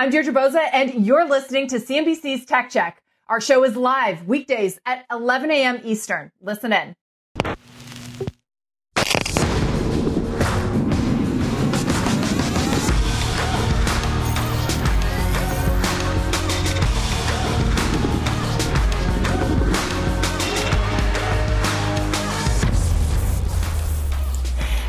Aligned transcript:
I'm 0.00 0.08
Deirdre 0.08 0.32
Bosa, 0.32 0.66
and 0.72 1.04
you're 1.04 1.28
listening 1.28 1.66
to 1.66 1.76
CNBC's 1.76 2.46
Tech 2.46 2.70
Check. 2.70 3.02
Our 3.28 3.38
show 3.38 3.64
is 3.64 3.76
live 3.76 4.26
weekdays 4.26 4.80
at 4.86 5.04
11 5.10 5.50
a.m. 5.50 5.78
Eastern. 5.84 6.32
Listen 6.40 6.72
in. 6.72 6.96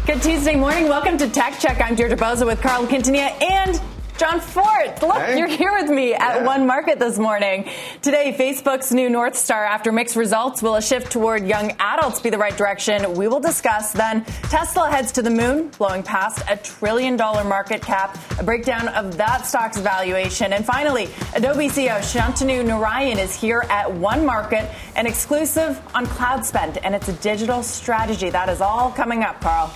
Good 0.06 0.22
Tuesday 0.22 0.56
morning. 0.56 0.88
Welcome 0.88 1.18
to 1.18 1.30
Tech 1.30 1.60
Check. 1.60 1.82
I'm 1.82 1.96
Deirdre 1.96 2.18
Bosa 2.18 2.46
with 2.46 2.62
Carl 2.62 2.88
Quintanilla 2.88 3.44
and 3.44 3.82
Jon 4.22 4.40
Fortt, 4.40 5.02
Look, 5.02 5.18
hey. 5.18 5.40
you're 5.40 5.48
here 5.48 5.72
with 5.74 5.90
me 5.90 6.14
at 6.14 6.36
yeah. 6.36 6.46
One 6.46 6.68
Market 6.68 7.00
this 7.00 7.18
morning. 7.18 7.68
Today, 8.04 8.36
Facebook's 8.38 8.92
new 8.92 9.10
North 9.10 9.36
Star 9.36 9.66
after 9.66 9.92
mixed 9.92 10.16
results. 10.16 10.62
Will 10.62 10.76
a 10.76 10.82
shift 10.82 11.12
toward 11.12 11.48
young 11.48 11.72
adults 11.80 12.20
be 12.20 12.30
the 12.30 12.38
right 12.38 12.56
direction? 12.56 13.16
We 13.16 13.28
will 13.28 13.40
discuss. 13.40 13.94
Then, 13.94 14.24
Tesla 14.44 14.92
heads 14.92 15.12
to 15.14 15.24
the 15.24 15.32
moon, 15.32 15.70
blowing 15.70 16.04
past 16.04 16.44
a 16.48 16.56
trillion 16.56 17.16
dollar 17.16 17.44
market 17.44 17.82
cap. 17.82 18.16
A 18.38 18.44
breakdown 18.44 18.90
of 18.90 19.18
that 19.18 19.48
stock's 19.48 19.80
valuation. 19.80 20.54
And 20.54 20.64
finally, 20.64 21.10
Adobe 21.34 21.68
CEO 21.68 21.98
Shantanu 21.98 22.64
Narayan 22.64 23.18
is 23.18 23.34
here 23.34 23.66
at 23.72 23.92
One 23.92 24.24
Market, 24.24 24.70
an 24.98 25.08
exclusive 25.08 25.82
on 25.96 26.06
cloud 26.06 26.46
spend. 26.46 26.78
And 26.86 26.94
it's 26.94 27.08
a 27.08 27.14
digital 27.14 27.64
strategy. 27.64 28.30
That 28.30 28.50
is 28.50 28.62
all 28.62 28.92
coming 28.92 29.24
up, 29.24 29.42
Carl. 29.42 29.74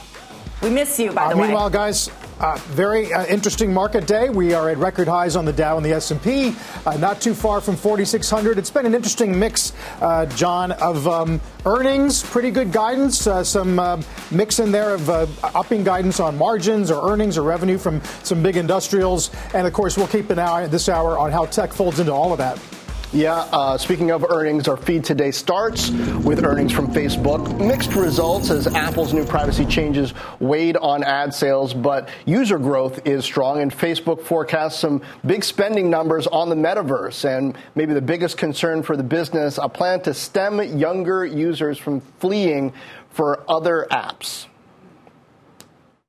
We 0.62 0.70
miss 0.70 1.00
you, 1.00 1.14
by 1.14 1.26
uh, 1.26 1.30
the 1.30 1.38
way. 1.38 1.48
Meanwhile, 1.48 1.72
guys, 1.72 2.12
uh, 2.40 2.58
very 2.68 3.14
uh, 3.14 3.26
interesting 3.26 3.74
market 3.74 4.08
day. 4.08 4.30
We 4.30 4.54
are 4.54 4.70
at 4.70 4.78
record 4.78 5.08
highs 5.08 5.36
on 5.36 5.46
the 5.46 5.54
Dow 5.54 5.78
and 5.78 5.86
the 5.86 5.94
S&P, 5.94 6.56
uh, 6.86 6.98
not 6.98 7.22
too 7.22 7.34
far 7.34 7.62
from 7.62 7.76
4,600. 7.76 8.58
It's 8.58 8.70
been 8.70 8.86
an 8.86 8.94
interesting 8.94 9.38
mix, 9.38 9.74
uh, 10.02 10.26
John, 10.28 10.72
of 10.74 11.08
um, 11.08 11.40
earnings, 11.66 12.24
pretty 12.24 12.52
good 12.52 12.72
guidance, 12.72 13.28
uh, 13.28 13.44
some 13.44 13.80
uh, 13.80 14.02
mix 14.32 14.60
in 14.60 14.72
there 14.72 14.96
of 14.96 15.10
upping 15.56 15.84
guidance 15.84 16.20
on 16.20 16.38
margins 16.38 16.92
or 16.92 17.12
earnings 17.12 17.38
or 17.38 17.44
revenue 17.44 17.78
from 17.78 18.02
some 18.24 18.44
big 18.44 18.58
industrials, 18.58 19.32
and 19.54 19.66
of 19.66 19.74
course, 19.74 19.98
we'll 19.98 20.08
keep 20.08 20.30
an 20.30 20.40
eye 20.40 20.68
this 20.68 20.90
hour 20.90 21.18
on 21.18 21.32
how 21.32 21.46
tech 21.46 21.72
folds 21.74 22.00
into 22.00 22.12
all 22.12 22.32
of 22.32 22.38
that. 22.38 22.60
Yeah, 23.14 23.48
uh, 23.52 23.78
speaking 23.78 24.12
of 24.12 24.26
earnings, 24.30 24.68
our 24.68 24.76
feed 24.76 25.06
today 25.06 25.32
starts 25.32 25.90
with 25.90 26.44
earnings 26.44 26.74
from 26.74 26.88
Facebook. 26.88 27.66
Mixed 27.66 27.94
results 27.94 28.50
as 28.50 28.68
Apple's 28.68 29.14
new 29.14 29.24
privacy 29.24 29.66
changes 29.66 30.14
weighed 30.40 30.76
on 30.76 31.04
ad 31.04 31.34
sales, 31.34 31.74
but 31.74 32.10
user 32.26 32.58
growth 32.58 33.08
is 33.08 33.24
strong, 33.24 33.62
and 33.62 33.72
Facebook 33.72 34.22
forecasts 34.22 34.80
some 34.80 35.02
big 35.26 35.44
spending 35.44 35.90
numbers 35.90 36.28
on 36.28 36.50
the 36.50 36.56
metaverse. 36.56 37.24
And 37.26 37.56
maybe 37.76 37.94
the 37.94 38.02
biggest 38.02 38.38
concern 38.38 38.84
for 38.84 38.98
the 38.98 39.04
business 39.04 39.60
a 39.62 39.70
plan 39.70 40.02
to 40.02 40.14
stem 40.14 40.78
younger 40.78 41.26
users 41.26 41.78
from 41.78 42.02
fleeing 42.20 42.74
for 43.12 43.50
other 43.50 43.88
apps. 43.92 44.48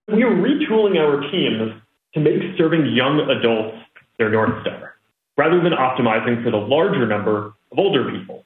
We 0.09 0.23
are 0.23 0.35
retooling 0.35 0.99
our 0.99 1.31
teams 1.31 1.81
to 2.15 2.21
make 2.21 2.57
serving 2.57 2.87
young 2.95 3.21
adults 3.31 3.77
their 4.19 4.31
North 4.31 4.63
Star 4.63 4.96
rather 5.37 5.63
than 5.63 5.73
optimizing 5.73 6.43
for 6.43 6.51
the 6.51 6.57
larger 6.57 7.07
number 7.07 7.53
of 7.73 7.79
older 7.79 8.11
people. 8.11 8.45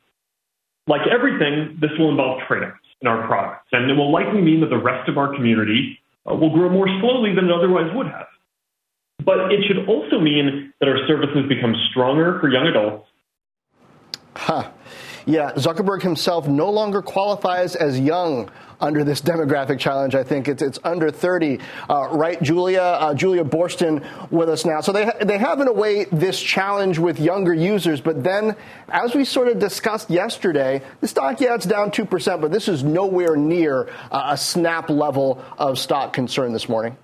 Like 0.87 1.03
everything, 1.07 1.79
this 1.81 1.91
will 1.99 2.11
involve 2.11 2.41
trade-offs 2.49 2.79
in 3.01 3.09
our 3.09 3.27
products, 3.27 3.69
and 3.73 3.91
it 3.91 3.95
will 3.95 4.13
likely 4.13 4.41
mean 4.41 4.61
that 4.61 4.71
the 4.71 4.79
rest 4.79 5.09
of 5.09 5.17
our 5.17 5.35
community 5.35 5.99
uh, 6.29 6.35
will 6.35 6.51
grow 6.51 6.69
more 6.69 6.89
slowly 7.01 7.35
than 7.35 7.47
it 7.47 7.53
otherwise 7.53 7.91
would 7.95 8.07
have. 8.07 8.27
But 9.25 9.53
it 9.53 9.65
should 9.67 9.89
also 9.89 10.19
mean 10.19 10.73
that 10.81 10.89
our 10.89 11.07
services 11.07 11.49
become 11.49 11.75
stronger 11.91 12.39
for 12.41 12.49
young 12.49 12.67
adults. 12.67 13.07
Huh. 14.35 14.71
Yeah, 15.27 15.53
Zuckerberg 15.53 16.03
himself 16.03 16.49
no 16.49 16.71
longer 16.71 17.03
qualifies 17.03 17.77
as 17.77 18.01
young 18.01 18.51
under 18.81 19.05
this 19.05 19.21
demographic 19.21 19.79
challenge. 19.79 20.15
I 20.15 20.23
think 20.23 20.49
it's, 20.49 20.63
it's 20.63 20.79
under 20.85 21.11
30. 21.11 21.59
Uh, 21.89 22.09
right, 22.13 22.41
Julia? 22.43 22.81
Uh, 22.81 23.15
Julia 23.15 23.45
Boorstin 23.45 24.05
with 24.31 24.49
us 24.49 24.65
now. 24.65 24.81
So 24.81 24.93
they, 24.93 25.11
they 25.23 25.39
have, 25.39 25.61
in 25.61 25.69
a 25.69 25.73
way, 25.73 26.05
this 26.05 26.41
challenge 26.41 26.99
with 26.99 27.21
younger 27.21 27.55
users. 27.55 28.01
But 28.01 28.23
then, 28.23 28.57
as 28.89 29.15
we 29.15 29.25
sort 29.25 29.49
of 29.49 29.59
discussed 29.59 30.11
yesterday, 30.11 30.83
the 31.01 31.09
stock, 31.09 31.41
yeah, 31.41 31.55
it's 31.55 31.67
down 31.67 31.91
2%, 31.91 32.41
but 32.41 32.51
this 32.51 32.69
is 32.69 32.83
nowhere 32.83 33.37
near 33.37 33.89
uh, 34.11 34.29
a 34.31 34.37
snap 34.37 34.91
level 34.91 35.43
of 35.59 35.79
stock 35.79 36.13
concern 36.13 36.53
this 36.53 36.69
morning. 36.69 36.97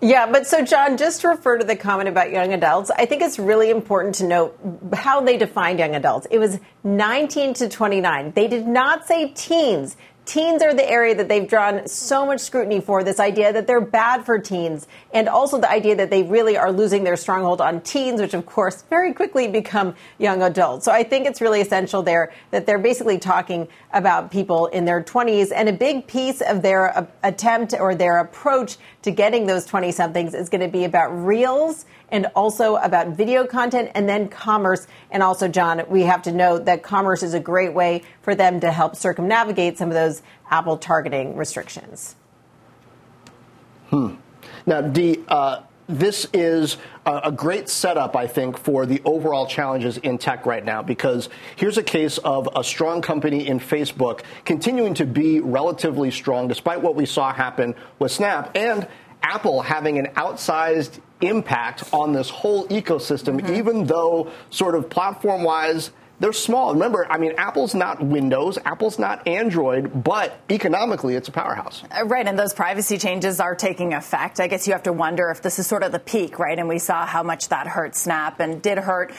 Yeah, 0.00 0.30
but 0.30 0.46
so 0.46 0.64
John, 0.64 0.96
just 0.96 1.22
to 1.22 1.28
refer 1.28 1.58
to 1.58 1.64
the 1.64 1.74
comment 1.74 2.08
about 2.08 2.30
young 2.30 2.52
adults, 2.52 2.90
I 2.90 3.04
think 3.06 3.20
it's 3.20 3.38
really 3.38 3.70
important 3.70 4.14
to 4.16 4.24
note 4.24 4.58
how 4.92 5.20
they 5.20 5.36
defined 5.36 5.80
young 5.80 5.96
adults. 5.96 6.28
It 6.30 6.38
was 6.38 6.60
19 6.84 7.54
to 7.54 7.68
29. 7.68 8.32
They 8.32 8.46
did 8.46 8.68
not 8.68 9.06
say 9.06 9.30
teens 9.30 9.96
teens 10.28 10.62
are 10.62 10.74
the 10.74 10.88
area 10.88 11.14
that 11.14 11.26
they've 11.26 11.48
drawn 11.48 11.88
so 11.88 12.26
much 12.26 12.40
scrutiny 12.40 12.82
for 12.82 13.02
this 13.02 13.18
idea 13.18 13.50
that 13.50 13.66
they're 13.66 13.80
bad 13.80 14.26
for 14.26 14.38
teens 14.38 14.86
and 15.14 15.26
also 15.26 15.58
the 15.58 15.70
idea 15.70 15.96
that 15.96 16.10
they 16.10 16.22
really 16.22 16.54
are 16.54 16.70
losing 16.70 17.02
their 17.02 17.16
stronghold 17.16 17.62
on 17.62 17.80
teens 17.80 18.20
which 18.20 18.34
of 18.34 18.44
course 18.44 18.82
very 18.90 19.14
quickly 19.14 19.48
become 19.48 19.94
young 20.18 20.42
adults. 20.42 20.84
So 20.84 20.92
i 20.92 21.02
think 21.02 21.26
it's 21.26 21.40
really 21.40 21.62
essential 21.62 22.02
there 22.02 22.30
that 22.50 22.66
they're 22.66 22.78
basically 22.78 23.18
talking 23.18 23.66
about 23.94 24.30
people 24.30 24.66
in 24.66 24.84
their 24.84 25.02
20s 25.02 25.50
and 25.50 25.66
a 25.66 25.72
big 25.72 26.06
piece 26.06 26.42
of 26.42 26.60
their 26.60 26.96
uh, 26.96 27.06
attempt 27.22 27.72
or 27.72 27.94
their 27.94 28.18
approach 28.18 28.76
to 29.00 29.10
getting 29.10 29.46
those 29.46 29.64
20 29.64 29.90
somethings 29.92 30.34
is 30.34 30.50
going 30.50 30.60
to 30.60 30.68
be 30.68 30.84
about 30.84 31.08
reels 31.08 31.86
and 32.10 32.26
also 32.34 32.76
about 32.76 33.08
video 33.08 33.46
content 33.46 33.90
and 33.94 34.08
then 34.08 34.28
commerce. 34.28 34.86
And 35.10 35.22
also, 35.22 35.48
John, 35.48 35.82
we 35.88 36.02
have 36.02 36.22
to 36.22 36.32
note 36.32 36.64
that 36.66 36.82
commerce 36.82 37.22
is 37.22 37.34
a 37.34 37.40
great 37.40 37.74
way 37.74 38.02
for 38.22 38.34
them 38.34 38.60
to 38.60 38.72
help 38.72 38.96
circumnavigate 38.96 39.78
some 39.78 39.88
of 39.88 39.94
those 39.94 40.22
Apple 40.50 40.78
targeting 40.78 41.36
restrictions. 41.36 42.16
Hmm. 43.90 44.16
Now, 44.66 44.82
Dee, 44.82 45.24
uh, 45.28 45.62
this 45.88 46.26
is 46.34 46.76
a, 47.06 47.32
great 47.32 47.70
setup, 47.70 48.14
I 48.14 48.26
think, 48.26 48.58
for 48.58 48.84
the 48.84 49.00
overall 49.06 49.46
challenges 49.46 49.96
in 49.96 50.18
tech 50.18 50.44
right 50.44 50.62
now 50.62 50.82
because 50.82 51.30
here's 51.56 51.78
a 51.78 51.82
case 51.82 52.18
of 52.18 52.46
a 52.54 52.62
strong 52.62 53.00
company 53.00 53.46
in 53.46 53.58
Facebook 53.58 54.20
continuing 54.44 54.92
to 54.94 55.06
be 55.06 55.40
relatively 55.40 56.10
strong 56.10 56.48
despite 56.48 56.82
what 56.82 56.94
we 56.94 57.06
saw 57.06 57.32
happen 57.32 57.74
with 57.98 58.12
Snap 58.12 58.50
and 58.54 58.86
Apple 59.22 59.62
having 59.62 59.98
an 59.98 60.06
outsized 60.14 61.00
impact 61.20 61.84
on 61.92 62.12
this 62.12 62.30
whole 62.30 62.66
ecosystem, 62.68 63.40
mm-hmm. 63.40 63.54
even 63.54 63.86
though, 63.86 64.30
sort 64.50 64.74
of 64.74 64.88
platform 64.88 65.42
wise, 65.42 65.90
they're 66.20 66.32
small. 66.32 66.72
Remember, 66.72 67.06
I 67.10 67.18
mean, 67.18 67.34
Apple's 67.38 67.74
not 67.74 68.02
Windows, 68.02 68.58
Apple's 68.64 68.98
not 68.98 69.26
Android, 69.28 70.02
but 70.02 70.40
economically 70.50 71.14
it's 71.14 71.28
a 71.28 71.32
powerhouse. 71.32 71.84
Uh, 71.96 72.06
right, 72.06 72.26
and 72.26 72.38
those 72.38 72.52
privacy 72.52 72.98
changes 72.98 73.38
are 73.38 73.54
taking 73.54 73.94
effect. 73.94 74.40
I 74.40 74.48
guess 74.48 74.66
you 74.66 74.72
have 74.72 74.82
to 74.84 74.92
wonder 74.92 75.30
if 75.30 75.42
this 75.42 75.58
is 75.58 75.66
sort 75.66 75.84
of 75.84 75.92
the 75.92 76.00
peak, 76.00 76.38
right? 76.38 76.58
And 76.58 76.68
we 76.68 76.78
saw 76.78 77.06
how 77.06 77.22
much 77.22 77.48
that 77.48 77.68
hurt 77.68 77.94
Snap 77.94 78.40
and 78.40 78.60
did 78.60 78.78
hurt 78.78 79.12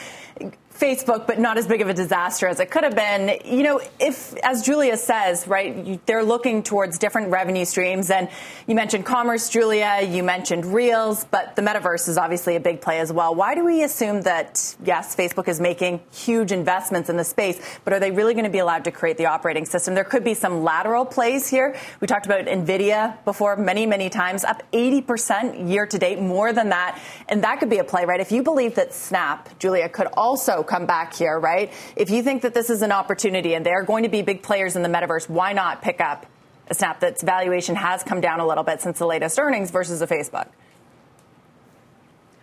Facebook, 0.80 1.26
but 1.26 1.38
not 1.38 1.58
as 1.58 1.66
big 1.66 1.82
of 1.82 1.88
a 1.88 1.94
disaster 1.94 2.48
as 2.48 2.58
it 2.58 2.70
could 2.70 2.84
have 2.84 2.94
been. 2.94 3.38
You 3.44 3.62
know, 3.62 3.80
if, 4.00 4.34
as 4.38 4.62
Julia 4.62 4.96
says, 4.96 5.46
right, 5.46 6.04
they're 6.06 6.24
looking 6.24 6.62
towards 6.62 6.98
different 6.98 7.30
revenue 7.30 7.66
streams. 7.66 8.10
And 8.10 8.30
you 8.66 8.74
mentioned 8.74 9.04
commerce, 9.04 9.50
Julia, 9.50 10.00
you 10.02 10.22
mentioned 10.22 10.64
Reels, 10.64 11.24
but 11.24 11.54
the 11.54 11.62
metaverse 11.62 12.08
is 12.08 12.16
obviously 12.16 12.56
a 12.56 12.60
big 12.60 12.80
play 12.80 13.00
as 13.00 13.12
well. 13.12 13.34
Why 13.34 13.54
do 13.54 13.64
we 13.64 13.82
assume 13.82 14.22
that, 14.22 14.74
yes, 14.82 15.14
Facebook 15.14 15.48
is 15.48 15.60
making 15.60 16.00
huge 16.12 16.50
investments 16.50 17.10
in 17.10 17.16
the 17.18 17.24
space, 17.24 17.60
but 17.84 17.92
are 17.92 18.00
they 18.00 18.10
really 18.10 18.32
going 18.32 18.44
to 18.44 18.50
be 18.50 18.58
allowed 18.58 18.84
to 18.84 18.90
create 18.90 19.18
the 19.18 19.26
operating 19.26 19.66
system? 19.66 19.94
There 19.94 20.04
could 20.04 20.24
be 20.24 20.34
some 20.34 20.62
lateral 20.62 21.04
plays 21.04 21.46
here. 21.46 21.76
We 22.00 22.06
talked 22.06 22.24
about 22.24 22.46
NVIDIA 22.46 23.22
before 23.24 23.56
many, 23.56 23.84
many 23.84 24.08
times, 24.08 24.44
up 24.44 24.62
80% 24.72 25.68
year 25.68 25.86
to 25.86 25.98
date, 25.98 26.20
more 26.20 26.54
than 26.54 26.70
that. 26.70 26.98
And 27.28 27.44
that 27.44 27.60
could 27.60 27.68
be 27.68 27.78
a 27.78 27.84
play, 27.84 28.06
right? 28.06 28.20
If 28.20 28.32
you 28.32 28.42
believe 28.42 28.76
that 28.76 28.94
Snap, 28.94 29.58
Julia, 29.58 29.88
could 29.88 30.06
also 30.14 30.62
come 30.70 30.86
back 30.86 31.14
here, 31.14 31.38
right? 31.38 31.72
If 31.96 32.10
you 32.10 32.22
think 32.22 32.42
that 32.42 32.54
this 32.54 32.70
is 32.70 32.82
an 32.82 32.92
opportunity 32.92 33.54
and 33.54 33.66
they're 33.66 33.82
going 33.82 34.04
to 34.04 34.08
be 34.08 34.22
big 34.22 34.42
players 34.42 34.76
in 34.76 34.82
the 34.82 34.88
metaverse, 34.88 35.28
why 35.28 35.52
not 35.52 35.82
pick 35.82 36.00
up 36.00 36.26
a 36.68 36.74
Snap 36.74 37.00
that's 37.00 37.22
valuation 37.22 37.74
has 37.74 38.04
come 38.04 38.20
down 38.20 38.38
a 38.38 38.46
little 38.46 38.62
bit 38.62 38.80
since 38.80 38.98
the 39.00 39.06
latest 39.06 39.38
earnings 39.38 39.70
versus 39.72 40.00
a 40.00 40.06
Facebook? 40.06 40.48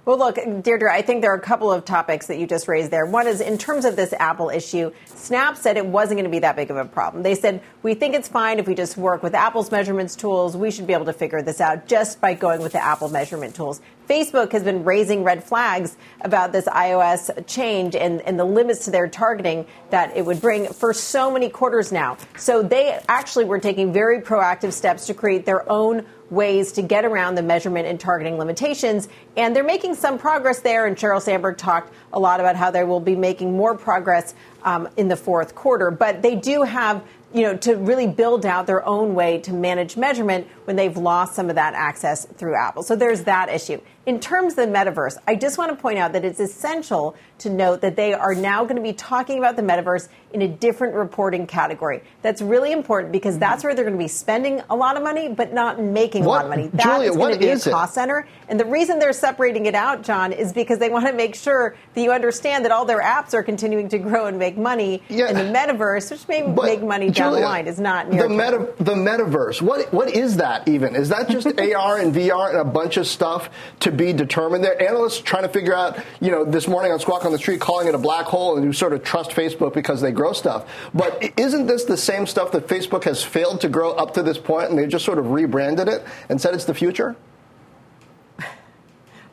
Well, 0.08 0.18
look, 0.18 0.36
Deirdre, 0.64 0.90
I 0.90 1.02
think 1.02 1.22
there 1.22 1.34
are 1.34 1.38
a 1.38 1.42
couple 1.42 1.70
of 1.70 1.84
topics 1.84 2.28
that 2.28 2.38
you 2.38 2.48
just 2.48 2.70
raised 2.70 2.92
there. 2.92 3.06
One 3.06 3.28
is 3.28 3.42
in 3.42 3.58
terms 3.58 3.84
of 3.84 3.98
this 3.98 4.14
Apple 4.14 4.50
issue, 4.50 4.94
Snap 5.06 5.58
said 5.58 5.76
it 5.76 5.86
wasn't 5.86 6.18
going 6.18 6.24
to 6.24 6.32
be 6.32 6.40
that 6.40 6.56
big 6.56 6.72
of 6.72 6.78
a 6.78 6.86
problem. 6.86 7.24
They 7.24 7.36
said, 7.36 7.62
we 7.84 7.94
think 7.94 8.16
it's 8.16 8.30
fine 8.30 8.58
if 8.58 8.68
we 8.68 8.74
just 8.74 8.96
work 8.96 9.22
with 9.22 9.36
Apple's 9.36 9.70
measurements 9.70 10.16
tools. 10.16 10.56
We 10.56 10.72
should 10.72 10.88
be 10.88 10.94
able 10.94 11.06
to 11.06 11.14
figure 11.14 11.42
this 11.42 11.60
out 11.60 11.88
just 11.88 12.22
by 12.22 12.36
going 12.36 12.62
with 12.62 12.72
the 12.72 12.82
Apple 12.82 13.10
measurement 13.10 13.54
tools. 13.54 13.82
Facebook 14.08 14.54
has 14.54 14.64
been 14.64 14.84
raising 14.84 15.24
red 15.24 15.44
flags 15.44 15.98
about 16.22 16.52
this 16.54 16.66
iOS 16.66 17.46
change 17.46 17.96
and, 17.96 18.22
and 18.22 18.40
the 18.40 18.46
limits 18.46 18.86
to 18.86 18.92
their 18.92 19.08
targeting 19.08 19.66
that 19.90 20.16
it 20.16 20.26
would 20.26 20.40
bring 20.40 20.68
for 20.68 20.94
so 20.94 21.30
many 21.30 21.50
quarters 21.50 21.92
now. 21.92 22.18
So 22.38 22.64
they 22.64 23.00
actually 23.10 23.46
were 23.46 23.60
taking 23.60 23.92
very 23.92 24.22
proactive 24.22 24.72
steps 24.72 25.08
to 25.08 25.14
create 25.14 25.46
their 25.46 25.70
own 25.70 26.06
ways 26.30 26.74
to 26.74 26.82
get 26.82 27.06
around 27.06 27.36
the 27.36 27.42
measurement 27.42 27.88
and 27.88 28.00
targeting 28.00 28.38
limitations. 28.38 29.08
And 29.36 29.56
they're 29.56 29.64
making 29.64 29.96
some 29.96 30.18
progress 30.18 30.60
there. 30.60 30.86
And 30.86 30.96
Sheryl 30.96 31.22
Sandberg 31.22 31.58
talked 31.58 31.94
a 32.12 32.20
lot 32.20 32.40
about 32.40 32.56
how 32.56 32.72
they 32.72 32.84
will 32.84 33.00
be 33.00 33.16
making 33.16 33.56
more 33.56 33.78
progress 33.78 34.34
um, 34.64 34.90
in 34.98 35.08
the 35.08 35.16
fourth 35.16 35.56
quarter. 35.56 35.92
But 35.92 36.22
they 36.22 36.36
do 36.36 36.64
have 36.64 37.04
you 37.34 37.44
know, 37.44 37.58
to 37.58 37.76
really 37.76 38.08
build 38.08 38.46
out 38.46 38.68
their 38.68 38.86
own 38.86 39.14
way 39.14 39.40
to 39.40 39.54
manage 39.54 39.98
measurement 39.98 40.48
when 40.68 40.76
they've 40.76 40.98
lost 40.98 41.34
some 41.34 41.50
of 41.50 41.56
that 41.56 41.74
access 41.76 42.26
through 42.26 42.54
Apple. 42.54 42.84
So 42.84 42.98
there's 42.98 43.24
that 43.24 43.48
issue. 43.48 43.80
In 44.06 44.20
terms 44.20 44.58
of 44.58 44.68
the 44.68 44.74
metaverse, 44.74 45.18
I 45.28 45.36
just 45.36 45.58
want 45.58 45.72
to 45.72 45.76
point 45.76 45.98
out 45.98 46.14
that 46.14 46.24
it's 46.24 46.40
essential 46.40 47.16
to 47.40 47.50
note 47.50 47.82
that 47.82 47.96
they 47.96 48.14
are 48.14 48.34
now 48.34 48.64
going 48.64 48.78
to 48.78 48.82
be 48.82 48.94
talking 48.94 49.38
about 49.38 49.56
the 49.56 49.62
metaverse 49.62 50.08
in 50.32 50.42
a 50.42 50.48
different 50.48 50.96
reporting 50.96 51.46
category. 51.46 52.02
That's 52.22 52.42
really 52.42 52.72
important 52.72 53.12
because 53.12 53.36
mm-hmm. 53.36 53.42
that's 53.42 53.64
where 53.64 53.76
they're 53.76 53.84
going 53.84 53.98
to 53.98 54.04
be 54.04 54.08
spending 54.08 54.62
a 54.70 54.76
lot 54.76 54.98
of 54.98 55.04
money, 55.04 55.30
but 55.30 55.54
not 55.54 55.82
making 55.82 56.24
what, 56.24 56.34
a 56.34 56.36
lot 56.36 56.46
of 56.46 56.50
money. 56.50 56.70
That's 56.74 56.84
Julia, 56.84 57.12
going 57.12 57.34
to 57.34 57.40
be 57.40 57.50
a 57.50 57.60
cost 57.60 57.92
it? 57.92 57.96
center. 57.96 58.28
And 58.48 58.60
the 58.60 58.66
reason 58.66 59.00
they're 59.00 59.14
separating 59.14 59.66
it 59.66 59.76
out, 59.76 60.04
John, 60.04 60.32
is 60.32 60.54
because 60.54 60.80
they 60.80 60.90
want 60.90 61.08
to 61.08 61.14
make 61.14 61.36
sure 61.36 61.76
that 61.94 62.02
you 62.02 62.12
understand 62.12 62.64
that 62.64 62.72
all 62.72 62.86
their 62.86 63.02
apps 63.02 63.34
are 63.34 63.44
continuing 63.44 63.90
to 63.90 64.00
grow 64.00 64.28
and 64.28 64.40
make 64.40 64.58
money. 64.58 65.04
Yeah. 65.10 65.28
And 65.28 65.38
the 65.38 65.58
metaverse, 65.58 66.12
which 66.12 66.28
may 66.28 66.44
but 66.44 66.66
make 66.66 66.82
money 66.82 67.08
down 67.08 67.32
Julia, 67.32 67.42
the 67.42 67.46
line, 67.46 67.68
is 67.68 67.80
not 67.80 68.10
near 68.10 68.24
the, 68.24 68.30
meta, 68.30 68.74
the 68.80 68.96
metaverse. 68.96 69.62
What 69.62 69.92
what 69.94 70.10
is 70.10 70.38
that 70.38 70.57
even? 70.66 70.96
Is 70.96 71.10
that 71.10 71.30
just 71.30 71.48
AR 71.60 71.98
and 71.98 72.14
VR 72.14 72.50
and 72.50 72.60
a 72.60 72.64
bunch 72.64 72.96
of 72.98 73.06
stuff 73.06 73.50
to 73.82 73.92
be 73.92 74.14
determined 74.14 74.64
there. 74.64 74.82
Analysts 74.82 75.20
trying 75.20 75.44
to 75.44 75.50
figure 75.50 75.74
out, 75.74 76.00
you 76.22 76.32
know, 76.32 76.46
this 76.46 76.68
morning 76.68 76.92
on 76.92 77.00
Squawk 77.00 77.26
on 77.26 77.32
the 77.32 77.38
Street, 77.38 77.60
calling 77.60 77.88
it 77.88 77.96
a 77.96 77.98
black 77.98 78.26
hole, 78.26 78.56
and 78.56 78.66
you 78.66 78.72
sort 78.72 78.94
of 78.94 79.04
trust 79.04 79.32
Facebook 79.32 79.74
because 79.74 80.00
they 80.02 80.12
grow 80.12 80.34
stuff. 80.34 80.66
But 80.94 81.34
isn't 81.38 81.68
this 81.68 81.84
the 81.84 81.98
same 81.98 82.26
stuff 82.26 82.52
that 82.54 82.68
Facebook 82.68 83.04
has 83.04 83.24
failed 83.24 83.62
to 83.62 83.70
grow 83.70 83.92
up 83.92 84.14
to 84.14 84.24
this 84.24 84.38
point, 84.38 84.70
and 84.70 84.80
they 84.80 84.88
just 84.88 85.06
sort 85.06 85.18
of 85.18 85.32
rebranded 85.32 85.88
it 85.88 86.06
and 86.30 86.40
said 86.40 86.54
it's 86.54 86.66
the 86.66 86.74
future? 86.74 87.16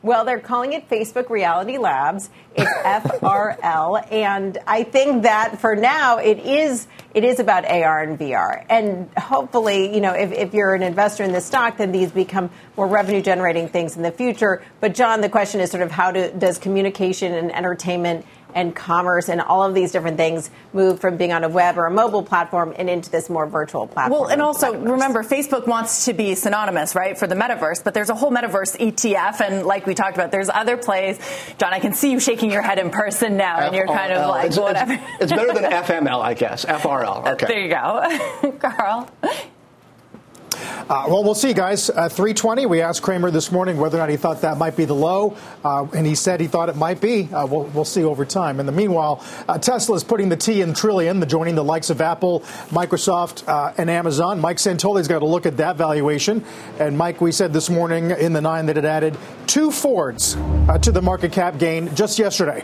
Well, 0.05 0.23
they're 0.23 0.39
calling 0.39 0.73
it 0.73 0.87
Facebook 0.87 1.31
Reality 1.31 1.79
Labs. 1.79 2.29
It's 2.55 2.71
FRL, 2.83 4.11
and 4.11 4.55
I 4.67 4.83
think 4.83 5.23
that 5.23 5.59
for 5.59 5.75
now 5.75 6.19
it 6.19 6.37
is 6.37 6.87
it 7.15 7.23
is 7.23 7.39
about 7.39 7.65
AR 7.65 8.03
and 8.03 8.19
VR. 8.19 8.63
And 8.69 9.09
hopefully, 9.17 9.95
you 9.95 10.01
know, 10.01 10.13
if, 10.13 10.31
if 10.31 10.53
you're 10.53 10.75
an 10.75 10.83
investor 10.83 11.23
in 11.23 11.31
this 11.31 11.47
stock, 11.47 11.77
then 11.77 11.91
these 11.91 12.11
become 12.11 12.51
more 12.77 12.85
revenue 12.85 13.23
generating 13.23 13.67
things 13.67 13.97
in 13.97 14.03
the 14.03 14.11
future. 14.11 14.61
But 14.79 14.93
John, 14.93 15.21
the 15.21 15.29
question 15.29 15.59
is 15.59 15.71
sort 15.71 15.81
of 15.81 15.89
how 15.89 16.11
do, 16.11 16.31
does 16.37 16.59
communication 16.59 17.33
and 17.33 17.51
entertainment 17.55 18.27
and 18.55 18.73
commerce 18.75 19.29
and 19.29 19.41
all 19.41 19.63
of 19.63 19.75
these 19.75 19.91
different 19.91 20.17
things 20.17 20.49
move 20.73 20.99
from 20.99 21.17
being 21.17 21.33
on 21.33 21.43
a 21.43 21.49
web 21.49 21.77
or 21.77 21.85
a 21.85 21.91
mobile 21.91 22.23
platform 22.23 22.73
and 22.77 22.89
into 22.89 23.11
this 23.11 23.29
more 23.29 23.45
virtual 23.45 23.85
platform. 23.85 24.21
Well, 24.21 24.29
and 24.31 24.41
also 24.41 24.73
remember, 24.75 25.23
Facebook 25.23 25.67
wants 25.67 26.05
to 26.05 26.13
be 26.13 26.33
synonymous, 26.33 26.95
right, 26.95 27.17
for 27.17 27.27
the 27.27 27.35
metaverse, 27.35 27.83
but 27.83 27.93
there's 27.93 28.09
a 28.09 28.15
whole 28.15 28.31
metaverse 28.31 28.77
ETF, 28.77 29.41
and 29.41 29.65
like 29.65 29.85
we 29.85 29.93
talked 29.93 30.15
about, 30.15 30.31
there's 30.31 30.49
other 30.49 30.77
plays. 30.77 31.19
John, 31.57 31.73
I 31.73 31.79
can 31.79 31.93
see 31.93 32.11
you 32.11 32.19
shaking 32.19 32.49
your 32.49 32.61
head 32.61 32.79
in 32.79 32.89
person 32.89 33.37
now, 33.37 33.59
and 33.59 33.75
you're 33.75 33.87
kind 33.87 34.13
of 34.13 34.29
like, 34.29 34.47
it's, 34.47 34.57
whatever. 34.57 34.93
It's, 34.93 35.31
it's 35.31 35.33
better 35.33 35.53
than 35.53 35.63
FML, 35.71 36.21
I 36.21 36.33
guess. 36.33 36.65
FRL. 36.65 37.33
Okay. 37.33 37.47
There 37.47 37.59
you 37.59 37.69
go, 37.69 38.57
Carl. 38.59 39.09
Uh, 40.89 41.05
well, 41.07 41.23
we'll 41.23 41.35
see, 41.35 41.53
guys. 41.53 41.89
Uh, 41.89 42.09
320. 42.09 42.65
We 42.65 42.81
asked 42.81 43.01
Cramer 43.01 43.31
this 43.31 43.51
morning 43.51 43.77
whether 43.77 43.97
or 43.97 44.01
not 44.01 44.09
he 44.09 44.17
thought 44.17 44.41
that 44.41 44.57
might 44.57 44.75
be 44.75 44.85
the 44.85 44.93
low, 44.93 45.35
uh, 45.63 45.87
and 45.95 46.05
he 46.05 46.15
said 46.15 46.39
he 46.39 46.47
thought 46.47 46.69
it 46.69 46.75
might 46.75 47.01
be. 47.01 47.29
Uh, 47.33 47.45
we'll, 47.45 47.63
we'll, 47.65 47.85
see 47.85 48.03
over 48.03 48.25
time. 48.25 48.59
In 48.59 48.65
the 48.65 48.71
meanwhile, 48.71 49.23
uh, 49.47 49.57
Tesla 49.57 49.95
is 49.95 50.03
putting 50.03 50.29
the 50.29 50.37
T 50.37 50.61
in 50.61 50.73
trillion, 50.73 51.19
the 51.19 51.25
joining 51.25 51.55
the 51.55 51.63
likes 51.63 51.89
of 51.89 52.01
Apple, 52.01 52.41
Microsoft, 52.69 53.47
uh, 53.47 53.73
and 53.77 53.89
Amazon. 53.89 54.39
Mike 54.39 54.57
Santoli's 54.57 55.07
got 55.07 55.19
to 55.19 55.25
look 55.25 55.45
at 55.45 55.57
that 55.57 55.75
valuation. 55.75 56.43
And 56.79 56.97
Mike, 56.97 57.21
we 57.21 57.31
said 57.31 57.53
this 57.53 57.69
morning 57.69 58.11
in 58.11 58.33
the 58.33 58.41
nine 58.41 58.65
that 58.67 58.77
it 58.77 58.85
added 58.85 59.17
two 59.47 59.71
Fords 59.71 60.35
to 60.81 60.91
the 60.91 61.01
market 61.01 61.31
cap 61.31 61.57
gain 61.57 61.93
just 61.95 62.19
yesterday. 62.19 62.63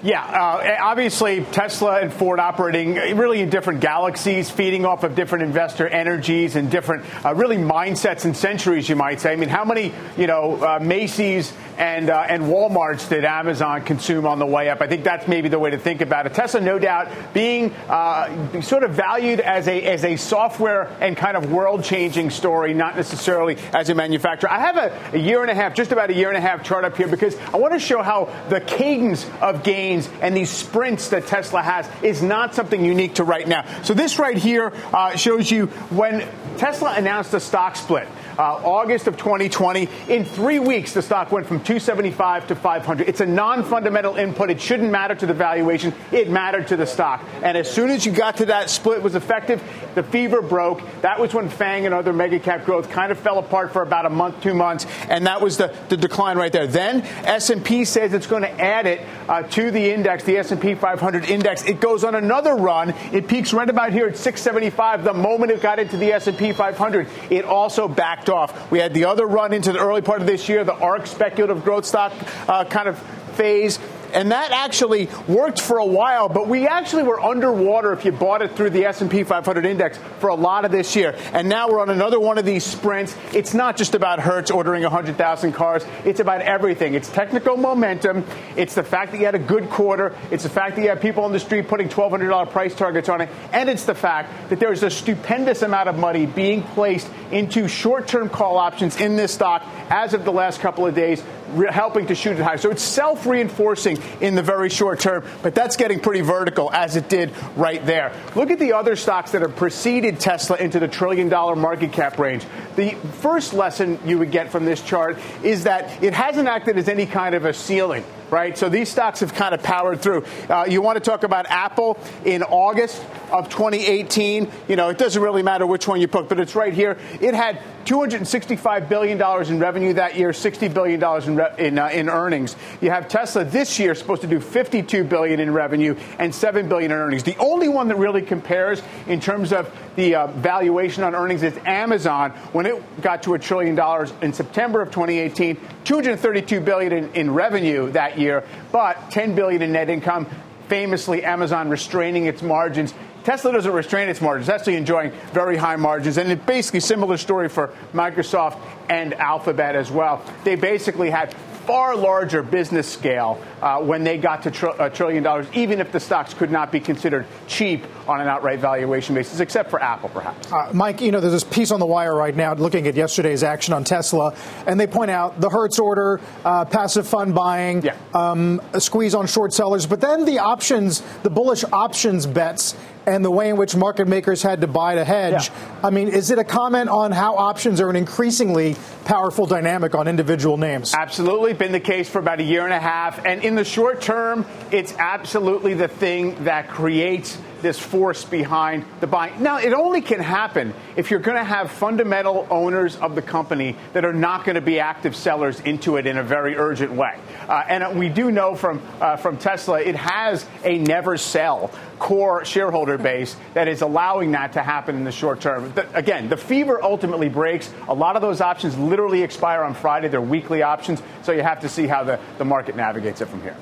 Yeah, 0.00 0.22
uh, 0.22 0.76
obviously 0.80 1.42
Tesla 1.46 2.00
and 2.00 2.12
Ford 2.12 2.38
operating 2.38 2.94
really 2.94 3.40
in 3.40 3.50
different 3.50 3.80
galaxies, 3.80 4.48
feeding 4.48 4.84
off 4.84 5.02
of 5.02 5.16
different 5.16 5.42
investor 5.42 5.88
energies 5.88 6.54
and 6.54 6.70
different 6.70 7.04
uh, 7.24 7.34
really 7.34 7.56
mindsets 7.56 8.24
and 8.24 8.36
centuries, 8.36 8.88
you 8.88 8.94
might 8.94 9.20
say. 9.20 9.32
I 9.32 9.36
mean, 9.36 9.48
how 9.48 9.64
many 9.64 9.92
you 10.16 10.28
know 10.28 10.54
uh, 10.62 10.78
Macy's 10.80 11.52
and 11.78 12.10
uh, 12.10 12.26
and 12.28 12.44
Walmart's 12.44 13.08
did 13.08 13.24
Amazon 13.24 13.82
consume 13.82 14.24
on 14.24 14.38
the 14.38 14.46
way 14.46 14.70
up? 14.70 14.80
I 14.80 14.86
think 14.86 15.02
that's 15.02 15.26
maybe 15.26 15.48
the 15.48 15.58
way 15.58 15.70
to 15.70 15.78
think 15.78 16.00
about 16.00 16.26
it. 16.26 16.34
Tesla, 16.34 16.60
no 16.60 16.78
doubt, 16.78 17.08
being 17.34 17.74
uh, 17.88 18.60
sort 18.60 18.84
of 18.84 18.92
valued 18.92 19.40
as 19.40 19.66
a 19.66 19.82
as 19.82 20.04
a 20.04 20.14
software 20.14 20.96
and 21.00 21.16
kind 21.16 21.36
of 21.36 21.50
world 21.50 21.82
changing 21.82 22.30
story, 22.30 22.72
not 22.72 22.94
necessarily 22.94 23.56
as 23.74 23.90
a 23.90 23.96
manufacturer. 23.96 24.48
I 24.48 24.60
have 24.60 24.76
a, 24.76 25.16
a 25.16 25.18
year 25.18 25.42
and 25.42 25.50
a 25.50 25.56
half, 25.56 25.74
just 25.74 25.90
about 25.90 26.10
a 26.10 26.14
year 26.14 26.28
and 26.28 26.36
a 26.36 26.40
half 26.40 26.62
chart 26.62 26.84
up 26.84 26.96
here 26.96 27.08
because 27.08 27.36
I 27.52 27.56
want 27.56 27.74
to 27.74 27.80
show 27.80 28.00
how 28.00 28.32
the 28.48 28.60
cadence 28.60 29.28
of 29.40 29.64
gains 29.64 29.87
gains 29.88 30.08
and 30.20 30.36
these 30.36 30.50
sprints 30.50 31.08
that 31.08 31.26
Tesla 31.26 31.62
has 31.62 31.88
is 32.02 32.22
not 32.22 32.54
something 32.54 32.84
unique 32.84 33.14
to 33.14 33.24
right 33.24 33.46
now. 33.46 33.64
So 33.82 33.94
this 33.94 34.18
right 34.18 34.36
here 34.36 34.72
uh, 34.92 35.16
shows 35.16 35.50
you 35.50 35.66
when 35.90 36.26
Tesla 36.58 36.94
announced 36.96 37.34
a 37.34 37.40
stock 37.40 37.76
split 37.76 38.08
August 38.42 39.06
of 39.06 39.16
2020. 39.16 39.88
In 40.08 40.24
three 40.24 40.58
weeks, 40.58 40.94
the 40.94 41.02
stock 41.02 41.32
went 41.32 41.46
from 41.46 41.58
275 41.58 42.48
to 42.48 42.54
500. 42.54 43.08
It's 43.08 43.20
a 43.20 43.26
non-fundamental 43.26 44.16
input. 44.16 44.50
It 44.50 44.60
shouldn't 44.60 44.90
matter 44.90 45.14
to 45.14 45.26
the 45.26 45.34
valuation. 45.34 45.92
It 46.12 46.30
mattered 46.30 46.68
to 46.68 46.76
the 46.76 46.86
stock. 46.86 47.24
And 47.42 47.56
as 47.56 47.70
soon 47.70 47.90
as 47.90 48.06
you 48.06 48.12
got 48.12 48.36
to 48.38 48.46
that 48.46 48.70
split 48.70 49.02
was 49.02 49.14
effective, 49.14 49.62
the 49.94 50.02
fever 50.02 50.40
broke. 50.42 50.82
That 51.02 51.18
was 51.18 51.34
when 51.34 51.48
Fang 51.48 51.86
and 51.86 51.94
other 51.94 52.12
mega 52.12 52.38
cap 52.38 52.64
growth 52.64 52.90
kind 52.90 53.10
of 53.10 53.18
fell 53.18 53.38
apart 53.38 53.72
for 53.72 53.82
about 53.82 54.06
a 54.06 54.10
month, 54.10 54.40
two 54.42 54.54
months, 54.54 54.86
and 55.08 55.26
that 55.26 55.40
was 55.40 55.56
the, 55.56 55.74
the 55.88 55.96
decline 55.96 56.38
right 56.38 56.52
there. 56.52 56.66
Then 56.66 57.02
S&P 57.02 57.84
says 57.84 58.12
it's 58.12 58.26
going 58.26 58.42
to 58.42 58.60
add 58.60 58.86
it 58.86 59.00
uh, 59.28 59.42
to 59.42 59.70
the 59.70 59.92
index, 59.92 60.24
the 60.24 60.36
S&P 60.36 60.74
500 60.74 61.24
index. 61.24 61.64
It 61.64 61.80
goes 61.80 62.04
on 62.04 62.14
another 62.14 62.54
run. 62.54 62.90
It 63.12 63.28
peaks 63.28 63.52
right 63.52 63.68
about 63.68 63.92
here 63.92 64.06
at 64.06 64.16
675 64.16 65.04
the 65.04 65.14
moment 65.14 65.50
it 65.50 65.60
got 65.60 65.78
into 65.78 65.96
the 65.96 66.12
S&P 66.12 66.52
500. 66.52 67.08
It 67.30 67.44
also 67.44 67.88
backed 67.88 68.27
off. 68.28 68.70
We 68.70 68.78
had 68.78 68.94
the 68.94 69.06
other 69.06 69.26
run 69.26 69.52
into 69.52 69.72
the 69.72 69.78
early 69.78 70.02
part 70.02 70.20
of 70.20 70.26
this 70.26 70.48
year, 70.48 70.64
the 70.64 70.74
ARK 70.74 71.06
speculative 71.06 71.64
growth 71.64 71.84
stock 71.84 72.12
uh, 72.48 72.64
kind 72.64 72.88
of 72.88 72.98
phase 73.36 73.78
and 74.12 74.32
that 74.32 74.52
actually 74.52 75.08
worked 75.26 75.60
for 75.60 75.78
a 75.78 75.86
while 75.86 76.28
but 76.28 76.48
we 76.48 76.66
actually 76.66 77.02
were 77.02 77.20
underwater 77.20 77.92
if 77.92 78.04
you 78.04 78.12
bought 78.12 78.42
it 78.42 78.52
through 78.56 78.70
the 78.70 78.84
s&p 78.84 79.22
500 79.22 79.66
index 79.66 79.98
for 80.18 80.28
a 80.28 80.34
lot 80.34 80.64
of 80.64 80.70
this 80.70 80.96
year. 80.96 81.16
And 81.32 81.48
now 81.48 81.68
we're 81.68 81.80
on 81.80 81.90
another 81.90 82.18
one 82.20 82.38
of 82.38 82.44
these 82.44 82.64
sprints. 82.64 83.16
It's 83.32 83.54
not 83.54 83.76
just 83.76 83.94
about 83.94 84.20
hertz 84.20 84.50
ordering 84.50 84.82
100000 84.82 85.52
cars. 85.52 85.84
It's 86.04 86.20
about 86.20 86.40
everything. 86.42 86.94
It's 86.94 87.08
technical 87.08 87.56
momentum. 87.56 88.24
It's 88.56 88.74
the 88.74 88.82
fact 88.82 89.12
that 89.12 89.18
you 89.18 89.24
had 89.24 89.34
a 89.34 89.40
good 89.40 89.70
quarter. 89.70 90.14
It's 90.30 90.42
the 90.42 90.48
fact 90.48 90.76
that 90.76 90.82
you 90.82 90.88
have 90.88 91.00
people 91.00 91.24
on 91.24 91.32
the 91.32 91.40
street 91.40 91.68
putting 91.68 91.88
$1200 91.88 92.50
price 92.50 92.74
targets 92.74 93.08
on 93.08 93.20
it. 93.20 93.28
And 93.52 93.68
it's 93.68 93.84
the 93.84 93.94
fact 93.94 94.50
that 94.50 94.60
there's 94.60 94.82
a 94.82 94.90
stupendous 94.90 95.62
amount 95.62 95.88
of 95.88 95.98
money 95.98 96.26
being 96.26 96.62
placed 96.62 97.08
into 97.30 97.68
short-term 97.68 98.28
call 98.28 98.58
options 98.58 99.00
in 99.00 99.16
this 99.16 99.32
stock 99.34 99.62
as 99.90 100.14
of 100.14 100.24
the 100.24 100.32
last 100.32 100.60
couple 100.60 100.86
of 100.86 100.94
days 100.94 101.22
helping 101.70 102.06
to 102.06 102.14
shoot 102.14 102.38
it 102.38 102.42
high 102.42 102.56
so 102.56 102.70
it's 102.70 102.82
self-reinforcing 102.82 103.98
in 104.20 104.34
the 104.34 104.42
very 104.42 104.68
short 104.68 105.00
term, 105.00 105.24
but 105.42 105.54
that's 105.54 105.76
getting 105.76 106.00
pretty 106.00 106.20
vertical 106.20 106.72
as 106.72 106.96
it 106.96 107.08
did 107.08 107.32
right 107.56 107.84
there. 107.84 108.12
Look 108.34 108.50
at 108.50 108.58
the 108.58 108.72
other 108.72 108.96
stocks 108.96 109.32
that 109.32 109.42
have 109.42 109.56
preceded 109.56 110.20
Tesla 110.20 110.56
into 110.56 110.80
the 110.80 110.88
trillion 110.88 111.28
dollar 111.28 111.56
market 111.56 111.92
cap 111.92 112.18
range. 112.18 112.44
The 112.76 112.90
first 113.20 113.54
lesson 113.54 113.98
you 114.04 114.18
would 114.18 114.30
get 114.30 114.50
from 114.50 114.64
this 114.64 114.82
chart 114.82 115.18
is 115.42 115.64
that 115.64 116.02
it 116.02 116.14
hasn't 116.14 116.48
acted 116.48 116.78
as 116.78 116.88
any 116.88 117.06
kind 117.06 117.34
of 117.34 117.44
a 117.44 117.52
ceiling 117.52 118.04
right? 118.30 118.58
So 118.58 118.68
these 118.68 118.88
stocks 118.88 119.20
have 119.20 119.34
kind 119.34 119.54
of 119.54 119.62
powered 119.62 120.00
through. 120.00 120.24
Uh, 120.48 120.66
you 120.68 120.82
want 120.82 120.96
to 120.96 121.00
talk 121.00 121.22
about 121.22 121.46
Apple 121.48 121.98
in 122.24 122.42
August? 122.42 123.02
Of 123.30 123.48
2018, 123.48 124.50
you 124.68 124.76
know, 124.76 124.88
it 124.88 124.98
doesn't 124.98 125.20
really 125.20 125.42
matter 125.42 125.66
which 125.66 125.86
one 125.86 126.00
you 126.00 126.08
pick, 126.08 126.28
but 126.28 126.40
it's 126.40 126.54
right 126.54 126.72
here. 126.72 126.98
It 127.20 127.34
had 127.34 127.60
$265 127.84 128.88
billion 128.88 129.20
in 129.48 129.58
revenue 129.58 129.94
that 129.94 130.16
year, 130.16 130.30
$60 130.30 130.74
billion 130.74 131.02
in, 131.02 131.36
re- 131.36 131.54
in, 131.58 131.78
uh, 131.78 131.88
in 131.88 132.10
earnings. 132.10 132.54
You 132.82 132.90
have 132.90 133.08
Tesla 133.08 133.44
this 133.44 133.78
year 133.78 133.94
supposed 133.94 134.20
to 134.22 134.28
do 134.28 134.40
52 134.40 135.04
billion 135.04 135.40
in 135.40 135.52
revenue 135.52 135.96
and 136.18 136.34
7 136.34 136.68
billion 136.68 136.90
in 136.90 136.98
earnings. 136.98 137.22
The 137.22 137.36
only 137.38 137.68
one 137.68 137.88
that 137.88 137.96
really 137.96 138.20
compares 138.20 138.82
in 139.06 139.20
terms 139.20 139.54
of 139.54 139.74
the 139.96 140.16
uh, 140.16 140.26
valuation 140.26 141.02
on 141.02 141.14
earnings 141.14 141.42
is 141.42 141.58
Amazon 141.64 142.32
when 142.52 142.66
it 142.66 143.00
got 143.00 143.22
to 143.22 143.34
a 143.34 143.38
trillion 143.38 143.74
dollars 143.74 144.12
in 144.20 144.34
September 144.34 144.82
of 144.82 144.90
2018, 144.90 145.58
232 145.84 146.60
billion 146.60 146.92
in, 146.92 147.12
in 147.14 147.30
revenue 147.32 147.90
that 147.92 148.18
year, 148.18 148.44
but 148.70 149.10
10 149.10 149.34
billion 149.34 149.62
in 149.62 149.72
net 149.72 149.88
income. 149.88 150.26
Famously, 150.68 151.24
Amazon 151.24 151.70
restraining 151.70 152.26
its 152.26 152.42
margins 152.42 152.92
Tesla 153.24 153.52
doesn't 153.52 153.72
restrain 153.72 154.08
its 154.08 154.20
margins. 154.20 154.48
It's 154.48 154.58
actually 154.58 154.76
enjoying 154.76 155.12
very 155.32 155.56
high 155.56 155.76
margins. 155.76 156.16
And 156.18 156.30
it's 156.30 156.44
basically 156.44 156.80
similar 156.80 157.16
story 157.16 157.48
for 157.48 157.74
Microsoft 157.92 158.58
and 158.88 159.14
Alphabet 159.14 159.76
as 159.76 159.90
well. 159.90 160.22
They 160.44 160.54
basically 160.54 161.10
had 161.10 161.34
far 161.68 161.94
larger 161.94 162.42
business 162.42 162.90
scale 162.90 163.38
uh, 163.60 163.78
when 163.78 164.02
they 164.02 164.16
got 164.16 164.42
to 164.42 164.50
tr- 164.50 164.68
a 164.78 164.88
trillion 164.88 165.22
dollars, 165.22 165.46
even 165.52 165.80
if 165.80 165.92
the 165.92 166.00
stocks 166.00 166.32
could 166.32 166.50
not 166.50 166.72
be 166.72 166.80
considered 166.80 167.26
cheap 167.46 167.84
on 168.08 168.22
an 168.22 168.26
outright 168.26 168.58
valuation 168.58 169.14
basis, 169.14 169.38
except 169.38 169.68
for 169.68 169.78
Apple, 169.82 170.08
perhaps. 170.08 170.50
Uh, 170.50 170.70
Mike, 170.72 171.02
you 171.02 171.12
know, 171.12 171.20
there's 171.20 171.34
this 171.34 171.44
piece 171.44 171.70
on 171.70 171.78
the 171.78 171.84
wire 171.84 172.14
right 172.14 172.34
now 172.34 172.54
looking 172.54 172.86
at 172.86 172.94
yesterday's 172.94 173.42
action 173.42 173.74
on 173.74 173.84
Tesla, 173.84 174.34
and 174.66 174.80
they 174.80 174.86
point 174.86 175.10
out 175.10 175.42
the 175.42 175.50
Hertz 175.50 175.78
order, 175.78 176.22
uh, 176.42 176.64
passive 176.64 177.06
fund 177.06 177.34
buying, 177.34 177.82
yeah. 177.82 177.96
um, 178.14 178.62
a 178.72 178.80
squeeze 178.80 179.14
on 179.14 179.26
short 179.26 179.52
sellers, 179.52 179.84
but 179.84 180.00
then 180.00 180.24
the 180.24 180.38
options, 180.38 181.02
the 181.22 181.30
bullish 181.30 181.64
options 181.70 182.24
bets 182.24 182.76
and 183.08 183.24
the 183.24 183.30
way 183.30 183.48
in 183.48 183.56
which 183.56 183.74
market 183.74 184.06
makers 184.06 184.42
had 184.42 184.60
to 184.60 184.66
buy 184.66 184.94
to 184.94 185.04
hedge. 185.04 185.48
Yeah. 185.48 185.80
I 185.82 185.90
mean, 185.90 186.08
is 186.08 186.30
it 186.30 186.38
a 186.38 186.44
comment 186.44 186.90
on 186.90 187.10
how 187.10 187.36
options 187.36 187.80
are 187.80 187.88
an 187.88 187.96
increasingly 187.96 188.76
powerful 189.06 189.46
dynamic 189.46 189.94
on 189.94 190.06
individual 190.06 190.58
names? 190.58 190.92
Absolutely. 190.92 191.54
Been 191.54 191.72
the 191.72 191.80
case 191.80 192.08
for 192.08 192.18
about 192.18 192.38
a 192.38 192.42
year 192.42 192.64
and 192.64 192.72
a 192.72 192.78
half. 192.78 193.24
And 193.24 193.42
in 193.42 193.54
the 193.54 193.64
short 193.64 194.02
term, 194.02 194.44
it's 194.70 194.92
absolutely 194.98 195.72
the 195.72 195.88
thing 195.88 196.44
that 196.44 196.68
creates 196.68 197.38
this 197.62 197.78
force 197.78 198.24
behind 198.24 198.84
the 199.00 199.06
buying. 199.06 199.42
Now, 199.42 199.58
it 199.58 199.72
only 199.72 200.00
can 200.00 200.20
happen 200.20 200.74
if 200.96 201.10
you're 201.10 201.20
going 201.20 201.36
to 201.36 201.44
have 201.44 201.70
fundamental 201.70 202.46
owners 202.50 202.96
of 202.96 203.14
the 203.14 203.22
company 203.22 203.76
that 203.92 204.04
are 204.04 204.12
not 204.12 204.44
going 204.44 204.54
to 204.54 204.60
be 204.60 204.80
active 204.80 205.14
sellers 205.14 205.60
into 205.60 205.96
it 205.96 206.06
in 206.06 206.18
a 206.18 206.22
very 206.22 206.56
urgent 206.56 206.92
way. 206.92 207.18
Uh, 207.48 207.64
and 207.68 207.98
we 207.98 208.08
do 208.08 208.30
know 208.30 208.54
from 208.54 208.82
uh, 209.00 209.16
from 209.16 209.36
Tesla, 209.38 209.80
it 209.80 209.96
has 209.96 210.46
a 210.64 210.78
never 210.78 211.16
sell 211.16 211.70
core 211.98 212.44
shareholder 212.44 212.96
base 212.96 213.36
that 213.54 213.68
is 213.68 213.82
allowing 213.82 214.32
that 214.32 214.52
to 214.52 214.62
happen 214.62 214.96
in 214.96 215.04
the 215.04 215.12
short 215.12 215.40
term. 215.40 215.72
The, 215.74 215.96
again, 215.96 216.28
the 216.28 216.36
fever 216.36 216.82
ultimately 216.82 217.28
breaks. 217.28 217.72
A 217.88 217.94
lot 217.94 218.16
of 218.16 218.22
those 218.22 218.40
options 218.40 218.78
literally 218.78 219.22
expire 219.22 219.62
on 219.62 219.74
Friday. 219.74 220.08
They're 220.08 220.20
weekly 220.20 220.62
options, 220.62 221.02
so 221.22 221.32
you 221.32 221.42
have 221.42 221.60
to 221.60 221.68
see 221.68 221.86
how 221.86 222.04
the, 222.04 222.20
the 222.38 222.44
market 222.44 222.76
navigates 222.76 223.20
it 223.20 223.26
from 223.28 223.42
here. 223.42 223.56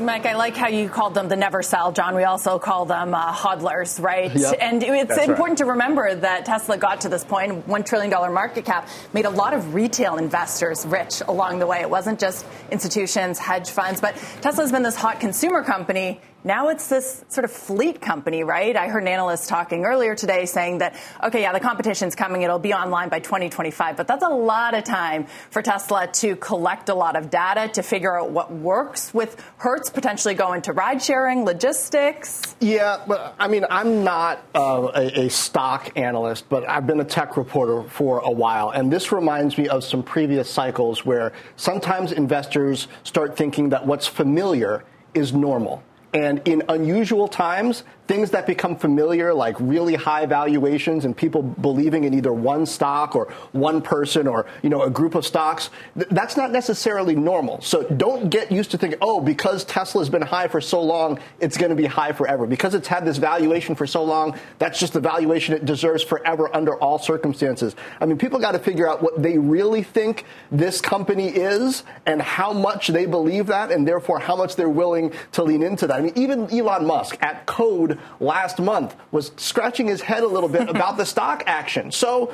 Mike, 0.00 0.26
I 0.26 0.34
like 0.34 0.56
how 0.56 0.68
you 0.68 0.88
called 0.88 1.14
them 1.14 1.28
the 1.28 1.36
never 1.36 1.62
sell, 1.62 1.90
John. 1.92 2.14
We 2.14 2.24
also 2.24 2.58
call 2.58 2.84
them 2.84 3.14
uh, 3.14 3.32
hodlers, 3.32 4.00
right? 4.02 4.34
Yep. 4.34 4.56
And 4.60 4.82
it's 4.82 5.08
That's 5.08 5.28
important 5.28 5.58
right. 5.60 5.66
to 5.66 5.70
remember 5.72 6.14
that 6.14 6.44
Tesla 6.44 6.76
got 6.76 7.00
to 7.02 7.08
this 7.08 7.24
point, 7.24 7.66
$1 7.66 7.86
trillion 7.86 8.10
market 8.32 8.64
cap, 8.64 8.88
made 9.12 9.24
a 9.24 9.30
lot 9.30 9.54
of 9.54 9.74
retail 9.74 10.16
investors 10.16 10.84
rich 10.86 11.22
along 11.26 11.58
the 11.58 11.66
way. 11.66 11.80
It 11.80 11.88
wasn't 11.88 12.20
just 12.20 12.44
institutions, 12.70 13.38
hedge 13.38 13.70
funds, 13.70 14.00
but 14.00 14.16
Tesla's 14.42 14.72
been 14.72 14.82
this 14.82 14.96
hot 14.96 15.20
consumer 15.20 15.62
company 15.62 16.20
now 16.46 16.68
it's 16.68 16.86
this 16.86 17.24
sort 17.28 17.44
of 17.44 17.50
fleet 17.50 18.00
company, 18.00 18.44
right? 18.44 18.76
I 18.76 18.86
heard 18.86 19.02
an 19.02 19.08
analyst 19.08 19.48
talking 19.48 19.84
earlier 19.84 20.14
today 20.14 20.46
saying 20.46 20.78
that, 20.78 20.94
okay, 21.24 21.40
yeah, 21.42 21.52
the 21.52 21.58
competition's 21.58 22.14
coming, 22.14 22.42
it'll 22.42 22.60
be 22.60 22.72
online 22.72 23.08
by 23.08 23.18
2025, 23.18 23.96
but 23.96 24.06
that's 24.06 24.22
a 24.22 24.28
lot 24.28 24.74
of 24.74 24.84
time 24.84 25.26
for 25.50 25.60
Tesla 25.60 26.06
to 26.06 26.36
collect 26.36 26.88
a 26.88 26.94
lot 26.94 27.16
of 27.16 27.30
data 27.30 27.68
to 27.74 27.82
figure 27.82 28.16
out 28.16 28.30
what 28.30 28.52
works 28.52 29.12
with 29.12 29.42
Hertz 29.56 29.90
potentially 29.90 30.34
go 30.34 30.52
into 30.52 30.72
ride 30.72 31.02
sharing, 31.02 31.44
logistics. 31.44 32.54
Yeah, 32.60 33.02
but 33.08 33.34
I 33.40 33.48
mean, 33.48 33.64
I'm 33.68 34.04
not 34.04 34.46
uh, 34.54 34.92
a, 34.94 35.26
a 35.26 35.30
stock 35.30 35.90
analyst, 35.96 36.48
but 36.48 36.68
I've 36.68 36.86
been 36.86 37.00
a 37.00 37.04
tech 37.04 37.36
reporter 37.36 37.82
for 37.88 38.20
a 38.20 38.30
while, 38.30 38.70
and 38.70 38.92
this 38.92 39.10
reminds 39.10 39.58
me 39.58 39.66
of 39.66 39.82
some 39.82 40.04
previous 40.04 40.48
cycles 40.48 41.04
where 41.04 41.32
sometimes 41.56 42.12
investors 42.12 42.86
start 43.02 43.36
thinking 43.36 43.70
that 43.70 43.84
what's 43.84 44.06
familiar 44.06 44.84
is 45.12 45.32
normal. 45.32 45.82
And 46.16 46.40
in 46.48 46.62
unusual 46.70 47.28
times, 47.28 47.84
things 48.06 48.30
that 48.30 48.46
become 48.46 48.76
familiar, 48.76 49.34
like 49.34 49.56
really 49.58 49.94
high 49.94 50.26
valuations 50.26 51.04
and 51.04 51.16
people 51.16 51.42
believing 51.42 52.04
in 52.04 52.14
either 52.14 52.32
one 52.32 52.66
stock 52.66 53.16
or 53.16 53.32
one 53.52 53.82
person 53.82 54.26
or 54.26 54.46
you 54.62 54.70
know 54.70 54.82
a 54.82 54.90
group 54.90 55.14
of 55.14 55.26
stocks, 55.26 55.70
th- 55.94 56.08
that's 56.10 56.36
not 56.36 56.50
necessarily 56.50 57.14
normal. 57.14 57.60
So 57.60 57.82
don't 57.82 58.30
get 58.30 58.52
used 58.52 58.70
to 58.72 58.78
thinking, 58.78 58.98
oh, 59.02 59.20
because 59.20 59.64
Tesla's 59.64 60.08
been 60.08 60.22
high 60.22 60.48
for 60.48 60.60
so 60.60 60.82
long, 60.82 61.18
it's 61.40 61.56
going 61.56 61.70
to 61.70 61.76
be 61.76 61.86
high 61.86 62.12
forever. 62.12 62.46
Because 62.46 62.74
it's 62.74 62.88
had 62.88 63.04
this 63.04 63.16
valuation 63.16 63.74
for 63.74 63.86
so 63.86 64.04
long, 64.04 64.38
that's 64.58 64.78
just 64.78 64.92
the 64.92 65.00
valuation 65.00 65.54
it 65.54 65.64
deserves 65.64 66.02
forever 66.02 66.54
under 66.54 66.76
all 66.76 66.98
circumstances. 66.98 67.74
I 68.00 68.06
mean, 68.06 68.18
people 68.18 68.38
got 68.38 68.52
to 68.52 68.58
figure 68.58 68.88
out 68.88 69.02
what 69.02 69.22
they 69.22 69.38
really 69.38 69.82
think 69.82 70.24
this 70.50 70.80
company 70.80 71.28
is 71.28 71.82
and 72.06 72.22
how 72.22 72.52
much 72.52 72.88
they 72.88 73.06
believe 73.06 73.46
that, 73.48 73.72
and 73.72 73.86
therefore 73.86 74.18
how 74.18 74.36
much 74.36 74.56
they're 74.56 74.68
willing 74.68 75.12
to 75.32 75.42
lean 75.42 75.62
into 75.62 75.86
that. 75.86 75.96
I 75.96 76.00
mean, 76.00 76.12
even 76.16 76.50
Elon 76.52 76.86
Musk 76.86 77.16
at 77.20 77.46
Code 77.46 77.95
last 78.20 78.58
month 78.58 78.96
was 79.10 79.32
scratching 79.36 79.86
his 79.86 80.00
head 80.00 80.22
a 80.22 80.26
little 80.26 80.48
bit 80.48 80.68
about 80.68 80.96
the 80.96 81.04
stock 81.04 81.42
action. 81.46 81.90
So 81.92 82.32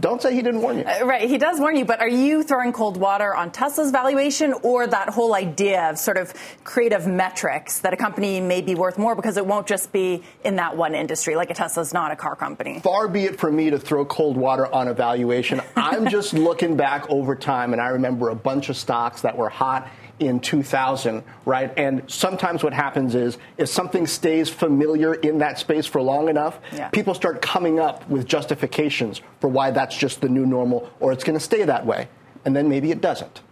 don't 0.00 0.22
say 0.22 0.34
he 0.34 0.42
didn't 0.42 0.62
warn 0.62 0.78
you. 0.78 0.84
Uh, 0.84 1.04
right, 1.04 1.28
he 1.28 1.38
does 1.38 1.60
warn 1.60 1.76
you, 1.76 1.84
but 1.84 2.00
are 2.00 2.08
you 2.08 2.42
throwing 2.42 2.72
cold 2.72 2.96
water 2.96 3.34
on 3.34 3.50
Tesla's 3.50 3.90
valuation 3.90 4.54
or 4.62 4.86
that 4.86 5.10
whole 5.10 5.34
idea 5.34 5.90
of 5.90 5.98
sort 5.98 6.16
of 6.16 6.32
creative 6.64 7.06
metrics 7.06 7.80
that 7.80 7.92
a 7.92 7.96
company 7.96 8.40
may 8.40 8.62
be 8.62 8.74
worth 8.74 8.98
more 8.98 9.14
because 9.14 9.36
it 9.36 9.46
won't 9.46 9.66
just 9.66 9.92
be 9.92 10.22
in 10.44 10.56
that 10.56 10.76
one 10.76 10.94
industry, 10.94 11.36
like 11.36 11.50
a 11.50 11.54
Tesla's 11.54 11.92
not 11.92 12.10
a 12.10 12.16
car 12.16 12.34
company? 12.36 12.80
Far 12.80 13.08
be 13.08 13.24
it 13.24 13.38
from 13.38 13.56
me 13.56 13.70
to 13.70 13.78
throw 13.78 14.04
cold 14.04 14.36
water 14.36 14.72
on 14.72 14.88
a 14.88 14.94
valuation. 14.94 15.60
I'm 15.76 16.08
just 16.08 16.32
looking 16.32 16.76
back 16.76 17.08
over 17.10 17.34
time, 17.34 17.72
and 17.72 17.82
I 17.82 17.88
remember 17.88 18.30
a 18.30 18.34
bunch 18.34 18.68
of 18.68 18.76
stocks 18.76 19.22
that 19.22 19.36
were 19.36 19.48
hot 19.48 19.88
in 20.18 20.40
2000, 20.40 21.22
right? 21.44 21.72
And 21.76 22.02
sometimes 22.10 22.62
what 22.62 22.72
happens 22.72 23.14
is 23.14 23.38
if 23.56 23.68
something 23.68 24.06
stays 24.06 24.48
familiar 24.48 25.14
in 25.14 25.38
that 25.38 25.58
space 25.58 25.86
for 25.86 26.02
long 26.02 26.28
enough, 26.28 26.58
yeah. 26.72 26.88
people 26.88 27.14
start 27.14 27.42
coming 27.42 27.78
up 27.78 28.08
with 28.08 28.26
justifications 28.26 29.20
for 29.40 29.48
why 29.48 29.70
that's 29.70 29.96
just 29.96 30.20
the 30.20 30.28
new 30.28 30.46
normal 30.46 30.90
or 31.00 31.12
it's 31.12 31.24
going 31.24 31.38
to 31.38 31.44
stay 31.44 31.64
that 31.64 31.86
way. 31.86 32.08
And 32.44 32.54
then 32.54 32.68
maybe 32.68 32.90
it 32.90 33.00
doesn't. 33.00 33.42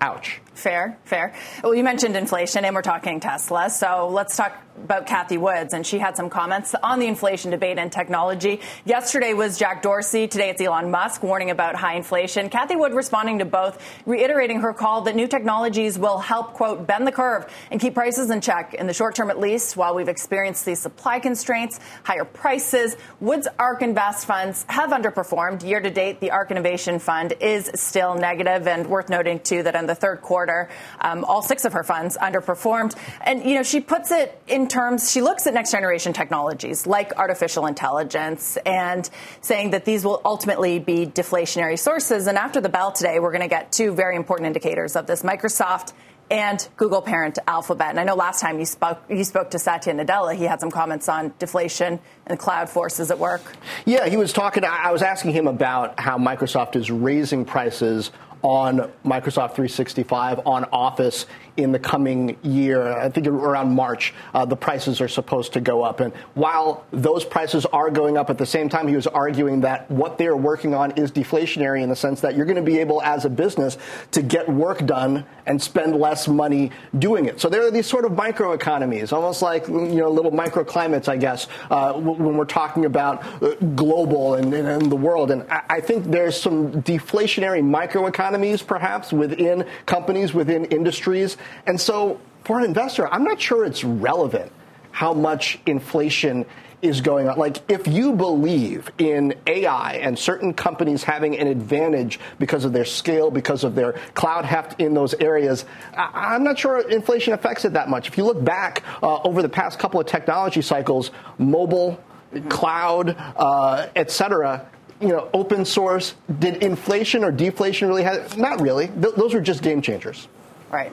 Ouch. 0.00 0.40
Fair, 0.54 0.98
fair. 1.04 1.32
Well, 1.62 1.74
you 1.74 1.82
mentioned 1.82 2.16
inflation, 2.16 2.66
and 2.66 2.74
we're 2.74 2.82
talking 2.82 3.20
Tesla. 3.20 3.70
So 3.70 4.08
let's 4.08 4.36
talk 4.36 4.62
about 4.84 5.06
Cathie 5.06 5.38
Woods, 5.38 5.72
and 5.72 5.86
she 5.86 5.98
had 5.98 6.16
some 6.16 6.28
comments 6.28 6.74
on 6.82 6.98
the 6.98 7.06
inflation 7.06 7.50
debate 7.50 7.78
and 7.78 7.90
technology. 7.90 8.60
Yesterday 8.84 9.32
was 9.32 9.58
Jack 9.58 9.80
Dorsey. 9.80 10.26
Today 10.26 10.50
it's 10.50 10.60
Elon 10.60 10.90
Musk 10.90 11.22
warning 11.22 11.50
about 11.50 11.76
high 11.76 11.94
inflation. 11.94 12.50
Cathie 12.50 12.76
Wood 12.76 12.92
responding 12.92 13.38
to 13.38 13.46
both, 13.46 13.82
reiterating 14.04 14.60
her 14.60 14.74
call 14.74 15.02
that 15.02 15.14
new 15.14 15.26
technologies 15.26 15.98
will 15.98 16.18
help, 16.18 16.52
quote, 16.54 16.86
bend 16.86 17.06
the 17.06 17.12
curve 17.12 17.50
and 17.70 17.80
keep 17.80 17.94
prices 17.94 18.28
in 18.28 18.42
check 18.42 18.74
in 18.74 18.86
the 18.86 18.94
short 18.94 19.14
term, 19.14 19.30
at 19.30 19.38
least, 19.38 19.76
while 19.78 19.94
we've 19.94 20.08
experienced 20.08 20.66
these 20.66 20.78
supply 20.78 21.20
constraints, 21.20 21.80
higher 22.04 22.24
prices. 22.24 22.96
Wood's 23.20 23.48
ARK 23.58 23.80
Invest 23.80 24.26
funds 24.26 24.66
have 24.68 24.90
underperformed. 24.90 25.66
Year 25.66 25.80
to 25.80 25.90
date, 25.90 26.20
the 26.20 26.32
ARK 26.32 26.50
Innovation 26.50 26.98
Fund 26.98 27.34
is 27.40 27.70
still 27.74 28.14
negative, 28.14 28.66
and 28.66 28.86
worth 28.86 29.08
noting, 29.08 29.40
too, 29.40 29.62
that 29.62 29.74
in 29.74 29.86
the 29.90 29.94
third 29.94 30.22
quarter. 30.22 30.68
Um, 31.00 31.24
all 31.24 31.42
six 31.42 31.64
of 31.64 31.72
her 31.72 31.82
funds 31.82 32.16
underperformed. 32.16 32.96
And, 33.20 33.44
you 33.44 33.54
know, 33.56 33.62
she 33.62 33.80
puts 33.80 34.10
it 34.10 34.40
in 34.46 34.68
terms, 34.68 35.10
she 35.10 35.20
looks 35.20 35.46
at 35.46 35.54
next 35.54 35.72
generation 35.72 36.12
technologies 36.12 36.86
like 36.86 37.16
artificial 37.16 37.66
intelligence 37.66 38.56
and 38.64 39.08
saying 39.40 39.70
that 39.70 39.84
these 39.84 40.04
will 40.04 40.22
ultimately 40.24 40.78
be 40.78 41.06
deflationary 41.06 41.78
sources. 41.78 42.26
And 42.26 42.38
after 42.38 42.60
the 42.60 42.68
bell 42.68 42.92
today, 42.92 43.18
we're 43.18 43.32
going 43.32 43.42
to 43.42 43.48
get 43.48 43.72
two 43.72 43.92
very 43.92 44.16
important 44.16 44.46
indicators 44.46 44.96
of 44.96 45.06
this 45.06 45.22
Microsoft 45.22 45.92
and 46.30 46.68
Google 46.76 47.02
parent 47.02 47.38
Alphabet. 47.48 47.90
And 47.90 47.98
I 47.98 48.04
know 48.04 48.14
last 48.14 48.40
time 48.40 48.60
you 48.60 48.64
spoke, 48.64 49.02
you 49.08 49.24
spoke 49.24 49.50
to 49.50 49.58
Satya 49.58 49.92
Nadella, 49.94 50.36
he 50.36 50.44
had 50.44 50.60
some 50.60 50.70
comments 50.70 51.08
on 51.08 51.34
deflation 51.40 51.98
and 52.26 52.38
cloud 52.38 52.70
forces 52.70 53.10
at 53.10 53.18
work. 53.18 53.42
Yeah, 53.84 54.08
he 54.08 54.16
was 54.16 54.32
talking. 54.32 54.64
I 54.64 54.92
was 54.92 55.02
asking 55.02 55.32
him 55.32 55.48
about 55.48 55.98
how 55.98 56.18
Microsoft 56.18 56.76
is 56.76 56.90
raising 56.90 57.44
prices 57.44 58.12
on 58.42 58.90
Microsoft 59.04 59.54
365, 59.54 60.40
on 60.46 60.64
Office 60.72 61.26
in 61.62 61.72
the 61.72 61.78
coming 61.78 62.36
year. 62.42 62.92
I 62.92 63.08
think 63.08 63.26
around 63.26 63.74
March, 63.74 64.14
uh, 64.34 64.44
the 64.44 64.56
prices 64.56 65.00
are 65.00 65.08
supposed 65.08 65.52
to 65.54 65.60
go 65.60 65.82
up. 65.82 66.00
And 66.00 66.12
while 66.34 66.84
those 66.92 67.24
prices 67.24 67.66
are 67.66 67.90
going 67.90 68.16
up 68.16 68.30
at 68.30 68.38
the 68.38 68.46
same 68.46 68.68
time, 68.68 68.88
he 68.88 68.96
was 68.96 69.06
arguing 69.06 69.60
that 69.62 69.90
what 69.90 70.18
they're 70.18 70.36
working 70.36 70.74
on 70.74 70.92
is 70.92 71.10
deflationary 71.10 71.82
in 71.82 71.88
the 71.88 71.96
sense 71.96 72.20
that 72.20 72.36
you're 72.36 72.46
going 72.46 72.56
to 72.56 72.62
be 72.62 72.78
able, 72.78 73.02
as 73.02 73.24
a 73.24 73.30
business, 73.30 73.78
to 74.12 74.22
get 74.22 74.48
work 74.48 74.84
done 74.86 75.24
and 75.46 75.60
spend 75.60 75.96
less 75.96 76.28
money 76.28 76.70
doing 76.98 77.26
it. 77.26 77.40
So 77.40 77.48
there 77.48 77.66
are 77.66 77.70
these 77.70 77.86
sort 77.86 78.04
of 78.04 78.12
microeconomies, 78.12 79.12
almost 79.12 79.42
like 79.42 79.66
you 79.68 79.96
know 79.96 80.10
little 80.10 80.30
microclimates, 80.30 81.08
I 81.08 81.16
guess, 81.16 81.48
uh, 81.70 81.92
when 81.94 82.36
we're 82.36 82.44
talking 82.44 82.84
about 82.84 83.24
uh, 83.42 83.54
global 83.74 84.34
and, 84.34 84.52
and, 84.54 84.90
the 84.90 84.96
world. 84.96 85.30
And 85.30 85.42
I, 85.50 85.62
I 85.68 85.80
think 85.80 86.04
there's 86.06 86.40
some 86.40 86.82
deflationary 86.82 87.62
microeconomies, 87.62 88.66
perhaps, 88.66 89.12
within 89.12 89.66
companies, 89.86 90.34
within 90.34 90.64
industries 90.66 91.36
and 91.66 91.80
so 91.80 92.20
for 92.44 92.58
an 92.58 92.64
investor, 92.64 93.06
I'm 93.12 93.24
not 93.24 93.40
sure 93.40 93.64
it's 93.64 93.84
relevant 93.84 94.52
how 94.92 95.12
much 95.14 95.58
inflation 95.66 96.46
is 96.82 97.00
going 97.02 97.28
on. 97.28 97.38
Like, 97.38 97.58
if 97.70 97.86
you 97.86 98.12
believe 98.14 98.90
in 98.98 99.34
AI 99.46 99.94
and 99.96 100.18
certain 100.18 100.54
companies 100.54 101.04
having 101.04 101.36
an 101.38 101.46
advantage 101.46 102.18
because 102.38 102.64
of 102.64 102.72
their 102.72 102.86
scale, 102.86 103.30
because 103.30 103.64
of 103.64 103.74
their 103.74 103.92
cloud 104.14 104.46
heft 104.46 104.80
in 104.80 104.94
those 104.94 105.12
areas, 105.14 105.66
I- 105.94 106.34
am 106.34 106.42
not 106.42 106.58
sure 106.58 106.80
inflation 106.88 107.34
affects 107.34 107.64
it 107.66 107.74
that 107.74 107.90
much. 107.90 108.08
If 108.08 108.16
you 108.16 108.24
look 108.24 108.42
back 108.42 108.82
uh, 109.02 109.20
over 109.22 109.42
the 109.42 109.48
past 109.48 109.78
couple 109.78 110.00
of 110.00 110.06
technology 110.06 110.62
cycles, 110.62 111.10
mobile, 111.38 112.02
cloud, 112.48 113.14
uh, 113.36 113.88
et 113.94 114.10
cetera, 114.10 114.66
you 115.00 115.08
know, 115.08 115.28
open 115.34 115.64
source, 115.64 116.14
did 116.38 116.62
inflation 116.62 117.24
or 117.24 117.30
deflation 117.30 117.88
really 117.88 118.04
have? 118.04 118.38
Not 118.38 118.60
really. 118.60 118.88
Th- 118.88 119.14
those 119.16 119.34
were 119.34 119.40
just 119.40 119.62
game 119.62 119.82
changers. 119.82 120.28
Right. 120.70 120.92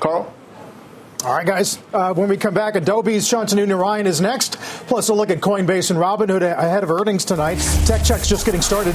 Carl? 0.00 0.32
All 1.24 1.34
right, 1.34 1.46
guys. 1.46 1.78
Uh, 1.92 2.12
when 2.12 2.28
we 2.28 2.36
come 2.36 2.52
back, 2.52 2.74
Adobe's 2.74 3.26
Shantanu 3.26 3.66
Narayan 3.66 4.06
is 4.06 4.20
next. 4.20 4.58
Plus, 4.86 5.08
a 5.08 5.14
look 5.14 5.30
at 5.30 5.40
Coinbase 5.40 5.90
and 5.90 5.98
Robinhood 5.98 6.42
ahead 6.42 6.82
of 6.82 6.90
earnings 6.90 7.24
tonight. 7.24 7.56
Tech 7.86 8.04
Check's 8.04 8.28
just 8.28 8.44
getting 8.44 8.60
started. 8.60 8.94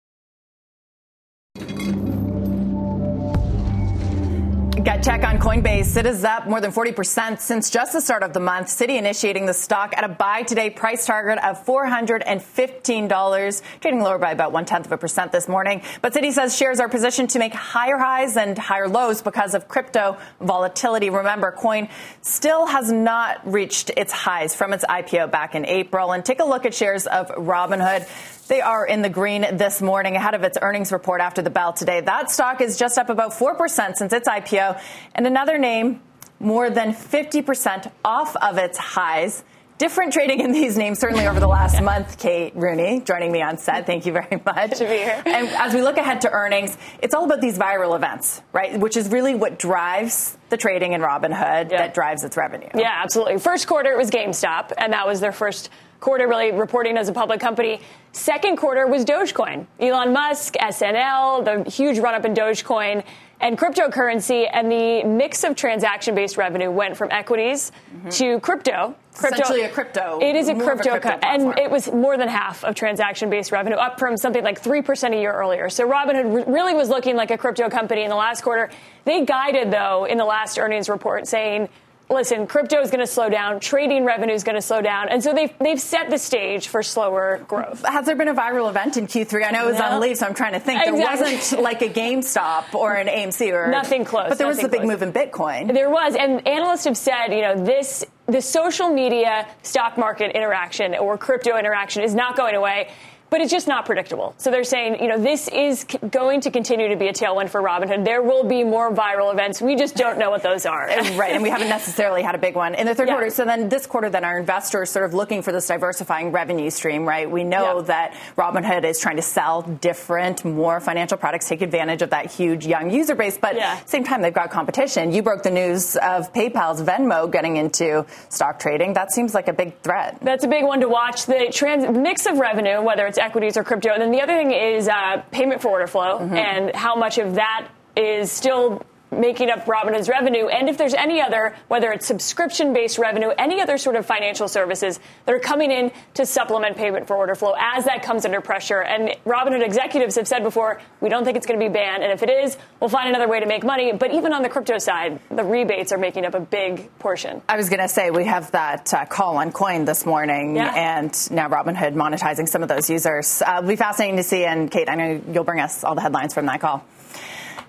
Get 4.83 5.03
check 5.03 5.23
on 5.23 5.37
Coinbase. 5.37 5.95
It 5.95 6.07
is 6.07 6.23
up 6.23 6.47
more 6.47 6.59
than 6.59 6.71
40% 6.71 7.39
since 7.39 7.69
just 7.69 7.93
the 7.93 8.01
start 8.01 8.23
of 8.23 8.33
the 8.33 8.39
month. 8.39 8.65
Citi 8.67 8.97
initiating 8.97 9.45
the 9.45 9.53
stock 9.53 9.93
at 9.95 10.03
a 10.03 10.07
buy 10.07 10.41
today 10.41 10.71
price 10.71 11.05
target 11.05 11.37
of 11.43 11.63
$415, 11.65 13.61
trading 13.79 14.01
lower 14.01 14.17
by 14.17 14.31
about 14.31 14.51
one 14.51 14.65
tenth 14.65 14.87
of 14.87 14.91
a 14.91 14.97
percent 14.97 15.31
this 15.31 15.47
morning. 15.47 15.83
But 16.01 16.13
Citi 16.13 16.31
says 16.31 16.57
shares 16.57 16.79
are 16.79 16.89
positioned 16.89 17.29
to 17.31 17.39
make 17.39 17.53
higher 17.53 17.99
highs 17.99 18.37
and 18.37 18.57
higher 18.57 18.87
lows 18.87 19.21
because 19.21 19.53
of 19.53 19.67
crypto 19.67 20.17
volatility. 20.39 21.11
Remember, 21.11 21.51
Coin 21.51 21.87
still 22.21 22.65
has 22.65 22.91
not 22.91 23.39
reached 23.51 23.91
its 23.95 24.11
highs 24.11 24.55
from 24.55 24.73
its 24.73 24.83
IPO 24.85 25.29
back 25.29 25.53
in 25.53 25.63
April. 25.67 26.11
And 26.11 26.25
take 26.25 26.39
a 26.39 26.45
look 26.45 26.65
at 26.65 26.73
shares 26.73 27.05
of 27.05 27.27
Robinhood. 27.27 28.07
They 28.51 28.59
are 28.59 28.85
in 28.85 29.01
the 29.01 29.07
green 29.07 29.43
this 29.55 29.81
morning 29.81 30.17
ahead 30.17 30.33
of 30.33 30.43
its 30.43 30.57
earnings 30.61 30.91
report 30.91 31.21
after 31.21 31.41
the 31.41 31.49
bell 31.49 31.71
today. 31.71 32.01
That 32.01 32.29
stock 32.29 32.59
is 32.59 32.77
just 32.77 32.97
up 32.97 33.07
about 33.07 33.31
4% 33.31 33.95
since 33.95 34.11
its 34.11 34.27
IPO. 34.27 34.77
And 35.15 35.25
another 35.25 35.57
name, 35.57 36.01
more 36.37 36.69
than 36.69 36.91
50% 36.93 37.89
off 38.03 38.35
of 38.35 38.57
its 38.57 38.77
highs. 38.77 39.45
Different 39.77 40.11
trading 40.11 40.41
in 40.41 40.51
these 40.51 40.77
names, 40.77 40.99
certainly 40.99 41.27
over 41.27 41.39
the 41.39 41.47
last 41.47 41.75
yeah. 41.75 41.81
month. 41.83 42.19
Kate 42.19 42.53
Rooney 42.53 42.99
joining 42.99 43.31
me 43.31 43.41
on 43.41 43.57
set. 43.57 43.73
Mm-hmm. 43.73 43.85
Thank 43.85 44.05
you 44.05 44.11
very 44.11 44.41
much. 44.45 44.79
to 44.79 44.83
be 44.83 44.97
here. 44.97 45.23
And 45.25 45.47
as 45.47 45.73
we 45.73 45.81
look 45.81 45.95
ahead 45.95 46.19
to 46.21 46.29
earnings, 46.29 46.77
it's 47.01 47.15
all 47.15 47.23
about 47.23 47.39
these 47.39 47.57
viral 47.57 47.95
events, 47.95 48.41
right? 48.51 48.77
Which 48.77 48.97
is 48.97 49.07
really 49.07 49.33
what 49.33 49.59
drives 49.59 50.37
the 50.49 50.57
trading 50.57 50.91
in 50.91 50.99
Robinhood, 50.99 51.71
yeah. 51.71 51.77
that 51.77 51.93
drives 51.93 52.25
its 52.25 52.35
revenue. 52.35 52.67
Yeah, 52.75 52.91
absolutely. 53.01 53.37
First 53.37 53.67
quarter, 53.67 53.93
it 53.93 53.97
was 53.97 54.11
GameStop, 54.11 54.73
and 54.77 54.91
that 54.91 55.07
was 55.07 55.21
their 55.21 55.31
first 55.31 55.69
quarter 56.01 56.27
really 56.27 56.51
reporting 56.51 56.97
as 56.97 57.07
a 57.07 57.13
public 57.13 57.39
company. 57.39 57.79
Second 58.11 58.57
quarter 58.57 58.87
was 58.87 59.05
Dogecoin. 59.05 59.65
Elon 59.79 60.11
Musk, 60.11 60.55
SNL, 60.55 61.45
the 61.45 61.69
huge 61.69 61.99
run 61.99 62.13
up 62.13 62.25
in 62.25 62.33
Dogecoin 62.33 63.03
and 63.39 63.57
cryptocurrency 63.57 64.47
and 64.51 64.71
the 64.71 65.03
mix 65.03 65.43
of 65.43 65.55
transaction 65.55 66.13
based 66.13 66.37
revenue 66.37 66.69
went 66.69 66.97
from 66.97 67.09
equities 67.11 67.71
mm-hmm. 67.95 68.09
to 68.09 68.39
crypto. 68.39 68.95
Crypto, 69.13 69.41
Essentially 69.41 69.61
a 69.61 69.69
crypto. 69.69 70.19
It 70.21 70.35
is 70.35 70.47
a 70.47 70.55
crypto, 70.55 70.95
a 70.95 70.99
crypto 70.99 71.27
and 71.27 71.57
it 71.59 71.69
was 71.69 71.91
more 71.91 72.17
than 72.17 72.27
half 72.27 72.63
of 72.63 72.75
transaction 72.75 73.29
based 73.29 73.51
revenue, 73.51 73.75
up 73.75 73.99
from 73.99 74.17
something 74.17 74.43
like 74.43 74.61
3% 74.61 75.13
a 75.13 75.19
year 75.19 75.33
earlier. 75.33 75.69
So 75.69 75.87
Robinhood 75.87 76.47
really 76.47 76.73
was 76.73 76.89
looking 76.89 77.15
like 77.15 77.29
a 77.29 77.37
crypto 77.37 77.69
company 77.69 78.03
in 78.03 78.09
the 78.09 78.15
last 78.15 78.41
quarter. 78.41 78.69
They 79.05 79.25
guided, 79.25 79.71
though, 79.71 80.05
in 80.05 80.17
the 80.17 80.25
last 80.25 80.57
earnings 80.57 80.89
report 80.89 81.27
saying 81.27 81.69
listen, 82.11 82.47
crypto 82.47 82.79
is 82.81 82.91
going 82.91 82.99
to 82.99 83.07
slow 83.07 83.29
down, 83.29 83.59
trading 83.59 84.05
revenue 84.05 84.33
is 84.33 84.43
going 84.43 84.55
to 84.55 84.61
slow 84.61 84.81
down, 84.81 85.09
and 85.09 85.23
so 85.23 85.33
they've 85.33 85.51
they've 85.59 85.79
set 85.79 86.09
the 86.09 86.17
stage 86.17 86.67
for 86.67 86.83
slower 86.83 87.43
growth. 87.47 87.83
Has 87.85 88.05
there 88.05 88.15
been 88.15 88.27
a 88.27 88.33
viral 88.33 88.69
event 88.69 88.97
in 88.97 89.07
Q3? 89.07 89.47
I 89.47 89.51
know 89.51 89.67
it 89.67 89.71
was 89.71 89.79
no. 89.79 89.85
on 89.85 90.01
leave, 90.01 90.17
so 90.17 90.27
I'm 90.27 90.33
trying 90.33 90.53
to 90.53 90.59
think. 90.59 90.81
Exactly. 90.81 90.99
There 90.99 91.09
wasn't 91.09 91.61
like 91.61 91.81
a 91.81 91.89
GameStop 91.89 92.75
or 92.75 92.93
an 92.93 93.07
AMC 93.07 93.51
or 93.53 93.71
nothing 93.71 94.05
close. 94.05 94.29
But 94.29 94.37
there 94.37 94.47
was 94.47 94.59
the 94.59 94.69
big 94.69 94.83
move 94.83 95.01
in 95.01 95.13
Bitcoin. 95.13 95.73
There 95.73 95.89
was, 95.89 96.15
and 96.15 96.47
analysts 96.47 96.85
have 96.85 96.97
said, 96.97 97.29
you 97.29 97.41
know, 97.41 97.63
this 97.63 98.05
the 98.27 98.41
social 98.41 98.89
media 98.89 99.47
stock 99.63 99.97
market 99.97 100.35
interaction 100.35 100.95
or 100.95 101.17
crypto 101.17 101.57
interaction 101.57 102.03
is 102.03 102.15
not 102.15 102.37
going 102.37 102.55
away. 102.55 102.89
But 103.31 103.39
it's 103.41 103.51
just 103.51 103.67
not 103.67 103.85
predictable. 103.85 104.35
So 104.37 104.51
they're 104.51 104.65
saying, 104.65 105.01
you 105.01 105.07
know, 105.07 105.17
this 105.17 105.47
is 105.47 105.85
c- 105.89 105.97
going 106.09 106.41
to 106.41 106.51
continue 106.51 106.89
to 106.89 106.97
be 106.97 107.07
a 107.07 107.13
tailwind 107.13 107.49
for 107.49 107.61
Robinhood. 107.61 108.03
There 108.03 108.21
will 108.21 108.43
be 108.43 108.65
more 108.65 108.91
viral 108.93 109.31
events. 109.31 109.61
We 109.61 109.77
just 109.77 109.95
don't 109.95 110.19
know 110.19 110.29
what 110.29 110.43
those 110.43 110.65
are. 110.65 110.85
right, 111.15 111.31
and 111.31 111.41
we 111.41 111.49
haven't 111.49 111.69
necessarily 111.69 112.21
had 112.23 112.35
a 112.35 112.37
big 112.37 112.55
one 112.55 112.75
in 112.75 112.85
the 112.85 112.93
third 112.93 113.07
Yeah. 113.07 113.13
quarter. 113.15 113.29
So 113.29 113.45
then 113.45 113.69
this 113.69 113.87
quarter, 113.87 114.09
then 114.09 114.25
our 114.25 114.37
investors 114.37 114.89
sort 114.91 115.05
of 115.05 115.13
looking 115.13 115.41
for 115.41 115.53
this 115.53 115.65
diversifying 115.65 116.33
revenue 116.33 116.69
stream, 116.69 117.07
right? 117.07 117.31
We 117.31 117.45
know 117.45 117.77
Yeah. 117.77 117.83
that 117.83 118.13
Robinhood 118.37 118.83
is 118.83 118.99
trying 118.99 119.15
to 119.15 119.21
sell 119.21 119.61
different, 119.61 120.43
more 120.43 120.81
financial 120.81 121.17
products, 121.17 121.47
take 121.47 121.61
advantage 121.61 122.01
of 122.01 122.09
that 122.09 122.29
huge 122.29 122.67
young 122.67 122.89
user 122.91 123.15
base, 123.15 123.37
but 123.37 123.55
Yeah. 123.55 123.77
same 123.85 124.03
time 124.03 124.21
they've 124.21 124.33
got 124.33 124.51
competition. 124.51 125.13
You 125.13 125.23
broke 125.23 125.43
the 125.43 125.51
news 125.51 125.95
of 125.95 126.33
PayPal's 126.33 126.83
Venmo 126.83 127.31
getting 127.31 127.55
into 127.55 128.05
stock 128.27 128.59
trading. 128.59 128.91
That 128.91 129.13
seems 129.13 129.33
like 129.33 129.47
a 129.47 129.53
big 129.53 129.79
threat. 129.83 130.17
That's 130.21 130.43
a 130.43 130.49
big 130.49 130.65
one 130.65 130.81
to 130.81 130.89
watch. 130.89 131.27
The 131.27 131.47
trans- 131.49 131.87
mix 131.97 132.25
of 132.25 132.37
revenue, 132.37 132.81
whether 132.81 133.05
it's 133.07 133.20
equities 133.21 133.55
or 133.57 133.63
crypto. 133.63 133.89
And 133.91 134.01
then 134.01 134.11
the 134.11 134.21
other 134.21 134.35
thing 134.35 134.51
is 134.51 134.87
uh, 134.87 135.23
payment 135.31 135.61
for 135.61 135.69
order 135.69 135.87
flow 135.87 136.19
and 136.19 136.75
how 136.75 136.95
much 136.95 137.17
of 137.17 137.35
that 137.35 137.67
is 137.95 138.31
still 138.31 138.81
making 139.11 139.49
up 139.49 139.65
Robinhood's 139.65 140.07
revenue. 140.07 140.47
And 140.47 140.69
if 140.69 140.77
there's 140.77 140.93
any 140.93 141.21
other, 141.21 141.53
whether 141.67 141.91
it's 141.91 142.05
subscription 142.05 142.73
based 142.73 142.97
revenue, 142.97 143.29
any 143.37 143.61
other 143.61 143.77
sort 143.77 143.97
of 143.97 144.05
financial 144.05 144.47
services 144.47 144.99
that 145.25 145.35
are 145.35 145.39
coming 145.39 145.69
in 145.69 145.91
to 146.13 146.25
supplement 146.25 146.77
payment 146.77 147.07
for 147.07 147.17
order 147.17 147.35
flow 147.35 147.53
as 147.59 147.85
that 147.85 148.03
comes 148.03 148.25
under 148.25 148.39
pressure. 148.41 148.81
And 148.81 149.15
Robinhood 149.25 149.63
executives 149.65 150.15
have 150.15 150.27
said 150.27 150.43
before, 150.43 150.81
we 151.01 151.09
don't 151.09 151.25
think 151.25 151.35
it's 151.37 151.45
going 151.45 151.59
to 151.59 151.65
be 151.65 151.71
banned. 151.71 152.03
And 152.03 152.11
if 152.13 152.23
it 152.23 152.29
is, 152.29 152.57
we'll 152.79 152.89
find 152.89 153.09
another 153.09 153.27
way 153.27 153.39
to 153.41 153.45
make 153.45 153.63
money. 153.63 153.91
But 153.91 154.13
even 154.13 154.31
on 154.33 154.43
the 154.43 154.49
crypto 154.49 154.77
side, 154.77 155.19
the 155.29 155.43
rebates 155.43 155.91
are 155.91 155.97
making 155.97 156.25
up 156.25 156.33
a 156.33 156.39
big 156.39 156.89
portion. 156.99 157.41
I 157.49 157.57
was 157.57 157.69
going 157.69 157.81
to 157.81 157.89
say 157.89 158.11
we 158.11 158.25
have 158.25 158.51
that 158.51 158.93
uh, 158.93 159.05
call 159.05 159.37
on 159.37 159.51
Coin 159.51 159.85
this 159.85 160.05
morning, 160.05 160.55
Yeah. 160.55 160.73
and 160.73 161.31
now 161.31 161.49
Robinhood 161.49 161.95
monetizing 161.95 162.47
some 162.47 162.63
of 162.63 162.69
those 162.69 162.89
users. 162.89 163.41
Uh, 163.41 163.55
it'll 163.57 163.67
be 163.67 163.75
fascinating 163.75 164.17
to 164.17 164.23
see. 164.23 164.45
And 164.45 164.71
Kate, 164.71 164.87
I 164.89 164.95
know 164.95 165.21
you'll 165.31 165.43
bring 165.43 165.59
us 165.59 165.83
all 165.83 165.95
the 165.95 166.01
headlines 166.01 166.33
from 166.33 166.45
that 166.45 166.61
call. 166.61 166.85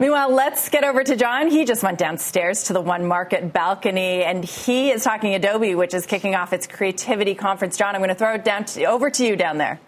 Meanwhile, 0.02 0.34
let's 0.34 0.68
get 0.68 0.82
over 0.82 1.04
to 1.04 1.14
John. 1.14 1.48
He 1.48 1.64
just 1.64 1.84
went 1.84 1.96
downstairs 1.96 2.64
to 2.64 2.72
the 2.72 2.80
One 2.80 3.06
Market 3.06 3.52
balcony, 3.52 4.24
and 4.24 4.44
he 4.44 4.90
is 4.90 5.04
talking 5.04 5.36
Adobe, 5.36 5.76
which 5.76 5.94
is 5.94 6.06
kicking 6.06 6.34
off 6.34 6.52
its 6.52 6.66
creativity 6.66 7.36
conference. 7.36 7.76
John, 7.76 7.94
I'm 7.94 8.00
going 8.00 8.08
to 8.08 8.16
throw 8.16 8.34
it 8.34 8.44
down 8.44 8.64
to, 8.64 8.84
over 8.86 9.10
to 9.10 9.24
you 9.24 9.36
down 9.36 9.58
there. 9.58 9.78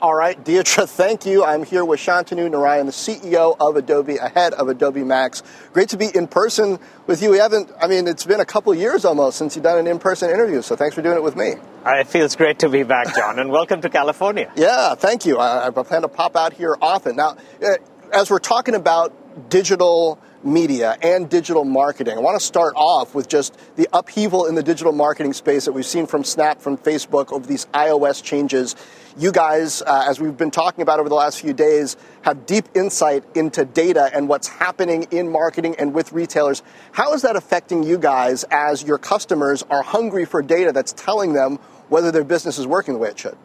All 0.00 0.14
right, 0.14 0.42
Deirdre, 0.42 0.86
thank 0.86 1.26
you. 1.26 1.44
I'm 1.44 1.62
here 1.62 1.84
with 1.84 2.00
Shantanu 2.00 2.50
Narayan, 2.50 2.86
the 2.86 2.92
CEO 2.92 3.54
of 3.60 3.76
Adobe, 3.76 4.16
ahead 4.16 4.54
of 4.54 4.68
Adobe 4.68 5.04
Max. 5.04 5.42
Great 5.74 5.90
to 5.90 5.98
be 5.98 6.08
in 6.14 6.26
person 6.26 6.78
with 7.06 7.22
you. 7.22 7.30
We 7.30 7.36
haven't, 7.36 7.70
I 7.82 7.86
mean, 7.86 8.08
it's 8.08 8.24
been 8.24 8.40
a 8.40 8.46
couple 8.46 8.74
years 8.74 9.04
almost 9.04 9.36
since 9.36 9.56
you've 9.56 9.64
done 9.64 9.76
an 9.78 9.86
in 9.86 9.98
person 9.98 10.30
interview, 10.30 10.62
so 10.62 10.74
thanks 10.74 10.94
for 10.94 11.02
doing 11.02 11.18
it 11.18 11.22
with 11.22 11.36
me. 11.36 11.56
Uh, 11.84 11.96
It 11.96 12.06
feels 12.06 12.34
great 12.34 12.60
to 12.60 12.70
be 12.70 12.82
back, 12.82 13.14
John, 13.14 13.38
and 13.38 13.50
welcome 13.50 13.82
to 13.82 13.90
California. 13.90 14.50
Yeah, 14.56 14.94
thank 14.94 15.26
you. 15.26 15.36
I, 15.36 15.66
I 15.66 15.70
plan 15.70 16.00
to 16.00 16.08
pop 16.08 16.34
out 16.34 16.54
here 16.54 16.78
often. 16.80 17.16
Now, 17.16 17.36
uh, 17.62 17.74
as 18.10 18.30
we're 18.30 18.38
talking 18.38 18.74
about 18.74 19.19
digital 19.48 20.18
media 20.42 20.96
and 21.02 21.28
digital 21.28 21.64
marketing, 21.64 22.16
I 22.16 22.20
want 22.20 22.38
to 22.38 22.44
start 22.44 22.74
off 22.76 23.14
with 23.14 23.28
just 23.28 23.56
the 23.76 23.88
upheaval 23.92 24.46
in 24.46 24.54
the 24.54 24.62
digital 24.62 24.92
marketing 24.92 25.32
space 25.32 25.64
that 25.66 25.72
we've 25.72 25.86
seen 25.86 26.06
from 26.06 26.24
Snap, 26.24 26.60
from 26.60 26.78
Facebook 26.78 27.32
over 27.32 27.46
these 27.46 27.66
iOS 27.66 28.22
changes. 28.22 28.76
You 29.18 29.32
guys, 29.32 29.82
uh, 29.82 30.06
as 30.08 30.20
we've 30.20 30.36
been 30.36 30.50
talking 30.50 30.82
about 30.82 31.00
over 31.00 31.08
the 31.08 31.14
last 31.14 31.40
few 31.40 31.52
days, 31.52 31.96
have 32.22 32.46
deep 32.46 32.66
insight 32.74 33.24
into 33.34 33.64
data 33.64 34.10
and 34.14 34.28
what's 34.28 34.48
happening 34.48 35.06
in 35.10 35.30
marketing 35.30 35.74
and 35.78 35.92
with 35.92 36.12
retailers. 36.12 36.62
How 36.92 37.12
is 37.12 37.22
that 37.22 37.36
affecting 37.36 37.82
you 37.82 37.98
guys 37.98 38.44
as 38.50 38.82
your 38.82 38.98
customers 38.98 39.64
are 39.68 39.82
hungry 39.82 40.24
for 40.24 40.42
data 40.42 40.72
that's 40.72 40.92
telling 40.92 41.32
them 41.32 41.56
whether 41.88 42.10
their 42.10 42.24
business 42.24 42.58
is 42.58 42.66
working 42.66 42.94
the 42.94 43.00
way 43.00 43.10
it 43.10 43.18
should? 43.18 43.36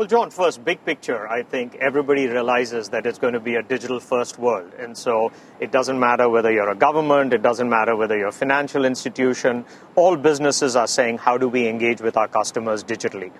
Well, 0.00 0.08
John, 0.08 0.30
first, 0.30 0.64
big 0.64 0.82
picture, 0.86 1.28
I 1.28 1.42
think 1.42 1.74
everybody 1.74 2.26
realizes 2.26 2.88
that 2.88 3.04
it's 3.04 3.18
going 3.18 3.34
to 3.34 3.38
be 3.38 3.56
a 3.56 3.62
digital 3.62 4.00
first 4.00 4.38
world. 4.38 4.72
And 4.78 4.96
so 4.96 5.30
it 5.60 5.70
doesn't 5.70 6.00
matter 6.00 6.26
whether 6.26 6.50
you're 6.50 6.70
a 6.70 6.74
government, 6.74 7.34
it 7.34 7.42
doesn't 7.42 7.68
matter 7.68 7.94
whether 7.94 8.16
you're 8.16 8.28
a 8.28 8.32
financial 8.32 8.86
institution, 8.86 9.66
all 9.96 10.16
businesses 10.16 10.74
are 10.74 10.86
saying, 10.86 11.18
how 11.18 11.36
do 11.36 11.48
we 11.48 11.68
engage 11.68 12.00
with 12.00 12.16
our 12.16 12.28
customers 12.28 12.82
digitally? 12.82 13.30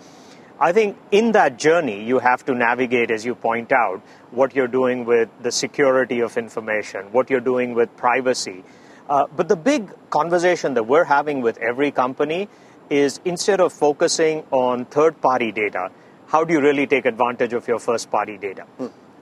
I 0.60 0.72
think 0.72 0.98
in 1.10 1.32
that 1.32 1.56
journey, 1.58 2.04
you 2.04 2.18
have 2.18 2.44
to 2.44 2.54
navigate, 2.54 3.10
as 3.10 3.24
you 3.24 3.34
point 3.34 3.72
out, 3.72 4.02
what 4.30 4.54
you're 4.54 4.68
doing 4.68 5.06
with 5.06 5.30
the 5.40 5.52
security 5.52 6.20
of 6.20 6.36
information, 6.36 7.10
what 7.10 7.30
you're 7.30 7.40
doing 7.40 7.72
with 7.72 7.96
privacy. 7.96 8.64
Uh, 9.08 9.28
but 9.34 9.48
the 9.48 9.56
big 9.56 9.90
conversation 10.10 10.74
that 10.74 10.82
we're 10.82 11.04
having 11.04 11.40
with 11.40 11.56
every 11.56 11.90
company 11.90 12.50
is 12.90 13.18
instead 13.24 13.60
of 13.60 13.72
focusing 13.72 14.44
on 14.50 14.84
third 14.84 15.22
party 15.22 15.52
data, 15.52 15.90
how 16.30 16.44
do 16.44 16.54
you 16.54 16.60
really 16.60 16.86
take 16.86 17.06
advantage 17.06 17.52
of 17.52 17.66
your 17.66 17.80
first 17.80 18.08
party 18.08 18.38
data? 18.38 18.64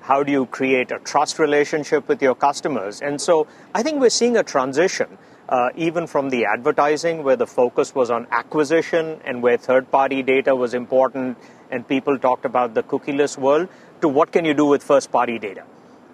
How 0.02 0.22
do 0.22 0.30
you 0.30 0.44
create 0.44 0.90
a 0.92 0.98
trust 0.98 1.38
relationship 1.38 2.06
with 2.06 2.20
your 2.20 2.34
customers? 2.34 3.00
And 3.00 3.18
so 3.18 3.46
I 3.74 3.82
think 3.82 3.98
we're 3.98 4.10
seeing 4.10 4.36
a 4.36 4.42
transition, 4.42 5.16
uh, 5.48 5.70
even 5.74 6.06
from 6.06 6.28
the 6.28 6.44
advertising, 6.44 7.24
where 7.24 7.36
the 7.36 7.46
focus 7.46 7.94
was 7.94 8.10
on 8.10 8.26
acquisition 8.30 9.22
and 9.24 9.42
where 9.42 9.56
third 9.56 9.90
party 9.90 10.22
data 10.22 10.54
was 10.54 10.74
important, 10.74 11.38
and 11.70 11.88
people 11.88 12.18
talked 12.18 12.44
about 12.44 12.74
the 12.74 12.82
cookieless 12.82 13.38
world, 13.38 13.68
to 14.02 14.08
what 14.08 14.30
can 14.30 14.44
you 14.44 14.52
do 14.52 14.66
with 14.66 14.82
first 14.82 15.10
party 15.10 15.38
data? 15.38 15.64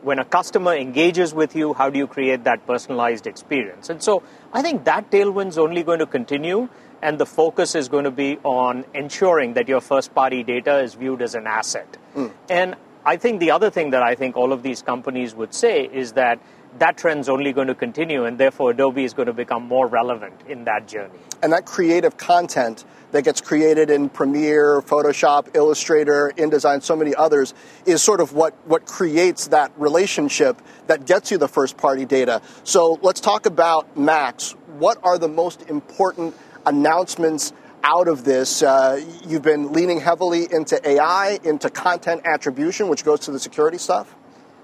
When 0.02 0.20
a 0.20 0.24
customer 0.24 0.74
engages 0.74 1.34
with 1.34 1.56
you, 1.56 1.74
how 1.74 1.90
do 1.90 1.98
you 1.98 2.06
create 2.06 2.44
that 2.44 2.66
personalized 2.68 3.26
experience? 3.26 3.90
And 3.90 4.00
so 4.00 4.22
I 4.52 4.62
think 4.62 4.84
that 4.84 5.10
tailwind's 5.10 5.58
only 5.58 5.82
going 5.82 5.98
to 5.98 6.06
continue 6.06 6.68
and 7.04 7.18
the 7.18 7.26
focus 7.26 7.74
is 7.74 7.88
going 7.88 8.04
to 8.04 8.10
be 8.10 8.38
on 8.42 8.84
ensuring 8.94 9.54
that 9.54 9.68
your 9.68 9.82
first 9.82 10.14
party 10.14 10.42
data 10.42 10.78
is 10.78 10.94
viewed 10.94 11.20
as 11.20 11.34
an 11.34 11.46
asset. 11.46 11.96
Hmm. 12.14 12.28
And 12.48 12.74
I 13.04 13.18
think 13.18 13.40
the 13.40 13.50
other 13.50 13.70
thing 13.70 13.90
that 13.90 14.02
I 14.02 14.14
think 14.14 14.36
all 14.36 14.52
of 14.54 14.62
these 14.62 14.80
companies 14.80 15.34
would 15.34 15.52
say 15.52 15.84
is 15.84 16.12
that 16.12 16.40
that 16.78 16.96
trend's 16.96 17.28
only 17.28 17.52
going 17.52 17.68
to 17.68 17.74
continue, 17.74 18.24
and 18.24 18.36
therefore 18.38 18.70
Adobe 18.70 19.04
is 19.04 19.12
going 19.12 19.26
to 19.26 19.32
become 19.32 19.62
more 19.62 19.86
relevant 19.86 20.40
in 20.48 20.64
that 20.64 20.88
journey. 20.88 21.20
and 21.42 21.52
that 21.52 21.66
creative 21.66 22.16
content 22.16 22.86
that 23.12 23.22
gets 23.22 23.40
created 23.40 23.90
in 23.90 24.08
Premiere, 24.08 24.80
Photoshop, 24.80 25.54
Illustrator, 25.54 26.32
InDesign, 26.38 26.82
so 26.82 26.96
many 26.96 27.14
others, 27.14 27.52
is 27.84 28.02
sort 28.02 28.20
of 28.20 28.32
what, 28.32 28.54
what 28.66 28.86
creates 28.86 29.48
that 29.48 29.70
relationship 29.76 30.60
that 30.86 31.04
gets 31.04 31.30
you 31.30 31.36
the 31.36 31.46
first 31.46 31.76
party 31.76 32.06
data. 32.06 32.40
So 32.64 32.98
let's 33.02 33.20
talk 33.20 33.44
about 33.44 33.94
Max. 33.96 34.52
What 34.78 34.98
are 35.04 35.18
the 35.18 35.28
most 35.28 35.68
important 35.68 36.34
announcements 36.66 37.52
out 37.82 38.08
of 38.08 38.24
this? 38.24 38.62
Uh, 38.62 39.04
you've 39.26 39.42
been 39.42 39.72
leaning 39.72 40.00
heavily 40.00 40.46
into 40.50 40.80
AI, 40.88 41.38
into 41.44 41.70
content 41.70 42.22
attribution, 42.24 42.88
which 42.88 43.04
goes 43.04 43.20
to 43.20 43.30
the 43.30 43.38
security 43.38 43.78
stuff. 43.78 44.14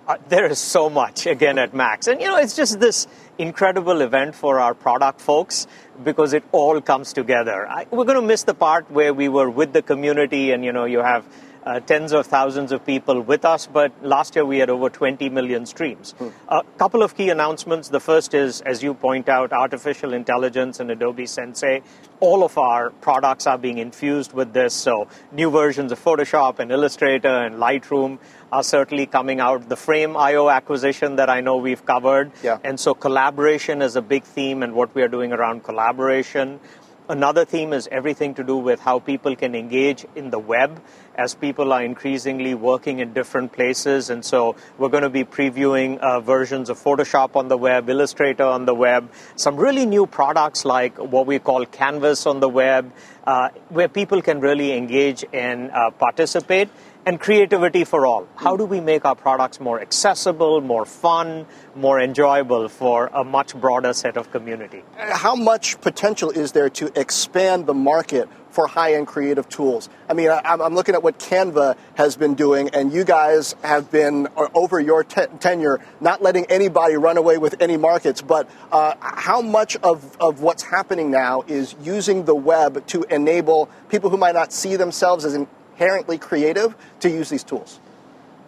Uh, 0.09 0.17
there 0.29 0.47
is 0.47 0.59
so 0.59 0.91
much 0.91 1.27
again 1.27 1.59
at 1.59 1.73
Max. 1.73 2.09
And 2.09 2.21
you 2.21 2.27
know, 2.27 2.37
it's 2.37 2.57
just 2.57 2.81
this 2.81 3.07
incredible 3.39 4.01
event 4.01 4.35
for 4.35 4.59
our 4.59 4.75
product 4.75 5.21
folks 5.21 5.67
because 6.03 6.33
it 6.33 6.43
all 6.51 6.81
comes 6.81 7.13
together. 7.13 7.69
I, 7.69 7.87
we're 7.91 8.05
going 8.05 8.21
to 8.21 8.27
miss 8.27 8.43
the 8.43 8.55
part 8.55 8.91
where 8.91 9.15
we 9.15 9.29
were 9.29 9.49
with 9.49 9.73
the 9.73 9.83
community 9.83 10.51
and 10.51 10.65
you 10.65 10.73
know, 10.73 10.85
you 10.85 10.99
have 10.99 11.25
uh, 11.65 11.81
tens 11.81 12.13
of 12.13 12.27
thousands 12.27 12.73
of 12.73 12.85
people 12.87 13.21
with 13.21 13.45
us, 13.45 13.67
but 13.67 13.93
last 14.03 14.35
year 14.35 14.45
we 14.45 14.59
had 14.59 14.71
over 14.71 14.89
20 14.89 15.29
million 15.29 15.67
streams. 15.67 16.15
A 16.49 16.63
couple 16.79 17.03
of 17.03 17.17
key 17.17 17.29
announcements. 17.31 17.89
The 17.89 18.01
first 18.01 18.35
is, 18.35 18.61
as 18.63 18.83
you 18.83 18.95
point 18.95 19.29
out, 19.29 19.53
artificial 19.53 20.13
intelligence 20.13 20.81
and 20.81 20.91
Adobe 20.91 21.27
Sensei. 21.27 21.83
All 22.21 22.45
of 22.45 22.57
our 22.59 22.91
products 22.91 23.47
are 23.47 23.59
being 23.59 23.79
infused 23.79 24.33
with 24.33 24.53
this, 24.53 24.75
so 24.75 25.09
new 25.33 25.51
versions 25.51 25.93
of 25.93 26.03
Photoshop 26.03 26.59
and 26.59 26.71
Illustrator 26.71 27.29
and 27.29 27.57
Lightroom 27.57 28.19
are 28.53 28.63
certainly 28.63 29.07
coming 29.07 29.41
out. 29.41 29.69
The 29.69 29.77
Frame.io 29.77 30.49
acquisition 30.49 31.17
that 31.17 31.31
I 31.31 31.41
know 31.41 31.57
we've 31.57 31.85
covered. 31.85 32.33
Yeah. 32.43 32.59
And 32.65 32.79
so 32.79 32.95
collaboration 32.95 33.83
is 33.83 33.97
a 33.97 34.03
big 34.03 34.25
theme 34.25 34.63
and 34.63 34.75
what 34.75 34.95
we 34.95 35.03
are 35.03 35.09
doing 35.09 35.33
around 35.33 35.65
collaboration. 35.65 36.61
Another 37.09 37.45
theme 37.45 37.73
is 37.73 37.89
everything 37.91 38.35
to 38.35 38.45
do 38.45 38.57
with 38.57 38.79
how 38.79 39.01
people 39.01 39.35
can 39.35 39.57
engage 39.57 40.07
in 40.15 40.31
the 40.31 40.39
web 40.39 40.81
as 41.21 41.35
people 41.35 41.71
are 41.75 41.85
increasingly 41.85 42.55
working 42.55 43.01
in 43.01 43.13
different 43.13 43.53
places. 43.53 44.09
And 44.09 44.25
so 44.25 44.57
we're 44.79 44.89
going 44.89 45.03
to 45.03 45.11
be 45.11 45.25
previewing 45.25 45.99
uh, 45.99 46.21
versions 46.21 46.71
of 46.71 46.79
Photoshop 46.79 47.37
on 47.37 47.49
the 47.49 47.59
web, 47.59 47.91
Illustrator 47.91 48.45
on 48.45 48.65
the 48.65 48.75
web, 48.75 49.13
some 49.37 49.57
really 49.57 49.85
new 49.85 50.07
products 50.07 50.65
like 50.65 50.97
what 50.97 51.27
we 51.27 51.39
call 51.39 51.67
Canvas 51.67 52.27
on 52.27 52.41
the 52.41 52.49
web, 52.49 52.91
uh, 53.25 53.51
where 53.69 53.89
people 53.89 54.23
can 54.23 54.41
really 54.41 54.73
engage 54.73 55.23
and 55.35 55.71
uh, 55.71 55.91
participate. 55.91 56.71
And 57.11 57.19
creativity 57.19 57.83
for 57.83 58.07
all. 58.07 58.29
How 58.37 58.57
do 58.57 58.65
we 58.65 58.79
make 58.79 59.05
our 59.05 59.17
products 59.17 59.59
more 59.59 59.81
accessible, 59.81 60.61
more 60.61 60.85
fun, 60.85 61.45
more 61.75 61.99
enjoyable 61.99 62.69
for 62.69 63.09
a 63.09 63.25
much 63.25 63.53
broader 63.57 63.93
set 63.95 64.17
of 64.17 64.31
community? 64.31 64.85
how 64.97 65.35
much 65.35 65.81
potential 65.81 66.31
is 66.31 66.53
there 66.53 66.71
to 66.71 66.87
expand 66.99 67.67
the 67.67 67.75
market 67.75 68.29
for 68.51 68.69
high-end 68.69 69.09
creative 69.09 69.49
tools? 69.49 69.89
I 70.09 70.15
mean, 70.15 70.31
I'm 70.31 70.75
looking 70.77 70.95
at 70.95 71.03
what 71.03 71.19
Canva 71.19 71.77
has 71.95 72.17
been 72.17 72.35
doing, 72.35 72.69
and 72.69 72.93
you 72.93 73.03
guys 73.03 73.57
have 73.65 73.91
been 73.91 74.29
uh, 74.37 74.47
over 74.55 74.79
your 74.79 75.03
te- 75.03 75.27
tenure 75.41 75.81
not 76.01 76.23
letting 76.23 76.45
anybody 76.47 76.97
run 76.97 77.17
away 77.17 77.39
with 77.39 77.61
any 77.61 77.77
markets. 77.77 78.23
But 78.23 78.49
uh, 78.71 78.95
how 79.01 79.43
much 79.43 79.75
of, 79.79 80.17
of 80.21 80.43
what's 80.43 80.63
happening 80.63 81.11
now 81.11 81.43
is 81.49 81.75
using 81.83 82.25
the 82.25 82.37
web 82.37 82.87
to 82.89 83.03
enable 83.11 83.69
people 83.89 84.11
who 84.11 84.17
might 84.17 84.35
not 84.35 84.53
see 84.53 84.77
themselves 84.77 85.25
as 85.25 85.35
inherently 85.81 86.19
creative 86.19 86.77
to 87.01 87.09
use 87.09 87.31
these 87.31 87.43
tools? 87.43 87.81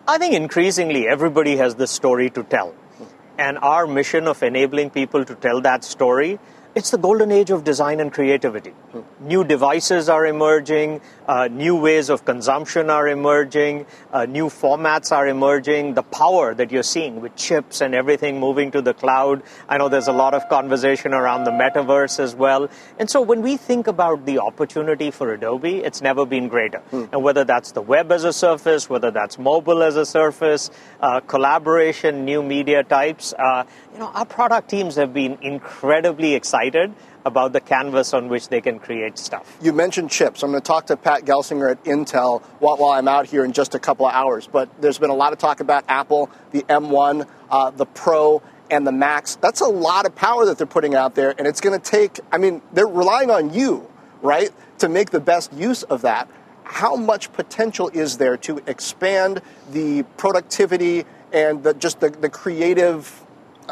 I 0.07 0.19
think 0.19 0.35
increasingly 0.35 1.09
everybody 1.09 1.57
has 1.57 1.77
this 1.77 1.91
story 1.91 2.29
to 2.31 2.43
tell. 2.43 2.71
Hmm. 2.71 3.05
And 3.39 3.59
our 3.59 3.87
mission 3.87 4.29
of 4.29 4.43
enabling 4.43 4.91
people 4.91 5.25
to 5.25 5.35
tell 5.35 5.61
that 5.63 5.85
story 5.85 6.39
it's 6.75 6.91
the 6.91 6.99
golden 6.99 7.31
age 7.31 7.51
of 7.51 7.65
design 7.65 8.01
and 8.01 8.13
creativity. 8.13 8.73
New 9.21 9.45
devices 9.45 10.09
are 10.09 10.25
emerging, 10.27 11.01
uh, 11.29 11.49
new 11.49 11.77
ways 11.77 12.09
of 12.09 12.25
consumption 12.25 12.89
are 12.89 13.09
emerging, 13.09 13.87
uh, 14.13 14.25
new 14.25 14.47
formats 14.47 15.13
are 15.13 15.29
emerging. 15.29 15.95
The 15.95 16.03
power 16.03 16.55
that 16.55 16.73
you're 16.73 16.83
seeing 16.83 17.21
with 17.21 17.37
chips 17.37 17.81
and 17.81 17.95
everything 17.95 18.41
moving 18.41 18.71
to 18.71 18.81
the 18.81 18.95
cloud. 18.95 19.43
I 19.69 19.79
know 19.79 19.89
there's 19.89 20.09
a 20.09 20.13
lot 20.13 20.35
of 20.35 20.49
conversation 20.49 21.13
around 21.13 21.45
the 21.45 21.51
metaverse 21.51 22.19
as 22.19 22.35
well. 22.35 22.69
And 22.99 23.11
so 23.11 23.21
when 23.21 23.43
we 23.43 23.57
think 23.57 23.87
about 23.87 24.25
the 24.25 24.39
opportunity 24.39 25.11
for 25.11 25.33
Adobe, 25.33 25.79
it's 25.79 26.01
never 26.01 26.25
been 26.25 26.49
greater. 26.49 26.79
Hmm. 26.79 27.05
And 27.13 27.23
whether 27.23 27.45
that's 27.45 27.73
the 27.73 27.83
web 27.83 28.11
as 28.11 28.25
a 28.25 28.33
surface, 28.33 28.89
whether 28.89 29.11
that's 29.11 29.39
mobile 29.39 29.83
as 29.83 29.97
a 29.97 30.07
surface, 30.07 30.71
uh, 31.01 31.21
collaboration, 31.21 32.25
new 32.25 32.43
media 32.43 32.83
types, 32.83 33.35
uh, 33.39 33.65
you 33.93 33.99
know, 33.99 34.09
our 34.09 34.25
product 34.25 34.71
teams 34.71 34.97
have 34.97 35.13
been 35.13 35.39
incredibly 35.43 36.35
excited 36.35 36.93
about 37.25 37.53
the 37.53 37.61
canvas 37.61 38.15
on 38.15 38.29
which 38.29 38.49
they 38.49 38.61
can 38.61 38.79
create 38.79 39.19
stuff. 39.19 39.57
You 39.61 39.73
mentioned 39.73 40.11
chips. 40.11 40.43
I'm 40.43 40.51
going 40.51 40.63
to 40.63 40.67
talk 40.67 40.87
to 40.87 40.97
Pat 40.97 41.25
Gelsinger 41.25 41.71
at 41.71 41.85
Intel 41.85 42.43
while, 42.59 42.83
I'm 42.85 43.07
out 43.07 43.27
here 43.27 43.45
in 43.45 43.53
just 43.53 43.75
a 43.75 43.79
couple 43.79 44.07
of 44.07 44.13
hours. 44.13 44.49
But 44.51 44.69
there's 44.81 44.99
been 44.99 45.11
a 45.11 45.15
lot 45.15 45.33
of 45.33 45.39
talk 45.39 45.61
about 45.61 45.85
Apple, 45.89 46.31
the 46.51 46.63
M1, 46.63 47.29
uh, 47.51 47.71
the 47.71 47.87
Pro, 47.87 48.43
and 48.71 48.87
the 48.87 48.93
Max. 48.93 49.37
That's 49.37 49.61
a 49.61 49.67
lot 49.67 50.07
of 50.07 50.15
power 50.15 50.47
that 50.47 50.59
they're 50.59 50.67
putting 50.67 50.95
out 50.95 51.15
there, 51.15 51.35
and 51.37 51.47
it's 51.47 51.61
going 51.61 51.79
to 51.79 51.91
take, 51.91 52.19
I 52.33 52.39
mean, 52.39 52.63
they're 52.73 52.87
relying 52.87 53.31
on 53.31 53.53
you, 53.53 53.89
right, 54.23 54.51
to 54.79 54.89
make 54.89 55.11
the 55.11 55.21
best 55.21 55.53
use 55.53 55.83
of 55.85 56.03
that. 56.03 56.29
How 56.65 56.97
much 56.97 57.33
potential 57.33 57.91
is 57.93 58.17
there 58.17 58.37
to 58.39 58.63
expand 58.67 59.43
the 59.71 60.05
productivity 60.17 61.05
and 61.33 61.63
the, 61.63 61.75
just 61.75 62.01
the, 62.01 62.11
the 62.11 62.31
creative 62.31 63.22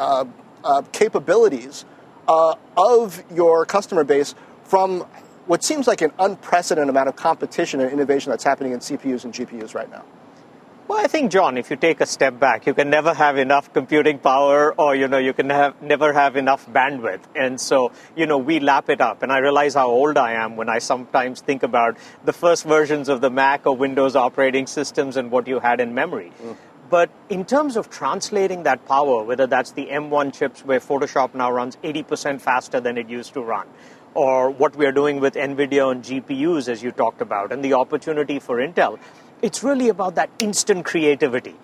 uh, 0.01 0.25
uh, 0.65 0.83
capabilities 0.93 1.85
uh, 2.27 2.55
of 2.77 3.23
your 3.35 3.67
customer 3.67 4.03
base 4.03 4.35
from 4.65 5.07
what 5.47 5.63
seems 5.63 5.87
like 5.87 6.01
an 6.01 6.13
unprecedented 6.19 6.89
amount 6.89 7.09
of 7.09 7.17
competition 7.17 7.81
and 7.81 7.93
innovation 7.93 8.31
that's 8.31 8.45
happening 8.45 8.73
in 8.73 8.79
CPUs 8.79 9.25
and 9.25 9.35
GPUs 9.35 9.75
right 9.75 9.91
now? 9.91 10.05
Well, 10.89 10.99
I 10.99 11.07
think, 11.07 11.31
John, 11.31 11.57
if 11.57 11.71
you 11.71 11.77
take 11.77 12.01
a 12.01 12.07
step 12.07 12.41
back, 12.41 12.67
you 12.67 12.75
can 12.75 12.91
never 12.91 13.15
have 13.15 13.39
enough 13.39 13.73
computing 13.73 14.19
power 14.19 14.75
or, 14.75 14.97
you 14.97 15.07
know, 15.07 15.19
you 15.19 15.33
can 15.33 15.49
have, 15.51 15.81
never 15.81 16.13
have 16.13 16.35
enough 16.35 16.67
bandwidth. 16.67 17.21
And 17.37 17.61
so, 17.61 17.93
you 18.17 18.27
know, 18.27 18.39
we 18.39 18.59
lap 18.59 18.91
it 18.91 19.01
up. 19.01 19.23
And 19.23 19.31
I 19.31 19.39
realize 19.39 19.75
how 19.75 19.89
old 19.89 20.19
I 20.19 20.33
am 20.33 20.57
when 20.57 20.69
I 20.69 20.79
sometimes 20.79 21.43
think 21.43 21.63
about 21.63 21.97
the 22.25 22.33
first 22.33 22.65
versions 22.65 23.09
of 23.09 23.21
the 23.21 23.31
Mac 23.31 23.67
or 23.67 23.77
Windows 23.77 24.17
operating 24.17 24.67
systems 24.67 25.17
and 25.17 25.31
what 25.31 25.47
you 25.47 25.61
had 25.61 25.79
in 25.79 25.95
memory. 25.95 26.33
Mm. 26.43 26.57
But 26.90 27.09
in 27.29 27.44
terms 27.44 27.76
of 27.76 27.88
translating 27.88 28.64
that 28.64 28.85
power, 28.85 29.22
whether 29.22 29.46
that's 29.46 29.70
the 29.70 29.87
M1 29.87 30.35
chips 30.35 30.64
where 30.64 30.81
Photoshop 30.81 31.35
now 31.35 31.53
runs 31.53 31.76
80% 31.76 32.40
faster 32.40 32.81
than 32.81 32.98
it 32.98 33.09
used 33.09 33.33
to 33.35 33.42
run, 33.42 33.68
or 34.14 34.50
what 34.50 34.74
we 34.74 34.87
are 34.87 34.92
doing 34.92 35.20
with 35.20 35.35
NVIDIA 35.35 35.87
on 35.87 36.03
GPUs, 36.03 36.68
as 36.68 36.83
you 36.83 36.90
talked 36.90 37.20
about, 37.20 37.53
and 37.53 37.64
the 37.64 37.74
opportunity 37.74 38.40
for 38.40 38.57
Intel, 38.57 38.98
it's 39.40 39.62
really 39.62 39.88
about 39.88 40.16
that 40.16 40.31
instant 40.40 40.85
creativity. 40.85 41.55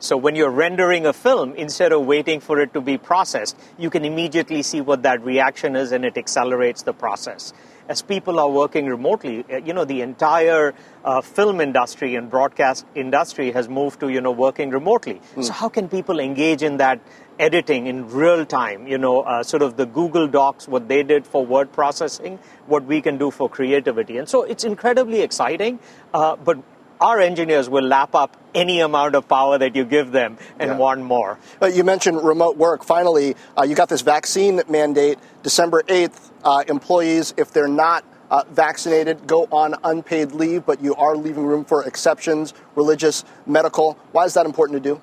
So 0.00 0.16
when 0.16 0.34
you're 0.34 0.50
rendering 0.50 1.06
a 1.06 1.12
film, 1.12 1.54
instead 1.54 1.92
of 1.92 2.04
waiting 2.04 2.40
for 2.40 2.60
it 2.60 2.74
to 2.74 2.80
be 2.80 2.98
processed, 2.98 3.56
you 3.78 3.88
can 3.88 4.04
immediately 4.04 4.62
see 4.62 4.80
what 4.80 5.04
that 5.04 5.24
reaction 5.24 5.76
is 5.76 5.92
and 5.92 6.04
it 6.04 6.18
accelerates 6.18 6.82
the 6.82 6.92
process 6.92 7.52
as 7.88 8.02
people 8.02 8.38
are 8.38 8.48
working 8.48 8.86
remotely, 8.86 9.44
uh, 9.50 9.56
you 9.56 9.72
know, 9.72 9.84
the 9.84 10.00
entire 10.00 10.74
uh, 11.04 11.20
film 11.20 11.60
industry 11.60 12.14
and 12.14 12.30
broadcast 12.30 12.86
industry 12.94 13.52
has 13.52 13.68
moved 13.68 14.00
to, 14.00 14.08
you 14.08 14.20
know, 14.20 14.30
working 14.30 14.70
remotely. 14.70 15.20
Mm. 15.34 15.44
So 15.44 15.52
how 15.52 15.68
can 15.68 15.88
people 15.88 16.20
engage 16.20 16.62
in 16.62 16.76
that 16.78 17.00
editing 17.38 17.86
in 17.86 18.08
real 18.08 18.44
time? 18.46 18.86
You 18.86 18.98
know, 18.98 19.22
uh, 19.22 19.42
sort 19.42 19.62
of 19.62 19.76
the 19.76 19.86
Google 19.86 20.28
Docs, 20.28 20.68
what 20.68 20.88
they 20.88 21.02
did 21.02 21.26
for 21.26 21.44
word 21.44 21.72
processing, 21.72 22.38
what 22.66 22.84
we 22.84 23.00
can 23.00 23.18
do 23.18 23.30
for 23.30 23.48
creativity. 23.48 24.18
And 24.18 24.28
so 24.28 24.42
it's 24.42 24.64
incredibly 24.64 25.20
exciting, 25.22 25.78
uh, 26.14 26.36
but 26.36 26.58
our 27.02 27.18
engineers 27.18 27.68
will 27.68 27.84
lap 27.84 28.14
up 28.14 28.36
any 28.54 28.78
amount 28.78 29.16
of 29.16 29.28
power 29.28 29.58
that 29.58 29.74
you 29.74 29.84
give 29.84 30.12
them 30.12 30.38
and 30.60 30.70
yeah. 30.70 30.76
want 30.76 31.02
more. 31.02 31.38
But 31.58 31.74
you 31.74 31.82
mentioned 31.82 32.22
remote 32.22 32.56
work. 32.56 32.84
Finally, 32.84 33.34
uh, 33.58 33.64
you 33.64 33.74
got 33.74 33.88
this 33.88 34.02
vaccine 34.02 34.62
mandate 34.68 35.18
December 35.42 35.82
8th. 35.82 36.30
Uh, 36.44 36.64
employees, 36.68 37.34
if 37.36 37.52
they're 37.52 37.66
not 37.66 38.04
uh, 38.30 38.44
vaccinated, 38.50 39.26
go 39.26 39.48
on 39.50 39.74
unpaid 39.82 40.32
leave, 40.32 40.64
but 40.64 40.80
you 40.80 40.94
are 40.94 41.16
leaving 41.16 41.44
room 41.44 41.64
for 41.64 41.84
exceptions, 41.84 42.54
religious, 42.76 43.24
medical. 43.46 43.98
Why 44.12 44.24
is 44.24 44.34
that 44.34 44.46
important 44.46 44.82
to 44.82 44.94
do? 44.94 45.00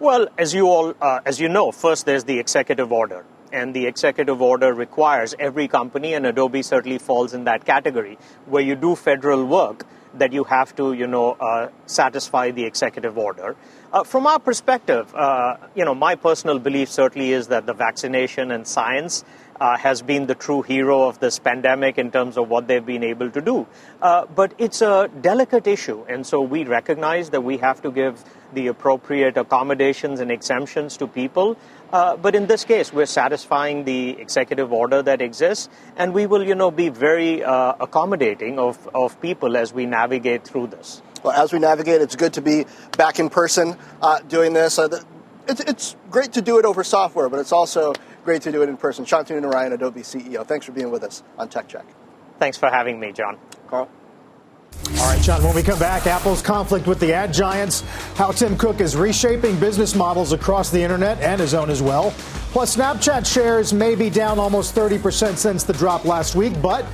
Well, 0.00 0.28
as 0.36 0.52
you 0.52 0.68
all, 0.68 0.94
uh, 1.00 1.20
as 1.24 1.40
you 1.40 1.48
know, 1.48 1.72
first 1.72 2.04
there's 2.04 2.24
the 2.24 2.38
executive 2.38 2.92
order 2.92 3.24
and 3.52 3.74
the 3.74 3.86
executive 3.86 4.40
order 4.40 4.72
requires 4.72 5.34
every 5.38 5.68
company, 5.68 6.14
and 6.14 6.24
Adobe 6.26 6.62
certainly 6.62 6.98
falls 6.98 7.34
in 7.34 7.44
that 7.44 7.64
category, 7.64 8.18
where 8.46 8.62
you 8.62 8.74
do 8.74 8.96
federal 8.96 9.44
work, 9.44 9.84
that 10.14 10.32
you 10.32 10.44
have 10.44 10.74
to, 10.76 10.92
you 10.92 11.06
know, 11.06 11.32
uh, 11.32 11.68
satisfy 11.86 12.50
the 12.50 12.64
executive 12.64 13.16
order. 13.18 13.56
Uh, 13.92 14.02
from 14.02 14.26
our 14.26 14.38
perspective, 14.38 15.14
uh, 15.14 15.54
you 15.74 15.84
know, 15.84 15.94
my 15.94 16.14
personal 16.14 16.58
belief 16.58 16.88
certainly 16.88 17.32
is 17.32 17.48
that 17.48 17.66
the 17.66 17.74
vaccination 17.74 18.50
and 18.50 18.66
science 18.66 19.22
uh, 19.60 19.76
has 19.76 20.00
been 20.00 20.24
the 20.24 20.34
true 20.34 20.62
hero 20.62 21.02
of 21.06 21.20
this 21.20 21.38
pandemic 21.38 21.98
in 21.98 22.10
terms 22.10 22.38
of 22.38 22.48
what 22.48 22.66
they've 22.66 22.86
been 22.86 23.04
able 23.04 23.30
to 23.30 23.42
do. 23.42 23.66
Uh, 24.00 24.24
but 24.34 24.54
it's 24.56 24.80
a 24.80 25.10
delicate 25.20 25.66
issue, 25.66 26.02
and 26.08 26.26
so 26.26 26.40
we 26.40 26.64
recognize 26.64 27.28
that 27.30 27.42
we 27.42 27.58
have 27.58 27.82
to 27.82 27.90
give 27.90 28.24
the 28.54 28.68
appropriate 28.68 29.36
accommodations 29.36 30.20
and 30.20 30.30
exemptions 30.30 30.96
to 30.96 31.06
people. 31.06 31.58
Uh, 31.92 32.16
but 32.16 32.34
in 32.34 32.46
this 32.46 32.64
case, 32.64 32.94
we're 32.94 33.04
satisfying 33.04 33.84
the 33.84 34.18
executive 34.18 34.72
order 34.72 35.02
that 35.02 35.20
exists, 35.20 35.68
and 35.98 36.14
we 36.14 36.24
will, 36.24 36.42
you 36.42 36.54
know, 36.54 36.70
be 36.70 36.88
very 36.88 37.44
uh, 37.44 37.74
accommodating 37.78 38.58
of, 38.58 38.88
of 38.94 39.20
people 39.20 39.54
as 39.54 39.74
we 39.74 39.84
navigate 39.84 40.44
through 40.44 40.68
this. 40.68 41.02
Well, 41.22 41.32
as 41.32 41.52
we 41.52 41.58
navigate, 41.58 42.00
it's 42.00 42.16
good 42.16 42.32
to 42.34 42.42
be 42.42 42.66
back 42.96 43.18
in 43.18 43.30
person 43.30 43.76
uh, 44.00 44.20
doing 44.20 44.52
this. 44.52 44.78
Uh, 44.78 45.02
it's, 45.48 45.60
it's 45.60 45.96
great 46.10 46.32
to 46.32 46.42
do 46.42 46.58
it 46.58 46.64
over 46.64 46.82
software, 46.84 47.28
but 47.28 47.38
it's 47.38 47.52
also 47.52 47.92
great 48.24 48.42
to 48.42 48.52
do 48.52 48.62
it 48.62 48.68
in 48.68 48.76
person. 48.76 49.04
Shantanu 49.04 49.40
Narayan, 49.40 49.72
Adobe 49.72 50.02
CEO. 50.02 50.46
Thanks 50.46 50.66
for 50.66 50.72
being 50.72 50.90
with 50.90 51.04
us 51.04 51.22
on 51.38 51.48
Tech 51.48 51.68
Check. 51.68 51.86
Thanks 52.38 52.56
for 52.58 52.68
having 52.68 52.98
me, 52.98 53.12
John. 53.12 53.38
Carl. 53.68 53.88
All 54.98 55.08
right, 55.08 55.20
John, 55.22 55.42
when 55.44 55.54
we 55.54 55.62
come 55.62 55.78
back, 55.78 56.06
Apple's 56.06 56.42
conflict 56.42 56.86
with 56.86 56.98
the 56.98 57.12
ad 57.12 57.32
giants, 57.32 57.82
how 58.14 58.32
Tim 58.32 58.56
Cook 58.56 58.80
is 58.80 58.96
reshaping 58.96 59.58
business 59.60 59.94
models 59.94 60.32
across 60.32 60.70
the 60.70 60.82
internet 60.82 61.20
and 61.20 61.40
his 61.40 61.54
own 61.54 61.70
as 61.70 61.82
well. 61.82 62.12
Plus, 62.52 62.76
Snapchat 62.76 63.26
shares 63.26 63.72
may 63.72 63.94
be 63.94 64.10
down 64.10 64.38
almost 64.38 64.74
30% 64.74 65.36
since 65.36 65.64
the 65.64 65.72
drop 65.72 66.04
last 66.04 66.34
week, 66.34 66.60
but 66.60 66.84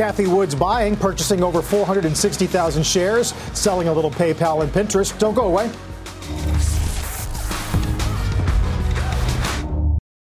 Cathie 0.00 0.26
Wood's 0.26 0.54
buying, 0.54 0.96
purchasing 0.96 1.42
over 1.42 1.60
460,000 1.60 2.86
shares, 2.86 3.34
selling 3.52 3.88
a 3.88 3.92
little 3.92 4.10
PayPal 4.10 4.62
and 4.62 4.72
Pinterest. 4.72 5.18
Don't 5.18 5.34
go 5.34 5.46
away. 5.46 5.70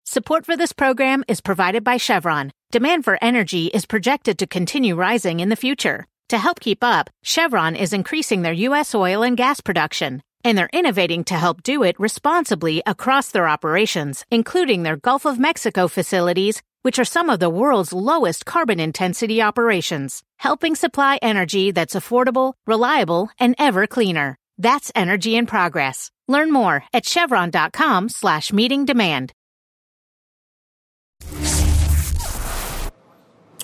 Support 0.04 0.46
for 0.46 0.56
this 0.56 0.72
program 0.72 1.24
is 1.26 1.40
provided 1.40 1.82
by 1.82 1.96
Chevron. 1.96 2.52
Demand 2.70 3.04
for 3.04 3.18
energy 3.20 3.66
is 3.66 3.84
projected 3.84 4.38
to 4.38 4.46
continue 4.46 4.94
rising 4.94 5.40
in 5.40 5.48
the 5.48 5.56
future. 5.56 6.06
To 6.28 6.38
help 6.38 6.60
keep 6.60 6.84
up, 6.84 7.10
Chevron 7.24 7.74
is 7.74 7.92
increasing 7.92 8.42
their 8.42 8.52
U.S. 8.52 8.94
oil 8.94 9.24
and 9.24 9.36
gas 9.36 9.60
production, 9.60 10.22
and 10.44 10.56
they're 10.56 10.68
innovating 10.72 11.24
to 11.24 11.34
help 11.34 11.62
do 11.62 11.82
it 11.82 11.98
responsibly 11.98 12.82
across 12.86 13.30
their 13.30 13.48
operations, 13.48 14.24
including 14.30 14.82
their 14.82 14.96
Gulf 14.96 15.24
of 15.24 15.38
Mexico 15.38 15.88
facilities, 15.88 16.62
which 16.82 16.98
are 16.98 17.04
some 17.04 17.30
of 17.30 17.40
the 17.40 17.48
world's 17.50 17.92
lowest 17.92 18.44
carbon 18.44 18.78
intensity 18.78 19.40
operations, 19.40 20.22
helping 20.36 20.74
supply 20.74 21.18
energy 21.22 21.70
that's 21.70 21.94
affordable, 21.94 22.52
reliable, 22.66 23.30
and 23.40 23.54
ever 23.58 23.86
cleaner. 23.86 24.36
That's 24.58 24.92
energy 24.94 25.34
in 25.34 25.46
progress. 25.46 26.10
Learn 26.28 26.52
more 26.52 26.84
at 26.92 27.06
chevron.com 27.06 28.08
slash 28.08 28.52
meeting 28.52 28.84
demand. 28.84 29.32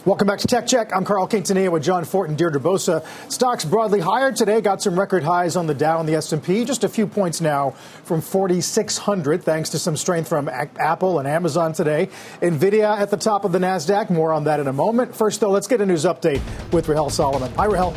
Welcome 0.07 0.29
back 0.29 0.39
to 0.39 0.47
Tech 0.47 0.67
Check. 0.67 0.97
I'm 0.97 1.05
Carl 1.05 1.29
Quintanilla 1.29 1.71
with 1.71 1.83
Jon 1.83 2.07
Fortt, 2.07 2.35
Deirdre 2.35 2.59
Bosa. 2.59 3.05
Stocks 3.31 3.67
broadly 3.67 4.01
higher 4.01 4.33
today. 4.33 4.63
Got 4.63 4.81
some 4.81 4.99
record 4.99 5.23
highs 5.23 5.57
on 5.57 5.67
the 5.67 5.75
Dow 5.75 6.01
and 6.01 6.09
the 6.09 6.15
S&P. 6.15 6.65
Just 6.65 6.85
a 6.85 6.89
few 6.89 7.07
points 7.07 7.43
now 7.43 7.73
from 8.05 8.23
4,600, 8.23 9.45
thanks 9.45 9.69
to 9.69 9.79
some 9.79 9.99
strength 9.99 10.27
from 10.27 10.49
Apple 10.49 11.19
and 11.19 11.29
Amazon 11.29 11.75
today. 11.75 12.09
Nvidia 12.41 12.99
at 12.99 13.11
the 13.11 13.19
top 13.19 13.45
of 13.45 13.53
the 13.53 13.59
Nasdaq. 13.59 14.09
More 14.09 14.33
on 14.33 14.45
that 14.45 14.59
in 14.59 14.69
a 14.69 14.73
moment. 14.73 15.15
First, 15.15 15.39
though, 15.41 15.51
let's 15.51 15.67
get 15.67 15.83
a 15.83 15.87
news 15.87 16.07
update 16.07 16.41
with 16.73 16.89
Rahel 16.89 17.11
Solomon. 17.11 17.53
Hi, 17.57 17.67
Rahel. 17.67 17.95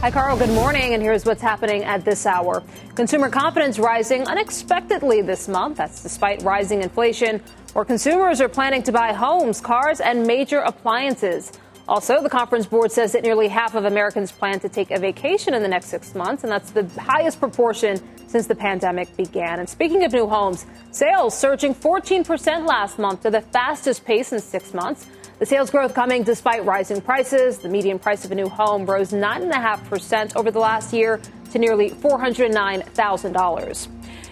Hi, 0.00 0.12
Carl. 0.12 0.36
Good 0.36 0.50
morning. 0.50 0.94
And 0.94 1.02
here's 1.02 1.24
what's 1.24 1.42
happening 1.42 1.82
at 1.82 2.04
this 2.04 2.24
hour. 2.24 2.62
Consumer 2.94 3.28
confidence 3.28 3.80
rising 3.80 4.24
unexpectedly 4.28 5.22
this 5.22 5.48
month. 5.48 5.78
That's 5.78 6.04
despite 6.04 6.40
rising 6.42 6.84
inflation 6.84 7.42
where 7.72 7.84
consumers 7.84 8.40
are 8.40 8.48
planning 8.48 8.80
to 8.84 8.92
buy 8.92 9.12
homes, 9.12 9.60
cars, 9.60 10.00
and 10.00 10.24
major 10.24 10.60
appliances. 10.60 11.50
Also, 11.88 12.22
the 12.22 12.30
conference 12.30 12.64
board 12.64 12.92
says 12.92 13.10
that 13.10 13.24
nearly 13.24 13.48
half 13.48 13.74
of 13.74 13.86
Americans 13.86 14.30
plan 14.30 14.60
to 14.60 14.68
take 14.68 14.92
a 14.92 15.00
vacation 15.00 15.52
in 15.52 15.62
the 15.62 15.68
next 15.68 15.86
six 15.86 16.14
months, 16.14 16.44
and 16.44 16.52
that's 16.52 16.70
the 16.70 16.86
highest 17.00 17.40
proportion 17.40 18.00
since 18.28 18.46
the 18.46 18.54
pandemic 18.54 19.16
began. 19.16 19.58
And 19.58 19.68
speaking 19.68 20.04
of 20.04 20.12
new 20.12 20.28
homes, 20.28 20.64
sales 20.92 21.36
surging 21.36 21.74
14% 21.74 22.68
last 22.68 23.00
month 23.00 23.22
to 23.22 23.30
the 23.30 23.40
fastest 23.40 24.04
pace 24.04 24.32
in 24.32 24.38
six 24.38 24.72
months. 24.72 25.08
The 25.38 25.46
sales 25.46 25.70
growth 25.70 25.94
coming 25.94 26.24
despite 26.24 26.64
rising 26.64 27.00
prices. 27.00 27.58
The 27.58 27.68
median 27.68 28.00
price 28.00 28.24
of 28.24 28.32
a 28.32 28.34
new 28.34 28.48
home 28.48 28.84
rose 28.84 29.12
9.5% 29.12 30.34
over 30.34 30.50
the 30.50 30.58
last 30.58 30.92
year 30.92 31.20
to 31.52 31.60
nearly 31.60 31.90
$409,000. 31.90 33.88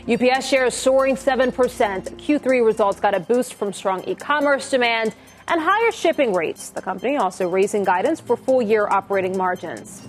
UPS 0.08 0.48
shares 0.48 0.74
soaring 0.74 1.14
7%. 1.14 1.52
Q3 1.52 2.66
results 2.66 2.98
got 2.98 3.14
a 3.14 3.20
boost 3.20 3.54
from 3.54 3.72
strong 3.72 4.02
e 4.08 4.16
commerce 4.16 4.68
demand 4.68 5.14
and 5.46 5.60
higher 5.60 5.92
shipping 5.92 6.32
rates. 6.32 6.70
The 6.70 6.82
company 6.82 7.16
also 7.16 7.48
raising 7.48 7.84
guidance 7.84 8.18
for 8.18 8.36
full 8.36 8.60
year 8.60 8.88
operating 8.88 9.36
margins. 9.36 10.08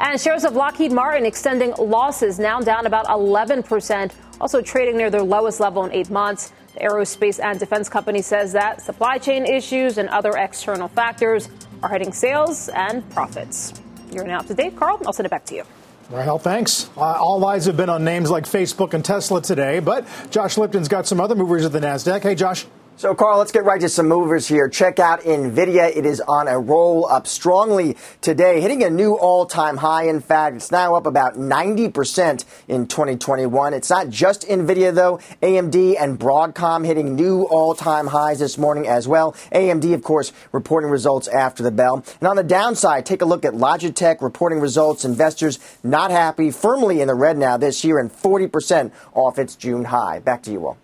And 0.00 0.18
shares 0.18 0.44
of 0.44 0.54
Lockheed 0.54 0.92
Martin 0.92 1.26
extending 1.26 1.74
losses 1.78 2.38
now 2.38 2.60
down 2.60 2.86
about 2.86 3.04
11%, 3.06 4.12
also 4.40 4.62
trading 4.62 4.96
near 4.96 5.10
their 5.10 5.22
lowest 5.22 5.60
level 5.60 5.84
in 5.84 5.92
eight 5.92 6.08
months. 6.08 6.54
Aerospace 6.78 7.42
and 7.42 7.58
defense 7.58 7.88
company 7.88 8.22
says 8.22 8.52
that 8.52 8.82
supply 8.82 9.18
chain 9.18 9.44
issues 9.44 9.98
and 9.98 10.08
other 10.08 10.36
external 10.36 10.88
factors 10.88 11.48
are 11.82 11.88
hitting 11.88 12.12
sales 12.12 12.68
and 12.68 13.08
profits. 13.10 13.72
You're 14.12 14.26
now 14.26 14.38
up 14.38 14.46
to 14.46 14.54
date, 14.54 14.76
Carl. 14.76 15.00
I'll 15.06 15.12
send 15.12 15.26
it 15.26 15.30
back 15.30 15.44
to 15.46 15.54
you. 15.54 15.64
Well, 16.10 16.38
thanks. 16.38 16.88
Uh, 16.96 17.00
all 17.00 17.44
eyes 17.44 17.66
have 17.66 17.76
been 17.76 17.90
on 17.90 18.02
names 18.02 18.30
like 18.30 18.44
Facebook 18.44 18.94
and 18.94 19.04
Tesla 19.04 19.42
today, 19.42 19.80
but 19.80 20.06
Josh 20.30 20.56
Lipton's 20.56 20.88
got 20.88 21.06
some 21.06 21.20
other 21.20 21.34
movers 21.34 21.66
at 21.66 21.72
the 21.72 21.80
NASDAQ. 21.80 22.22
Hey, 22.22 22.34
Josh. 22.34 22.64
So, 22.98 23.14
Carl, 23.14 23.38
let's 23.38 23.52
get 23.52 23.64
right 23.64 23.80
to 23.80 23.88
some 23.88 24.08
movers 24.08 24.48
here. 24.48 24.68
Check 24.68 24.98
out 24.98 25.20
NVIDIA. 25.20 25.96
It 25.96 26.04
is 26.04 26.20
on 26.20 26.48
a 26.48 26.58
roll 26.58 27.06
up 27.06 27.28
strongly 27.28 27.96
today, 28.22 28.60
hitting 28.60 28.82
a 28.82 28.90
new 28.90 29.14
all 29.14 29.46
time 29.46 29.76
high. 29.76 30.08
In 30.08 30.20
fact, 30.20 30.56
it's 30.56 30.72
now 30.72 30.96
up 30.96 31.06
about 31.06 31.34
90% 31.34 32.44
in 32.66 32.88
2021. 32.88 33.72
It's 33.72 33.88
not 33.88 34.10
just 34.10 34.48
NVIDIA, 34.48 34.92
though. 34.92 35.20
AMD 35.40 35.94
and 35.96 36.18
Broadcom 36.18 36.84
hitting 36.84 37.14
new 37.14 37.44
all 37.44 37.72
time 37.76 38.08
highs 38.08 38.40
this 38.40 38.58
morning 38.58 38.88
as 38.88 39.06
well. 39.06 39.30
AMD, 39.52 39.94
of 39.94 40.02
course, 40.02 40.32
reporting 40.50 40.90
results 40.90 41.28
after 41.28 41.62
the 41.62 41.70
bell. 41.70 42.04
And 42.18 42.26
on 42.26 42.34
the 42.34 42.42
downside, 42.42 43.06
take 43.06 43.22
a 43.22 43.26
look 43.26 43.44
at 43.44 43.52
Logitech 43.52 44.20
reporting 44.20 44.58
results. 44.58 45.04
Investors 45.04 45.60
not 45.84 46.10
happy, 46.10 46.50
firmly 46.50 47.00
in 47.00 47.06
the 47.06 47.14
red 47.14 47.38
now 47.38 47.56
this 47.56 47.84
year 47.84 48.00
and 48.00 48.10
40% 48.10 48.90
off 49.14 49.38
its 49.38 49.54
June 49.54 49.84
high. 49.84 50.18
Back 50.18 50.42
to 50.42 50.50
you 50.50 50.66
all. 50.66 50.78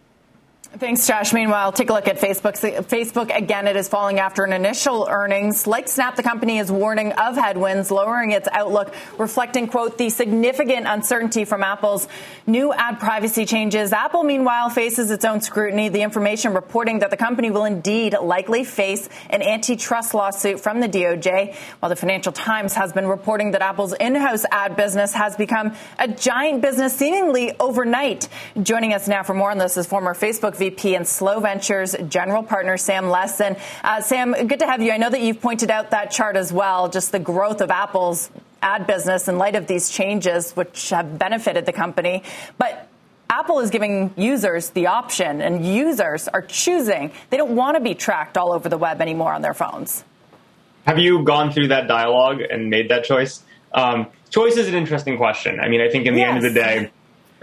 Thanks, 0.76 1.06
Josh. 1.06 1.32
Meanwhile, 1.32 1.70
take 1.70 1.88
a 1.88 1.92
look 1.92 2.08
at 2.08 2.18
Facebook. 2.18 2.54
Facebook, 2.88 3.32
again, 3.32 3.68
it 3.68 3.76
is 3.76 3.86
falling 3.86 4.18
after 4.18 4.42
an 4.42 4.52
initial 4.52 5.06
earnings. 5.08 5.68
Like 5.68 5.86
Snap, 5.86 6.16
the 6.16 6.24
company 6.24 6.58
is 6.58 6.68
warning 6.68 7.12
of 7.12 7.36
headwinds, 7.36 7.92
lowering 7.92 8.32
its 8.32 8.48
outlook, 8.50 8.92
reflecting, 9.16 9.68
quote, 9.68 9.98
the 9.98 10.10
significant 10.10 10.88
uncertainty 10.88 11.44
from 11.44 11.62
Apple's 11.62 12.08
new 12.48 12.72
ad 12.72 12.98
privacy 12.98 13.46
changes. 13.46 13.92
Apple, 13.92 14.24
meanwhile, 14.24 14.68
faces 14.68 15.12
its 15.12 15.24
own 15.24 15.40
scrutiny. 15.40 15.90
The 15.90 16.02
information 16.02 16.54
reporting 16.54 16.98
that 16.98 17.10
the 17.10 17.16
company 17.16 17.52
will 17.52 17.66
indeed 17.66 18.16
likely 18.20 18.64
face 18.64 19.08
an 19.30 19.42
antitrust 19.42 20.12
lawsuit 20.12 20.58
from 20.58 20.80
the 20.80 20.88
DOJ, 20.88 21.54
while 21.78 21.88
the 21.88 21.94
Financial 21.94 22.32
Times 22.32 22.74
has 22.74 22.92
been 22.92 23.06
reporting 23.06 23.52
that 23.52 23.62
Apple's 23.62 23.92
in-house 23.92 24.44
ad 24.50 24.74
business 24.74 25.12
has 25.12 25.36
become 25.36 25.76
a 26.00 26.08
giant 26.08 26.62
business 26.62 26.96
seemingly 26.96 27.52
overnight. 27.60 28.28
Joining 28.60 28.92
us 28.92 29.06
now 29.06 29.22
for 29.22 29.34
more 29.34 29.52
on 29.52 29.58
this 29.58 29.76
is 29.76 29.86
former 29.86 30.14
Facebook 30.14 30.56
VP 30.64 30.94
and 30.94 31.06
Slow 31.06 31.40
Ventures 31.40 31.94
general 32.08 32.42
partner 32.42 32.78
Sam 32.78 33.04
Lessin. 33.04 33.60
Uh, 33.82 34.00
Sam, 34.00 34.32
good 34.32 34.60
to 34.60 34.66
have 34.66 34.80
you. 34.80 34.92
I 34.92 34.96
know 34.96 35.10
that 35.10 35.20
you've 35.20 35.42
pointed 35.42 35.70
out 35.70 35.90
that 35.90 36.10
chart 36.10 36.36
as 36.36 36.54
well, 36.54 36.88
just 36.88 37.12
the 37.12 37.18
growth 37.18 37.60
of 37.60 37.70
Apple's 37.70 38.30
ad 38.62 38.86
business 38.86 39.28
in 39.28 39.36
light 39.36 39.56
of 39.56 39.66
these 39.66 39.90
changes, 39.90 40.52
which 40.52 40.88
have 40.88 41.18
benefited 41.18 41.66
the 41.66 41.72
company. 41.72 42.22
But 42.56 42.88
Apple 43.28 43.60
is 43.60 43.68
giving 43.68 44.14
users 44.16 44.70
the 44.70 44.86
option, 44.86 45.42
and 45.42 45.66
users 45.66 46.28
are 46.28 46.40
choosing. 46.40 47.12
They 47.28 47.36
don't 47.36 47.54
want 47.54 47.76
to 47.76 47.82
be 47.82 47.94
tracked 47.94 48.38
all 48.38 48.54
over 48.54 48.70
the 48.70 48.78
web 48.78 49.02
anymore 49.02 49.34
on 49.34 49.42
their 49.42 49.52
phones. 49.52 50.02
Have 50.86 50.98
you 50.98 51.24
gone 51.24 51.52
through 51.52 51.68
that 51.68 51.88
dialogue 51.88 52.40
and 52.40 52.70
made 52.70 52.88
that 52.88 53.04
choice? 53.04 53.42
Um, 53.74 54.06
choice 54.30 54.56
is 54.56 54.66
an 54.68 54.74
interesting 54.74 55.18
question. 55.18 55.60
I 55.60 55.68
mean, 55.68 55.82
I 55.82 55.90
think 55.90 56.06
in 56.06 56.14
the 56.14 56.20
yes. 56.20 56.34
end 56.34 56.38
of 56.38 56.54
the 56.54 56.58
day, 56.58 56.90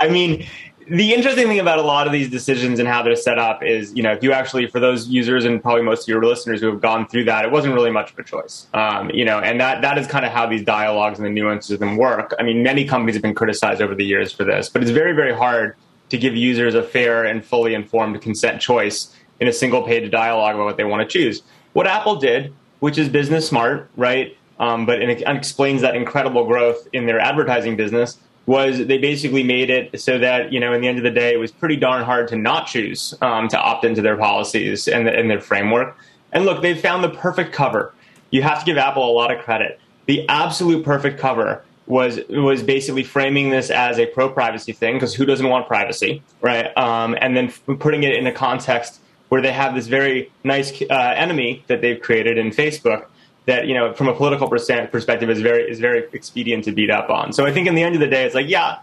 I 0.00 0.08
mean, 0.10 0.46
the 0.88 1.12
interesting 1.12 1.48
thing 1.48 1.58
about 1.58 1.78
a 1.78 1.82
lot 1.82 2.06
of 2.06 2.12
these 2.12 2.30
decisions 2.30 2.78
and 2.78 2.88
how 2.88 3.02
they're 3.02 3.16
set 3.16 3.38
up 3.38 3.62
is, 3.62 3.92
you 3.94 4.02
know, 4.02 4.12
if 4.12 4.22
you 4.22 4.32
actually, 4.32 4.68
for 4.68 4.78
those 4.78 5.08
users 5.08 5.44
and 5.44 5.60
probably 5.60 5.82
most 5.82 6.02
of 6.02 6.08
your 6.08 6.24
listeners 6.24 6.60
who 6.60 6.70
have 6.70 6.80
gone 6.80 7.08
through 7.08 7.24
that, 7.24 7.44
it 7.44 7.50
wasn't 7.50 7.74
really 7.74 7.90
much 7.90 8.12
of 8.12 8.18
a 8.18 8.22
choice, 8.22 8.68
um, 8.72 9.10
you 9.10 9.24
know, 9.24 9.40
and 9.40 9.60
that 9.60 9.82
that 9.82 9.98
is 9.98 10.06
kind 10.06 10.24
of 10.24 10.30
how 10.30 10.46
these 10.46 10.62
dialogues 10.62 11.18
and 11.18 11.26
the 11.26 11.30
nuances 11.30 11.72
of 11.72 11.80
them 11.80 11.96
work. 11.96 12.34
I 12.38 12.44
mean, 12.44 12.62
many 12.62 12.84
companies 12.84 13.16
have 13.16 13.22
been 13.22 13.34
criticized 13.34 13.82
over 13.82 13.94
the 13.94 14.04
years 14.04 14.32
for 14.32 14.44
this, 14.44 14.68
but 14.68 14.82
it's 14.82 14.92
very, 14.92 15.12
very 15.12 15.34
hard 15.34 15.74
to 16.10 16.18
give 16.18 16.36
users 16.36 16.74
a 16.74 16.82
fair 16.84 17.24
and 17.24 17.44
fully 17.44 17.74
informed 17.74 18.20
consent 18.22 18.60
choice 18.60 19.12
in 19.40 19.48
a 19.48 19.52
single 19.52 19.82
page 19.82 20.10
dialogue 20.12 20.54
about 20.54 20.66
what 20.66 20.76
they 20.76 20.84
want 20.84 21.08
to 21.08 21.12
choose. 21.12 21.42
What 21.72 21.88
Apple 21.88 22.16
did, 22.16 22.54
which 22.78 22.96
is 22.96 23.08
business 23.08 23.48
smart, 23.48 23.90
right? 23.96 24.36
Um, 24.60 24.86
but 24.86 25.02
it 25.02 25.22
explains 25.26 25.82
that 25.82 25.96
incredible 25.96 26.46
growth 26.46 26.86
in 26.92 27.06
their 27.06 27.18
advertising 27.18 27.76
business 27.76 28.18
was 28.46 28.86
they 28.86 28.98
basically 28.98 29.42
made 29.42 29.70
it 29.70 30.00
so 30.00 30.18
that 30.18 30.52
you 30.52 30.60
know 30.60 30.72
in 30.72 30.80
the 30.80 30.88
end 30.88 30.98
of 30.98 31.04
the 31.04 31.10
day 31.10 31.34
it 31.34 31.36
was 31.36 31.50
pretty 31.50 31.76
darn 31.76 32.04
hard 32.04 32.28
to 32.28 32.36
not 32.36 32.66
choose 32.66 33.14
um, 33.20 33.48
to 33.48 33.58
opt 33.58 33.84
into 33.84 34.00
their 34.00 34.16
policies 34.16 34.88
and, 34.88 35.08
and 35.08 35.28
their 35.28 35.40
framework. 35.40 35.96
And 36.32 36.44
look, 36.44 36.62
they 36.62 36.74
found 36.74 37.02
the 37.02 37.10
perfect 37.10 37.52
cover. 37.52 37.92
You 38.30 38.42
have 38.42 38.60
to 38.60 38.64
give 38.64 38.78
Apple 38.78 39.08
a 39.08 39.12
lot 39.12 39.34
of 39.34 39.42
credit. 39.42 39.80
The 40.06 40.28
absolute 40.28 40.84
perfect 40.84 41.18
cover 41.18 41.62
was 41.86 42.20
was 42.28 42.62
basically 42.62 43.04
framing 43.04 43.50
this 43.50 43.70
as 43.70 43.98
a 43.98 44.06
pro 44.06 44.28
privacy 44.28 44.72
thing 44.72 44.94
because 44.94 45.14
who 45.14 45.24
doesn't 45.24 45.48
want 45.48 45.66
privacy, 45.66 46.22
right? 46.40 46.76
Um, 46.76 47.16
and 47.20 47.36
then 47.36 47.52
putting 47.78 48.04
it 48.04 48.14
in 48.14 48.26
a 48.26 48.32
context 48.32 49.00
where 49.28 49.42
they 49.42 49.52
have 49.52 49.74
this 49.74 49.88
very 49.88 50.30
nice 50.44 50.80
uh, 50.82 51.14
enemy 51.16 51.64
that 51.66 51.80
they've 51.80 52.00
created 52.00 52.38
in 52.38 52.50
Facebook 52.50 53.06
that 53.46 53.66
you 53.66 53.74
know 53.74 53.92
from 53.94 54.08
a 54.08 54.14
political 54.14 54.48
perspective 54.48 55.30
is 55.30 55.40
very 55.40 55.70
is 55.70 55.80
very 55.80 56.04
expedient 56.12 56.64
to 56.64 56.72
beat 56.72 56.90
up 56.90 57.10
on. 57.10 57.32
So 57.32 57.46
I 57.46 57.52
think 57.52 57.66
in 57.66 57.74
the 57.74 57.82
end 57.82 57.94
of 57.94 58.00
the 58.00 58.08
day, 58.08 58.24
it's 58.24 58.34
like 58.34 58.48
yeah. 58.48 58.78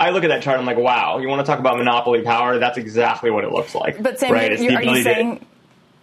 I 0.00 0.10
look 0.10 0.22
at 0.22 0.28
that 0.28 0.44
chart. 0.44 0.60
I'm 0.60 0.64
like, 0.64 0.76
wow. 0.76 1.18
You 1.18 1.26
want 1.26 1.40
to 1.40 1.44
talk 1.44 1.58
about 1.58 1.76
monopoly 1.76 2.22
power? 2.22 2.60
That's 2.60 2.78
exactly 2.78 3.32
what 3.32 3.42
it 3.42 3.50
looks 3.50 3.74
like. 3.74 4.00
But 4.00 4.20
Sam, 4.20 4.32
right? 4.32 4.56
you, 4.56 4.70
are 4.76 4.80
you 4.80 5.02
saying? 5.02 5.40
To, 5.40 5.44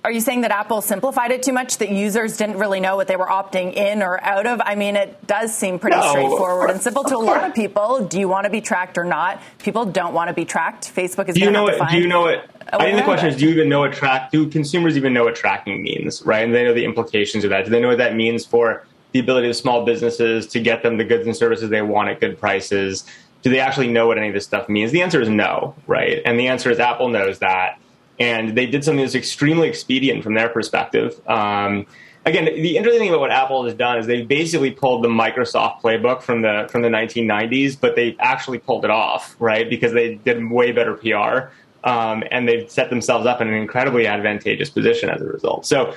are 0.05 0.11
you 0.11 0.21
saying 0.21 0.41
that 0.41 0.51
Apple 0.51 0.83
simplified 0.83 1.31
it 1.31 1.41
too 1.41 1.51
much? 1.51 1.79
That 1.79 1.89
users 1.89 2.37
didn't 2.37 2.59
really 2.59 2.79
know 2.79 2.95
what 2.95 3.07
they 3.07 3.15
were 3.15 3.25
opting 3.25 3.73
in 3.73 4.03
or 4.03 4.23
out 4.23 4.45
of? 4.45 4.61
I 4.63 4.75
mean, 4.75 4.95
it 4.95 5.25
does 5.25 5.51
seem 5.55 5.79
pretty 5.79 5.97
no, 5.97 6.11
straightforward 6.11 6.69
and 6.69 6.79
simple 6.79 7.03
to 7.05 7.15
a 7.15 7.17
lot 7.17 7.43
of 7.43 7.55
people. 7.55 8.05
Do 8.05 8.19
you 8.19 8.29
want 8.29 8.45
to 8.45 8.51
be 8.51 8.61
tracked 8.61 8.99
or 8.99 9.03
not? 9.03 9.41
People 9.57 9.83
don't 9.85 10.13
want 10.13 10.27
to 10.27 10.35
be 10.35 10.45
tracked. 10.45 10.95
Facebook 10.95 11.27
is. 11.27 11.33
Do 11.33 11.41
you 11.41 11.49
know 11.49 11.67
it? 11.67 11.81
Do 11.89 11.97
you 11.97 12.07
know 12.07 12.27
it? 12.27 12.47
I 12.71 12.83
think 12.83 12.97
the 12.97 13.03
question 13.03 13.29
is, 13.29 13.35
do 13.35 13.45
you 13.45 13.51
even 13.51 13.67
know 13.67 13.79
what 13.79 13.93
track? 13.93 14.29
Do 14.29 14.47
consumers 14.47 14.95
even 14.95 15.11
know 15.11 15.23
what 15.23 15.35
tracking 15.35 15.81
means, 15.81 16.21
right? 16.21 16.45
And 16.45 16.53
they 16.53 16.63
know 16.63 16.73
the 16.75 16.85
implications 16.85 17.43
of 17.43 17.49
that. 17.49 17.65
Do 17.65 17.71
they 17.71 17.81
know 17.81 17.87
what 17.87 17.97
that 17.97 18.15
means 18.15 18.45
for 18.45 18.85
the 19.11 19.19
ability 19.19 19.49
of 19.49 19.55
small 19.55 19.85
businesses 19.85 20.45
to 20.49 20.59
get 20.59 20.83
them 20.83 20.97
the 20.97 21.03
goods 21.03 21.25
and 21.25 21.35
services 21.35 21.71
they 21.71 21.81
want 21.81 22.09
at 22.09 22.19
good 22.19 22.39
prices? 22.39 23.05
Do 23.41 23.49
they 23.49 23.59
actually 23.59 23.87
know 23.87 24.05
what 24.05 24.19
any 24.19 24.27
of 24.27 24.35
this 24.35 24.45
stuff 24.45 24.69
means? 24.69 24.91
The 24.91 25.01
answer 25.01 25.19
is 25.19 25.29
no, 25.29 25.73
right? 25.87 26.21
And 26.25 26.39
the 26.39 26.47
answer 26.47 26.69
is 26.69 26.79
Apple 26.79 27.09
knows 27.09 27.39
that, 27.39 27.79
and 28.19 28.57
they 28.57 28.65
did 28.65 28.83
something 28.83 29.03
that's 29.03 29.15
extremely 29.15 29.67
expedient 29.67 30.23
from 30.23 30.33
their 30.33 30.49
perspective. 30.49 31.19
Um, 31.27 31.85
again, 32.25 32.45
the 32.45 32.77
interesting 32.77 33.01
thing 33.01 33.09
about 33.09 33.21
what 33.21 33.31
Apple 33.31 33.65
has 33.65 33.73
done 33.73 33.97
is 33.97 34.07
they've 34.07 34.27
basically 34.27 34.71
pulled 34.71 35.03
the 35.03 35.09
Microsoft 35.09 35.81
playbook 35.81 36.21
from 36.21 36.41
the 36.41 36.67
from 36.69 36.81
the 36.81 36.89
1990s, 36.89 37.79
but 37.79 37.95
they 37.95 38.15
actually 38.19 38.59
pulled 38.59 38.85
it 38.85 38.91
off, 38.91 39.35
right? 39.39 39.69
Because 39.69 39.93
they 39.93 40.15
did 40.15 40.49
way 40.49 40.71
better 40.71 40.93
PR 40.95 41.51
um, 41.85 42.23
and 42.31 42.47
they've 42.47 42.69
set 42.69 42.89
themselves 42.89 43.25
up 43.25 43.39
in 43.41 43.47
an 43.47 43.53
incredibly 43.53 44.07
advantageous 44.07 44.69
position 44.69 45.09
as 45.09 45.21
a 45.21 45.25
result. 45.25 45.65
So, 45.65 45.93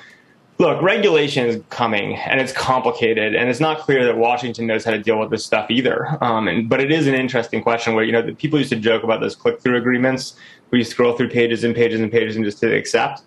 look, 0.59 0.83
regulation 0.83 1.47
is 1.47 1.63
coming, 1.71 2.15
and 2.17 2.41
it's 2.41 2.53
complicated, 2.53 3.35
and 3.35 3.49
it's 3.49 3.61
not 3.61 3.79
clear 3.79 4.05
that 4.05 4.19
Washington 4.19 4.67
knows 4.67 4.85
how 4.85 4.91
to 4.91 4.99
deal 4.99 5.19
with 5.19 5.31
this 5.31 5.45
stuff 5.45 5.71
either. 5.71 6.23
Um, 6.23 6.47
and, 6.47 6.69
but 6.69 6.81
it 6.81 6.93
is 6.93 7.07
an 7.07 7.15
interesting 7.15 7.63
question 7.63 7.95
where 7.95 8.05
you 8.05 8.13
know 8.13 8.35
people 8.35 8.59
used 8.59 8.71
to 8.71 8.77
joke 8.77 9.03
about 9.03 9.21
those 9.21 9.35
click-through 9.35 9.79
agreements, 9.79 10.37
where 10.69 10.79
you 10.79 10.85
scroll 10.85 11.17
through 11.17 11.31
pages 11.31 11.65
and 11.65 11.75
pages 11.75 12.01
and 12.01 12.11
pages 12.11 12.37
and 12.37 12.45
just 12.45 12.61
hit 12.61 12.73
accept. 12.73 13.23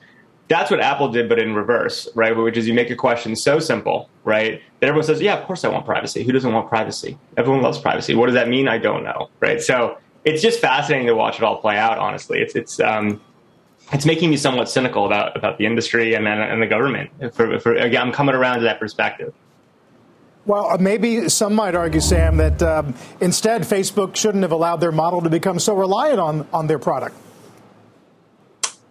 That's 0.48 0.70
what 0.70 0.82
Apple 0.82 1.10
did, 1.10 1.30
but 1.30 1.40
in 1.40 1.56
reverse, 1.56 2.10
right? 2.14 2.36
Which 2.36 2.58
is 2.58 2.68
you 2.68 2.74
make 2.74 2.90
a 2.90 2.96
question 2.96 3.36
so 3.36 3.60
simple, 3.60 4.10
right? 4.26 4.62
That 4.80 4.88
everyone 4.88 5.06
says, 5.06 5.22
"Yeah, 5.22 5.38
of 5.38 5.46
course 5.46 5.64
I 5.64 5.70
want 5.70 5.86
privacy. 5.86 6.24
Who 6.24 6.32
doesn't 6.34 6.52
want 6.52 6.68
privacy? 6.68 7.18
Everyone 7.38 7.62
loves 7.62 7.80
privacy. 7.80 8.16
What 8.16 8.26
does 8.26 8.36
that 8.36 8.50
mean? 8.50 8.68
I 8.68 8.78
don't 8.78 9.04
know, 9.04 9.30
right?" 9.40 9.62
So 9.62 9.98
it's 10.26 10.42
just 10.42 10.60
fascinating 10.60 11.08
to 11.08 11.16
watch 11.16 11.38
it 11.38 11.44
all 11.44 11.58
play 11.58 11.78
out. 11.78 11.98
Honestly, 12.00 12.40
it's 12.40 12.56
it's 12.56 12.80
um, 12.82 13.22
it's 13.94 14.06
making 14.06 14.30
me 14.30 14.38
somewhat 14.38 14.70
cynical 14.70 15.06
about 15.06 15.38
about 15.38 15.58
the 15.58 15.66
industry 15.66 16.16
and 16.16 16.28
and 16.28 16.62
the 16.62 16.68
government. 16.68 17.12
For, 17.34 17.60
for 17.60 17.74
again, 17.74 18.02
I'm 18.02 18.12
coming 18.12 18.36
around 18.36 18.58
to 18.58 18.64
that 18.64 18.80
perspective. 18.80 19.34
Well, 20.46 20.72
uh, 20.72 20.78
maybe 20.78 21.30
some 21.30 21.54
might 21.54 21.76
argue, 21.76 22.02
Sam, 22.02 22.38
that 22.38 22.64
um, 22.64 22.96
instead 23.20 23.62
Facebook 23.62 24.16
shouldn't 24.16 24.42
have 24.42 24.52
allowed 24.52 24.78
their 24.78 24.92
model 24.92 25.22
to 25.22 25.30
become 25.30 25.60
so 25.60 25.76
reliant 25.76 26.20
on 26.20 26.48
on 26.52 26.68
their 26.68 26.80
product. 26.80 27.16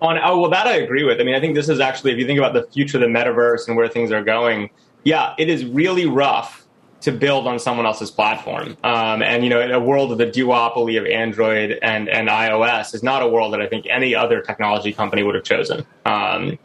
On 0.03 0.19
oh 0.23 0.41
well, 0.41 0.51
that 0.51 0.67
I 0.67 0.77
agree 0.77 1.05
with. 1.05 1.21
I 1.21 1.25
mean, 1.25 1.35
I 1.35 1.41
think 1.41 1.55
this 1.55 1.69
is 1.69 1.81
actually 1.81 2.13
if 2.13 2.19
you 2.19 2.27
think 2.27 2.39
about 2.39 2.55
the 2.55 2.63
future 2.73 2.97
of 2.97 3.03
the 3.03 3.07
metaverse 3.07 3.69
and 3.69 3.77
where 3.77 3.89
things 3.89 4.11
are 4.13 4.25
going, 4.25 4.71
yeah, 5.05 5.35
it 5.39 5.49
is 5.51 5.65
really 5.65 6.07
rough 6.07 6.67
to 7.03 7.13
build 7.13 7.47
on 7.47 7.59
someone 7.59 7.87
else's 7.87 8.11
platform. 8.11 8.77
Um, 8.85 9.23
and 9.23 9.43
you 9.43 9.51
know, 9.51 9.61
in 9.61 9.71
a 9.71 9.81
world 9.81 10.13
of 10.13 10.19
the 10.19 10.27
duopoly 10.27 10.99
of 10.99 11.07
Android 11.07 11.79
and 11.83 12.09
and 12.09 12.29
iOS 12.29 12.95
is 12.95 13.03
not 13.03 13.23
a 13.23 13.29
world 13.29 13.53
that 13.53 13.61
I 13.61 13.67
think 13.67 13.87
any 13.89 14.15
other 14.15 14.41
technology 14.41 14.93
company 14.93 15.23
would 15.23 15.35
have 15.35 15.45
chosen. 15.45 15.87
Um, 16.05 16.59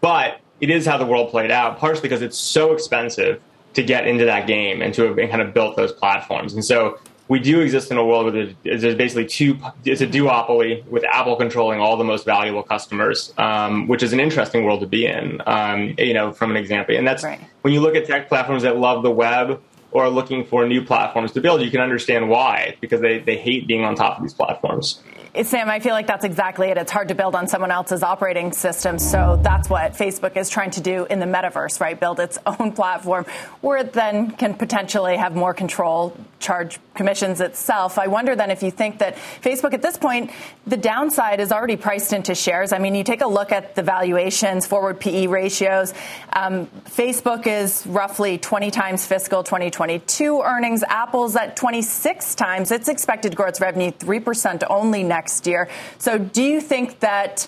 but 0.00 0.40
it 0.60 0.70
is 0.70 0.86
how 0.86 0.98
the 0.98 1.06
world 1.06 1.30
played 1.30 1.50
out, 1.50 1.78
partially 1.78 2.02
because 2.02 2.22
it's 2.22 2.38
so 2.38 2.72
expensive 2.72 3.40
to 3.74 3.82
get 3.82 4.06
into 4.06 4.24
that 4.24 4.46
game 4.46 4.82
and 4.82 4.92
to 4.94 5.02
have 5.04 5.16
kind 5.30 5.40
of 5.40 5.54
built 5.54 5.76
those 5.76 5.92
platforms. 5.92 6.54
And 6.54 6.64
so 6.64 6.98
we 7.30 7.38
do 7.38 7.60
exist 7.60 7.92
in 7.92 7.96
a 7.96 8.04
world 8.04 8.34
where 8.34 8.54
there's 8.64 8.96
basically 8.96 9.24
two, 9.24 9.56
it's 9.84 10.00
a 10.00 10.06
duopoly 10.06 10.84
with 10.86 11.04
Apple 11.04 11.36
controlling 11.36 11.80
all 11.80 11.96
the 11.96 12.02
most 12.02 12.24
valuable 12.24 12.64
customers, 12.64 13.32
um, 13.38 13.86
which 13.86 14.02
is 14.02 14.12
an 14.12 14.18
interesting 14.18 14.64
world 14.64 14.80
to 14.80 14.86
be 14.86 15.06
in, 15.06 15.40
um, 15.46 15.94
you 15.96 16.12
know, 16.12 16.32
from 16.32 16.50
an 16.50 16.56
example. 16.56 16.96
And 16.96 17.06
that's 17.06 17.22
right. 17.22 17.40
when 17.62 17.72
you 17.72 17.80
look 17.80 17.94
at 17.94 18.04
tech 18.04 18.28
platforms 18.28 18.64
that 18.64 18.78
love 18.78 19.04
the 19.04 19.12
web 19.12 19.62
or 19.92 20.02
are 20.02 20.10
looking 20.10 20.44
for 20.44 20.66
new 20.66 20.84
platforms 20.84 21.30
to 21.32 21.40
build, 21.40 21.62
you 21.62 21.70
can 21.70 21.80
understand 21.80 22.28
why, 22.28 22.76
because 22.80 23.00
they, 23.00 23.20
they 23.20 23.36
hate 23.36 23.68
being 23.68 23.84
on 23.84 23.94
top 23.94 24.16
of 24.16 24.24
these 24.24 24.34
platforms. 24.34 25.00
Sam, 25.44 25.70
I 25.70 25.78
feel 25.78 25.92
like 25.92 26.08
that's 26.08 26.24
exactly 26.24 26.70
it. 26.70 26.76
It's 26.76 26.90
hard 26.90 27.08
to 27.08 27.14
build 27.14 27.36
on 27.36 27.46
someone 27.46 27.70
else's 27.70 28.02
operating 28.02 28.50
system. 28.52 28.98
So 28.98 29.38
that's 29.40 29.70
what 29.70 29.92
Facebook 29.92 30.36
is 30.36 30.50
trying 30.50 30.72
to 30.72 30.80
do 30.80 31.06
in 31.06 31.20
the 31.20 31.26
metaverse, 31.26 31.80
right? 31.80 31.98
Build 31.98 32.18
its 32.18 32.36
own 32.46 32.72
platform 32.72 33.26
where 33.60 33.78
it 33.78 33.92
then 33.92 34.32
can 34.32 34.54
potentially 34.54 35.16
have 35.16 35.36
more 35.36 35.54
control, 35.54 36.16
charge 36.40 36.80
commissions 36.94 37.40
itself. 37.40 37.96
I 37.96 38.08
wonder 38.08 38.34
then 38.34 38.50
if 38.50 38.64
you 38.64 38.72
think 38.72 38.98
that 38.98 39.14
Facebook 39.40 39.72
at 39.72 39.82
this 39.82 39.96
point, 39.96 40.32
the 40.66 40.76
downside 40.76 41.38
is 41.38 41.52
already 41.52 41.76
priced 41.76 42.12
into 42.12 42.34
shares. 42.34 42.72
I 42.72 42.78
mean, 42.78 42.96
you 42.96 43.04
take 43.04 43.20
a 43.20 43.28
look 43.28 43.52
at 43.52 43.76
the 43.76 43.82
valuations, 43.82 44.66
forward 44.66 44.98
PE 44.98 45.28
ratios. 45.28 45.94
Um, 46.32 46.66
Facebook 46.86 47.46
is 47.46 47.86
roughly 47.86 48.36
20 48.36 48.72
times 48.72 49.06
fiscal 49.06 49.44
2022 49.44 50.42
earnings. 50.42 50.82
Apple's 50.82 51.36
at 51.36 51.54
26 51.54 52.34
times. 52.34 52.72
It's 52.72 52.88
expected 52.88 53.30
to 53.30 53.36
grow 53.36 53.46
its 53.46 53.60
revenue 53.60 53.92
3% 53.92 54.64
only 54.68 55.04
next 55.04 55.19
next 55.20 55.46
year. 55.46 55.68
So 55.98 56.16
do 56.16 56.42
you 56.42 56.62
think 56.62 57.00
that 57.00 57.46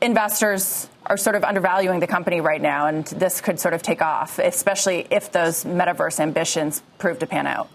investors 0.00 0.88
are 1.06 1.16
sort 1.16 1.34
of 1.34 1.42
undervaluing 1.42 1.98
the 1.98 2.06
company 2.06 2.40
right 2.40 2.62
now 2.62 2.86
and 2.86 3.04
this 3.06 3.40
could 3.40 3.58
sort 3.58 3.74
of 3.74 3.82
take 3.82 4.00
off, 4.00 4.38
especially 4.38 5.08
if 5.10 5.32
those 5.32 5.64
metaverse 5.64 6.20
ambitions 6.20 6.80
prove 6.98 7.18
to 7.18 7.26
pan 7.26 7.48
out? 7.48 7.68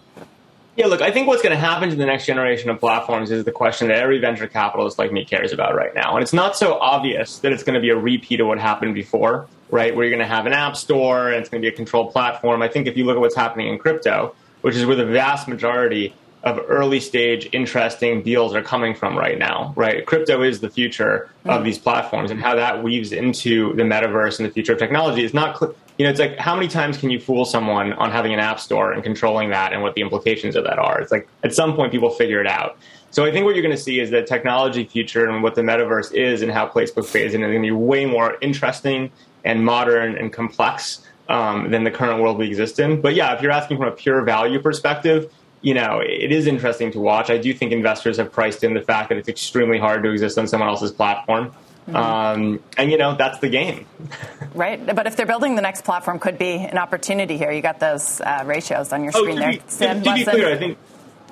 Yeah, 0.78 0.88
look, 0.88 1.02
I 1.02 1.12
think 1.12 1.28
what's 1.28 1.44
going 1.44 1.54
to 1.54 1.60
happen 1.60 1.90
to 1.90 1.96
the 1.96 2.06
next 2.06 2.26
generation 2.26 2.70
of 2.70 2.80
platforms 2.80 3.32
is 3.32 3.44
the 3.44 3.52
question 3.52 3.90
that 3.90 3.98
every 3.98 4.20
venture 4.20 4.48
capitalist 4.48 4.98
like 4.98 5.12
me 5.12 5.26
cares 5.26 5.52
about 5.52 5.76
right 5.76 5.94
now. 5.94 6.16
And 6.16 6.24
it's 6.24 6.34
not 6.34 6.56
so 6.56 6.80
obvious 6.80 7.40
that 7.40 7.52
it's 7.52 7.64
going 7.64 7.76
to 7.76 7.82
be 7.82 7.90
a 7.90 7.98
repeat 7.98 8.40
of 8.40 8.48
what 8.48 8.60
happened 8.60 8.96
before, 8.96 9.48
right? 9.70 9.94
Where 9.94 10.06
you're 10.06 10.16
going 10.16 10.28
to 10.28 10.36
have 10.36 10.46
an 10.46 10.54
app 10.54 10.78
store 10.78 11.32
and 11.32 11.42
it's 11.42 11.50
going 11.50 11.62
to 11.62 11.70
be 11.70 11.74
a 11.74 11.76
controlled 11.76 12.14
platform. 12.14 12.62
I 12.62 12.70
think 12.70 12.88
if 12.88 12.96
you 12.96 13.06
look 13.06 13.18
at 13.18 13.20
what's 13.20 13.36
happening 13.36 13.68
in 13.68 13.78
crypto, 13.78 14.34
which 14.62 14.76
is 14.76 14.86
where 14.86 14.96
the 14.96 15.06
vast 15.06 15.50
majority 15.50 16.16
of 16.44 16.60
early 16.68 17.00
stage 17.00 17.48
interesting 17.54 18.22
deals 18.22 18.54
are 18.54 18.62
coming 18.62 18.94
from 18.94 19.18
right 19.18 19.40
now, 19.40 19.74
right? 19.78 20.06
Crypto 20.06 20.42
is 20.42 20.60
the 20.60 20.70
future 20.70 21.30
of 21.46 21.56
mm-hmm. 21.56 21.64
these 21.64 21.80
platforms 21.80 22.32
and 22.32 22.42
how 22.42 22.56
that 22.56 22.84
weaves 22.84 23.14
into 23.14 23.74
the 23.76 23.84
metaverse 23.84 24.40
and 24.40 24.48
the 24.48 24.52
future 24.52 24.74
of 24.74 24.80
technology 24.80 25.24
is 25.24 25.34
not, 25.34 25.62
you 25.98 26.04
know, 26.06 26.10
it's 26.10 26.20
like 26.20 26.38
how 26.38 26.54
many 26.54 26.68
times 26.68 26.98
can 26.98 27.10
you 27.10 27.20
fool 27.20 27.46
someone 27.46 27.94
on 27.94 28.12
having 28.12 28.34
an 28.34 28.42
app 28.42 28.60
store 28.60 28.92
and 28.92 29.04
controlling 29.04 29.52
that 29.52 29.72
and 29.72 29.82
what 29.82 29.96
the 29.96 30.02
implications 30.02 30.58
of 30.58 30.66
that 30.66 30.78
are? 30.78 31.00
It's 31.00 31.14
like 31.14 31.30
at 31.44 31.54
some 31.54 31.76
point 31.76 31.94
people 31.94 32.10
figure 32.10 32.42
it 32.42 32.48
out. 32.48 32.78
So 33.12 33.24
I 33.24 33.32
think 33.32 33.46
what 33.46 33.56
you're 33.56 33.64
going 33.64 33.76
to 33.76 33.82
see 33.82 34.02
is 34.02 34.10
the 34.10 34.24
technology 34.24 34.84
future 34.84 35.30
and 35.30 35.44
what 35.44 35.56
the 35.56 35.62
metaverse 35.62 36.14
is 36.14 36.42
and 36.42 36.52
how 36.52 36.68
Facebook 36.68 37.06
plays 37.06 37.34
in 37.34 37.42
is 37.42 37.48
going 37.48 37.62
to 37.62 37.68
be 37.68 37.72
way 37.72 38.06
more 38.06 38.38
interesting 38.42 39.12
and 39.46 39.64
modern 39.64 40.18
and 40.18 40.34
complex 40.34 41.08
um, 41.30 41.72
than 41.72 41.86
the 41.86 41.92
current 41.92 42.22
world 42.22 42.38
we 42.38 42.48
exist 42.48 42.80
in. 42.80 43.00
But 43.00 43.16
yeah, 43.16 43.34
if 43.34 43.42
you're 43.42 43.52
asking 43.52 43.78
from 43.78 43.88
a 43.88 43.92
pure 43.92 44.24
value 44.24 44.60
perspective, 44.60 45.32
you 45.64 45.74
know, 45.74 46.02
it 46.02 46.32
is 46.32 46.46
interesting 46.46 46.92
to 46.92 47.00
watch. 47.00 47.32
I 47.32 47.38
do 47.38 47.54
think 47.54 47.72
investors 47.72 48.18
have 48.18 48.32
priced 48.32 48.64
in 48.64 48.74
the 48.76 48.82
fact 48.82 49.10
that 49.10 49.18
it's 49.18 49.30
extremely 49.30 49.80
hard 49.80 50.04
to 50.04 50.12
exist 50.12 50.38
on 50.38 50.48
someone 50.48 50.70
else's 50.70 50.92
platform. 50.92 51.56
Mm-hmm. 51.88 51.96
Um, 51.96 52.64
and 52.78 52.92
you 52.92 52.98
know 52.98 53.16
that's 53.16 53.40
the 53.40 53.50
game, 53.50 53.86
right? 54.54 54.86
But 54.86 55.06
if 55.06 55.18
they're 55.18 55.26
building 55.26 55.56
the 55.56 55.62
next 55.62 55.84
platform, 55.84 56.18
could 56.20 56.38
be 56.38 56.56
an 56.56 56.78
opportunity 56.78 57.38
here. 57.38 57.52
You 57.52 57.62
got 57.62 57.80
those 57.82 58.22
uh, 58.22 58.44
ratios 58.46 58.94
on 58.94 59.04
your 59.04 59.12
oh, 59.16 59.22
screen 59.22 59.38
there. 59.38 59.52
Be, 59.52 59.58
to, 59.58 60.02
to 60.02 60.14
be 60.14 60.24
clear, 60.24 60.54
I 60.54 60.58
think. 60.58 60.78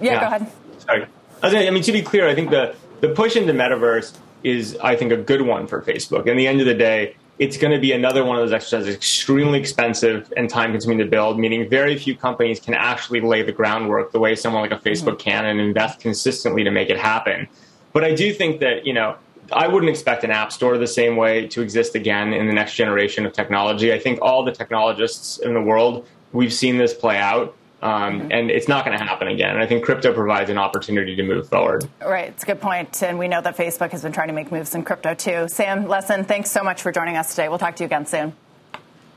Yeah, 0.02 0.14
yeah, 0.14 0.20
go 0.20 0.26
ahead. 0.28 0.52
Sorry, 0.80 1.68
I 1.68 1.70
mean 1.70 1.84
to 1.84 1.92
be 1.94 2.02
clear, 2.02 2.28
I 2.28 2.36
think 2.36 2.50
the 2.50 2.76
the 3.00 3.10
push 3.10 3.38
into 3.38 3.54
metaverse 3.54 4.18
is, 4.44 4.78
I 4.78 4.96
think, 4.96 5.12
a 5.12 5.18
good 5.18 5.42
one 5.42 5.68
for 5.68 5.82
Facebook. 5.82 6.28
In 6.28 6.36
the 6.38 6.48
end 6.48 6.60
of 6.60 6.68
the 6.68 6.74
day, 6.74 7.16
it's 7.42 7.58
going 7.58 7.74
to 7.74 7.80
be 7.80 7.92
another 7.92 8.24
one 8.24 8.38
of 8.38 8.44
those 8.44 8.54
exercises 8.54 8.94
extremely 8.94 9.60
expensive 9.60 10.32
and 10.38 10.48
time 10.48 10.72
consuming 10.72 11.00
to 11.00 11.06
build, 11.06 11.39
meaning 11.39 11.68
very 11.68 11.98
few 11.98 12.16
companies 12.16 12.60
can 12.60 12.76
actually 12.76 13.20
lay 13.20 13.42
the 13.42 13.52
groundwork 13.52 14.12
the 14.12 14.20
way 14.20 14.36
someone 14.36 14.62
like 14.62 14.72
a 14.72 14.78
Facebook 14.78 15.18
mm-hmm. 15.18 15.30
can 15.30 15.46
and 15.46 15.60
invest 15.60 16.00
consistently 16.00 16.64
to 16.64 16.70
make 16.70 16.92
it 16.92 17.00
happen. 17.00 17.48
But 17.94 18.04
I 18.04 18.14
do 18.14 18.32
think 18.32 18.60
that, 18.60 18.86
you 18.86 18.94
know, 18.94 19.16
I 19.52 19.68
wouldn't 19.68 19.89
expect 19.89 20.24
an 20.24 20.30
app 20.30 20.52
store 20.52 20.78
the 20.78 20.86
same 20.86 21.16
way 21.16 21.48
to 21.48 21.64
exist 21.64 21.96
again 21.96 22.32
in 22.32 22.46
the 22.46 22.54
next 22.54 22.76
generation 22.76 23.26
of 23.26 23.34
technology. 23.34 23.92
I 23.92 23.98
think 23.98 24.22
all 24.22 24.46
the 24.46 24.52
technologists 24.52 25.39
in 25.39 25.56
the 25.56 25.62
world, 25.62 26.06
we've 26.34 26.54
seen 26.54 26.78
this 26.78 26.94
play 26.94 27.18
out. 27.18 27.56
Um, 27.82 28.22
mm-hmm. 28.22 28.32
And 28.32 28.52
it's 28.52 28.68
not 28.68 28.86
going 28.86 28.98
to 28.98 29.04
happen 29.04 29.28
again. 29.28 29.52
And 29.52 29.60
I 29.60 29.66
think 29.66 29.84
crypto 29.84 30.14
provides 30.14 30.50
an 30.50 30.58
opportunity 30.58 31.16
to 31.16 31.24
move 31.24 31.50
forward. 31.50 31.90
Right. 32.00 32.30
It's 32.30 32.44
a 32.44 32.46
good 32.46 32.62
point. 32.62 33.02
And 33.02 33.18
we 33.18 33.28
know 33.28 33.42
that 33.42 33.58
Facebook 33.58 33.92
has 33.92 34.04
been 34.04 34.12
trying 34.12 34.28
to 34.28 34.34
make 34.34 34.52
moves 34.52 34.76
in 34.76 34.84
crypto 34.84 35.14
too. 35.16 35.48
Sam 35.48 35.86
Lessin, 35.86 36.28
thanks 36.28 36.52
so 36.52 36.64
much 36.64 36.82
for 36.82 36.92
joining 36.92 37.18
us 37.18 37.32
today. 37.32 37.50
We'll 37.50 37.60
talk 37.60 37.76
to 37.78 37.84
you 37.84 37.88
again 37.88 38.06
soon. 38.06 38.34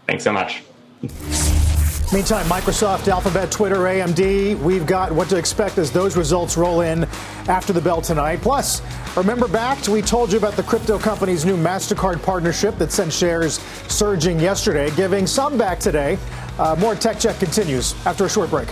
Thanks 0.06 0.24
so 0.24 0.32
much. 0.32 0.62
Meantime, 2.12 2.46
Microsoft, 2.46 3.08
Alphabet, 3.08 3.50
Twitter, 3.50 3.76
AMD, 3.76 4.56
we've 4.60 4.86
got 4.86 5.10
what 5.10 5.28
to 5.30 5.36
expect 5.36 5.78
as 5.78 5.90
those 5.90 6.16
results 6.16 6.56
roll 6.56 6.82
in 6.82 7.04
after 7.48 7.72
the 7.72 7.80
bell 7.80 8.00
tonight. 8.00 8.40
Plus, 8.40 8.82
remember 9.16 9.48
back, 9.48 9.88
we 9.88 10.00
told 10.00 10.30
you 10.30 10.38
about 10.38 10.52
the 10.52 10.62
crypto 10.62 10.96
company's 10.96 11.44
new 11.44 11.56
MasterCard 11.56 12.22
partnership 12.22 12.78
that 12.78 12.92
sent 12.92 13.12
shares 13.12 13.58
surging 13.88 14.38
yesterday, 14.38 14.94
giving 14.94 15.26
some 15.26 15.58
back 15.58 15.80
today. 15.80 16.16
Uh, 16.58 16.76
more 16.78 16.94
Tech 16.94 17.18
Check 17.18 17.38
continues 17.38 17.94
after 18.06 18.26
a 18.26 18.30
short 18.30 18.50
break. 18.50 18.68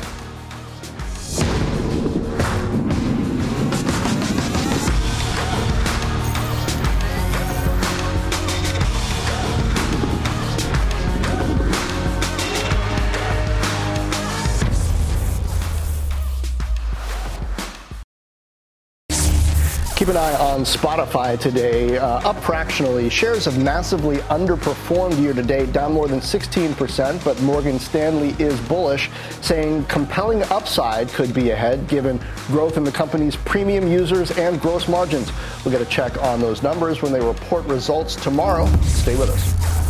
Eye 20.32 20.52
on 20.52 20.60
Spotify 20.62 21.38
today. 21.38 21.98
Uh, 21.98 22.28
up 22.28 22.42
fractionally, 22.42 23.08
shares 23.10 23.44
have 23.44 23.62
massively 23.62 24.16
underperformed 24.28 25.20
year 25.20 25.32
to 25.32 25.42
date, 25.42 25.72
down 25.72 25.92
more 25.92 26.08
than 26.08 26.20
16%. 26.20 27.24
But 27.24 27.40
Morgan 27.42 27.78
Stanley 27.78 28.30
is 28.38 28.58
bullish, 28.62 29.10
saying 29.40 29.84
compelling 29.84 30.42
upside 30.44 31.08
could 31.08 31.34
be 31.34 31.50
ahead 31.50 31.88
given 31.88 32.20
growth 32.48 32.76
in 32.76 32.84
the 32.84 32.92
company's 32.92 33.36
premium 33.36 33.88
users 33.88 34.30
and 34.32 34.60
gross 34.60 34.88
margins. 34.88 35.30
We'll 35.64 35.72
get 35.72 35.82
a 35.82 35.90
check 35.90 36.20
on 36.22 36.40
those 36.40 36.62
numbers 36.62 37.02
when 37.02 37.12
they 37.12 37.20
report 37.20 37.64
results 37.66 38.16
tomorrow. 38.16 38.66
Stay 38.82 39.16
with 39.16 39.30
us. 39.30 39.81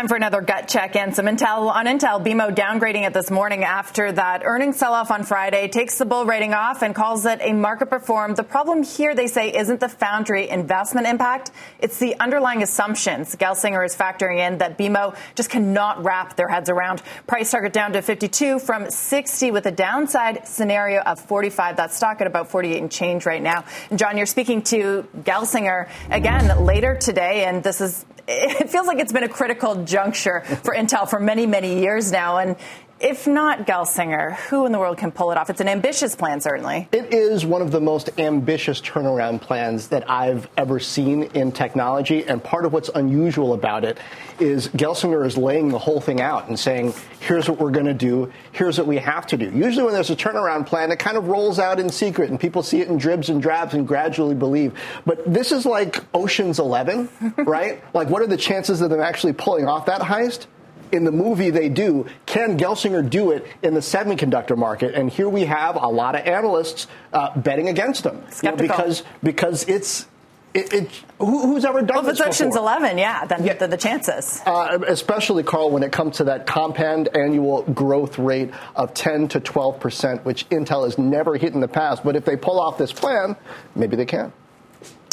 Time 0.00 0.08
for 0.08 0.16
another 0.16 0.40
gut 0.40 0.66
check 0.66 0.96
and 0.96 1.14
some 1.14 1.26
intel 1.26 1.70
on 1.70 1.84
Intel. 1.84 2.24
BMO 2.24 2.54
downgrading 2.54 3.06
it 3.06 3.12
this 3.12 3.30
morning 3.30 3.64
after 3.64 4.10
that 4.10 4.40
earnings 4.46 4.78
sell 4.78 4.94
off 4.94 5.10
on 5.10 5.24
Friday, 5.24 5.68
takes 5.68 5.98
the 5.98 6.06
bull 6.06 6.24
rating 6.24 6.54
off 6.54 6.80
and 6.80 6.94
calls 6.94 7.26
it 7.26 7.38
a 7.42 7.52
market 7.52 7.90
perform. 7.90 8.34
The 8.34 8.42
problem 8.42 8.82
here, 8.82 9.14
they 9.14 9.26
say, 9.26 9.54
isn't 9.54 9.78
the 9.78 9.90
foundry 9.90 10.48
investment 10.48 11.06
impact. 11.06 11.50
It's 11.80 11.98
the 11.98 12.18
underlying 12.18 12.62
assumptions. 12.62 13.36
Gelsinger 13.36 13.84
is 13.84 13.94
factoring 13.94 14.38
in 14.38 14.56
that 14.56 14.78
BMO 14.78 15.14
just 15.34 15.50
cannot 15.50 16.02
wrap 16.02 16.34
their 16.34 16.48
heads 16.48 16.70
around. 16.70 17.02
Price 17.26 17.50
target 17.50 17.74
down 17.74 17.92
to 17.92 18.00
52 18.00 18.58
from 18.58 18.90
60 18.90 19.50
with 19.50 19.66
a 19.66 19.70
downside 19.70 20.48
scenario 20.48 21.02
of 21.02 21.20
45. 21.20 21.76
That 21.76 21.92
stock 21.92 22.22
at 22.22 22.26
about 22.26 22.50
48 22.50 22.80
and 22.80 22.90
change 22.90 23.26
right 23.26 23.42
now. 23.42 23.66
And 23.90 23.98
Jon, 23.98 24.16
you're 24.16 24.24
speaking 24.24 24.62
to 24.62 25.06
Gelsinger 25.18 25.90
again 26.10 26.64
later 26.64 26.94
today, 26.94 27.44
and 27.44 27.62
this 27.62 27.82
is 27.82 28.06
it 28.28 28.70
feels 28.70 28.86
like 28.86 28.98
it's 28.98 29.12
been 29.12 29.24
a 29.24 29.28
critical 29.28 29.84
juncture 29.84 30.40
for 30.62 30.74
Intel 30.74 31.08
for 31.08 31.20
many, 31.20 31.46
many 31.46 31.80
years 31.80 32.10
now. 32.12 32.38
And 32.38 32.56
if 33.00 33.26
not 33.26 33.66
Gelsinger, 33.66 34.36
who 34.36 34.66
in 34.66 34.72
the 34.72 34.78
world 34.78 34.98
can 34.98 35.10
pull 35.10 35.30
it 35.32 35.38
off? 35.38 35.50
It's 35.50 35.60
an 35.60 35.68
ambitious 35.68 36.14
plan, 36.14 36.40
certainly. 36.40 36.88
It 36.92 37.14
is 37.14 37.46
one 37.46 37.62
of 37.62 37.70
the 37.70 37.80
most 37.80 38.10
ambitious 38.18 38.80
turnaround 38.80 39.40
plans 39.40 39.88
that 39.88 40.08
I've 40.08 40.48
ever 40.56 40.78
seen 40.78 41.24
in 41.34 41.52
technology. 41.52 42.24
And 42.26 42.42
part 42.42 42.66
of 42.66 42.72
what's 42.72 42.90
unusual 42.94 43.54
about 43.54 43.84
it 43.84 43.98
is 44.38 44.68
Gelsinger 44.68 45.26
is 45.26 45.36
laying 45.36 45.68
the 45.68 45.78
whole 45.78 46.00
thing 46.00 46.20
out 46.20 46.48
and 46.48 46.58
saying, 46.58 46.94
here's 47.20 47.48
what 47.48 47.58
we're 47.58 47.70
going 47.70 47.86
to 47.86 47.94
do, 47.94 48.32
here's 48.52 48.78
what 48.78 48.86
we 48.86 48.98
have 48.98 49.26
to 49.28 49.36
do. 49.36 49.50
Usually, 49.50 49.84
when 49.84 49.94
there's 49.94 50.10
a 50.10 50.16
turnaround 50.16 50.66
plan, 50.66 50.90
it 50.92 50.98
kind 50.98 51.16
of 51.16 51.28
rolls 51.28 51.58
out 51.58 51.80
in 51.80 51.88
secret 51.88 52.30
and 52.30 52.38
people 52.38 52.62
see 52.62 52.80
it 52.80 52.88
in 52.88 52.98
dribs 52.98 53.28
and 53.28 53.40
drabs 53.40 53.74
and 53.74 53.86
gradually 53.86 54.34
believe. 54.34 54.78
But 55.06 55.32
this 55.32 55.52
is 55.52 55.64
like 55.64 56.04
Ocean's 56.14 56.58
11, 56.58 57.08
right? 57.38 57.82
like, 57.94 58.08
what 58.08 58.22
are 58.22 58.26
the 58.26 58.36
chances 58.36 58.80
of 58.80 58.90
them 58.90 59.00
actually 59.00 59.32
pulling 59.32 59.66
off 59.66 59.86
that 59.86 60.00
heist? 60.00 60.46
In 60.92 61.04
the 61.04 61.12
movie 61.12 61.50
they 61.50 61.68
do. 61.68 62.06
Can 62.26 62.58
Gelsinger 62.58 63.08
do 63.08 63.30
it 63.30 63.46
in 63.62 63.74
the 63.74 63.80
semiconductor 63.80 64.56
market? 64.56 64.94
And 64.94 65.10
here 65.10 65.28
we 65.28 65.44
have 65.44 65.76
a 65.76 65.88
lot 65.88 66.14
of 66.14 66.26
analysts 66.26 66.86
uh, 67.12 67.38
betting 67.38 67.68
against 67.68 68.04
him 68.04 68.22
you 68.42 68.50
know, 68.50 68.56
because 68.56 69.02
because 69.22 69.68
it's. 69.68 70.06
It, 70.52 70.74
it, 70.74 70.90
who, 71.20 71.42
who's 71.46 71.64
ever 71.64 71.80
done 71.80 71.98
well, 71.98 72.02
this 72.02 72.18
if 72.18 72.26
it's 72.26 72.40
Ocean's 72.40 72.56
11, 72.56 72.98
yeah, 72.98 73.24
then 73.24 73.44
yeah. 73.44 73.54
The, 73.54 73.68
the, 73.68 73.76
chances. 73.76 74.42
Uh, 74.44 74.80
especially, 74.88 75.44
Carl, 75.44 75.70
when 75.70 75.84
it 75.84 75.92
comes 75.92 76.16
to 76.16 76.24
that 76.24 76.48
compound 76.48 77.08
annual 77.14 77.62
growth 77.62 78.18
rate 78.18 78.50
of 78.74 78.92
10 78.92 79.28
to 79.28 79.38
12 79.38 79.78
percent, 79.78 80.24
which 80.24 80.48
Intel 80.48 80.86
has 80.86 80.98
never 80.98 81.36
hit 81.36 81.54
in 81.54 81.60
the 81.60 81.68
past. 81.68 82.02
But 82.02 82.16
if 82.16 82.24
they 82.24 82.34
pull 82.34 82.58
off 82.58 82.78
this 82.78 82.92
plan, 82.92 83.36
maybe 83.76 83.94
they 83.94 84.06
can. 84.06 84.32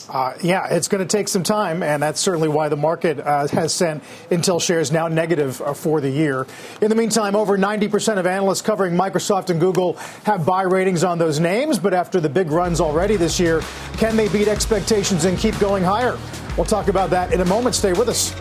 Uh, 0.10 0.34
yeah, 0.42 0.68
it's 0.68 0.88
going 0.88 1.06
to 1.06 1.18
take 1.18 1.28
some 1.28 1.44
time, 1.44 1.84
and 1.84 2.02
that's 2.02 2.20
certainly 2.20 2.48
why 2.48 2.70
the 2.70 2.78
market 2.78 3.20
uh, 3.20 3.48
has 3.50 3.74
sent 3.74 4.02
Intel 4.30 4.62
shares 4.62 4.92
now 4.92 5.08
negative 5.08 5.62
uh, 5.62 5.74
for 5.74 6.00
the 6.00 6.10
year. 6.10 6.48
In 6.82 6.90
the 6.90 6.96
meantime, 6.96 7.36
over 7.36 7.58
90% 7.58 8.18
of 8.18 8.26
analysts 8.26 8.62
covering 8.62 8.96
Microsoft 8.96 9.50
and 9.50 9.60
Google 9.60 9.94
have 10.24 10.46
buy 10.46 10.62
ratings 10.62 11.04
on 11.04 11.18
those 11.18 11.40
names, 11.40 11.78
but 11.78 11.94
after 11.94 12.22
the 12.22 12.30
big 12.30 12.52
runs 12.52 12.80
already 12.80 13.18
this 13.18 13.40
year, 13.40 13.62
can 13.94 14.16
they 14.16 14.30
beat 14.30 14.48
expectations 14.48 15.26
and 15.26 15.38
keep 15.38 15.58
going 15.60 15.84
higher? 15.84 16.18
We'll 16.56 16.66
talk 16.66 16.88
about 16.88 17.10
that 17.10 17.34
in 17.34 17.42
a 17.42 17.46
moment. 17.46 17.76
Stay 17.76 17.94
with 17.94 18.08
us. 18.08 18.34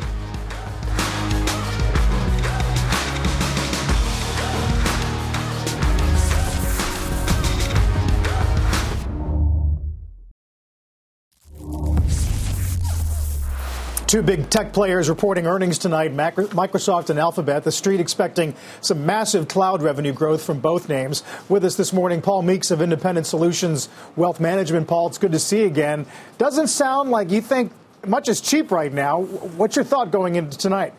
Two 14.07 14.23
big 14.23 14.49
tech 14.51 14.73
players 14.73 15.09
reporting 15.09 15.49
earnings 15.49 15.79
tonight 15.79 16.13
Microsoft 16.15 17.11
and 17.11 17.19
Alphabet. 17.19 17.65
The 17.65 17.73
street 17.73 17.99
expecting 17.99 18.55
some 18.81 19.05
massive 19.05 19.49
cloud 19.49 19.83
revenue 19.83 20.13
growth 20.13 20.45
from 20.45 20.61
both 20.61 20.89
names. 20.89 21.25
With 21.49 21.65
us 21.65 21.75
this 21.75 21.93
morning, 21.93 22.23
Paul 22.23 22.43
Meeks 22.43 22.71
of 22.71 22.81
Independent 22.81 23.27
Solutions 23.27 23.89
Wealth 24.15 24.39
Management. 24.39 24.87
Paul, 24.87 25.09
it's 25.09 25.19
good 25.19 25.33
to 25.33 25.41
see 25.41 25.63
you 25.63 25.67
again. 25.67 26.07
Doesn't 26.39 26.69
sound 26.69 27.11
like 27.11 27.33
you 27.33 27.41
think 27.41 27.73
much 28.07 28.29
is 28.29 28.41
cheap 28.41 28.71
right 28.71 28.93
now. 28.93 29.23
What's 29.23 29.75
your 29.75 29.85
thought 29.85 30.13
going 30.13 30.37
into 30.37 30.57
tonight? 30.57 30.95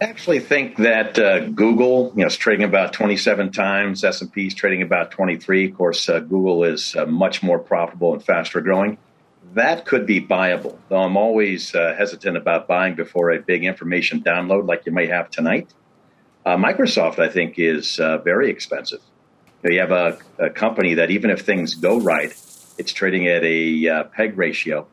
I 0.00 0.06
actually 0.06 0.40
think 0.40 0.78
that 0.78 1.16
uh, 1.16 1.46
Google, 1.50 2.12
you 2.16 2.22
know, 2.22 2.26
is 2.26 2.36
trading 2.36 2.64
about 2.64 2.92
27 2.92 3.52
times. 3.52 4.02
S&P 4.02 4.48
is 4.48 4.54
trading 4.54 4.82
about 4.82 5.12
23. 5.12 5.66
Of 5.66 5.76
course, 5.76 6.08
uh, 6.08 6.18
Google 6.18 6.64
is 6.64 6.96
uh, 6.96 7.06
much 7.06 7.44
more 7.44 7.60
profitable 7.60 8.14
and 8.14 8.22
faster 8.22 8.60
growing 8.60 8.98
that 9.56 9.86
could 9.86 10.04
be 10.04 10.20
buyable, 10.20 10.76
though 10.90 11.02
I'm 11.02 11.16
always 11.16 11.74
uh, 11.74 11.94
hesitant 11.96 12.36
about 12.36 12.68
buying 12.68 12.94
before 12.94 13.30
a 13.30 13.40
big 13.40 13.64
information 13.64 14.22
download 14.22 14.68
like 14.68 14.84
you 14.84 14.92
may 14.92 15.06
have 15.06 15.30
tonight. 15.30 15.72
Uh, 16.44 16.58
Microsoft, 16.58 17.18
I 17.18 17.30
think, 17.30 17.58
is 17.58 17.98
uh, 17.98 18.18
very 18.18 18.50
expensive. 18.50 19.00
You, 19.64 19.80
have 19.80 19.92
a, 19.92 20.18
a, 20.38 20.50
company 20.50 20.92
that 20.94 21.10
even 21.10 21.30
if 21.30 21.40
things 21.40 21.74
go 21.74 21.98
right, 21.98 22.30
it's 22.76 22.92
trading 22.92 23.26
at 23.28 23.42
a 23.44 23.88
uh, 23.88 24.04
PEG 24.04 24.36
ratio 24.36 24.86